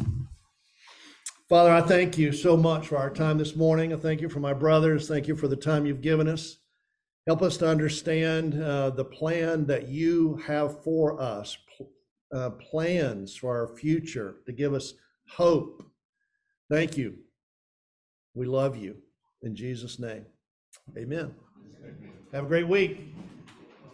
Father, 1.48 1.70
I 1.70 1.82
thank 1.82 2.16
you 2.16 2.32
so 2.32 2.56
much 2.56 2.88
for 2.88 2.96
our 2.96 3.10
time 3.10 3.36
this 3.36 3.54
morning. 3.54 3.92
I 3.92 3.96
thank 3.96 4.22
you 4.22 4.30
for 4.30 4.40
my 4.40 4.54
brothers. 4.54 5.06
Thank 5.06 5.28
you 5.28 5.36
for 5.36 5.48
the 5.48 5.56
time 5.56 5.84
you've 5.84 6.00
given 6.00 6.26
us. 6.26 6.56
Help 7.26 7.42
us 7.42 7.58
to 7.58 7.68
understand 7.68 8.60
uh, 8.60 8.90
the 8.90 9.04
plan 9.04 9.66
that 9.66 9.88
you 9.88 10.36
have 10.46 10.82
for 10.82 11.20
us, 11.20 11.56
uh, 12.34 12.50
plans 12.50 13.36
for 13.36 13.56
our 13.56 13.76
future 13.76 14.36
to 14.46 14.52
give 14.52 14.72
us 14.72 14.94
hope. 15.28 15.84
Thank 16.70 16.96
you. 16.96 17.18
We 18.34 18.46
love 18.46 18.76
you. 18.76 18.96
In 19.42 19.54
Jesus' 19.54 19.98
name, 19.98 20.24
amen. 20.96 21.34
Have 22.32 22.44
a 22.44 22.48
great 22.48 22.66
week. 22.66 23.14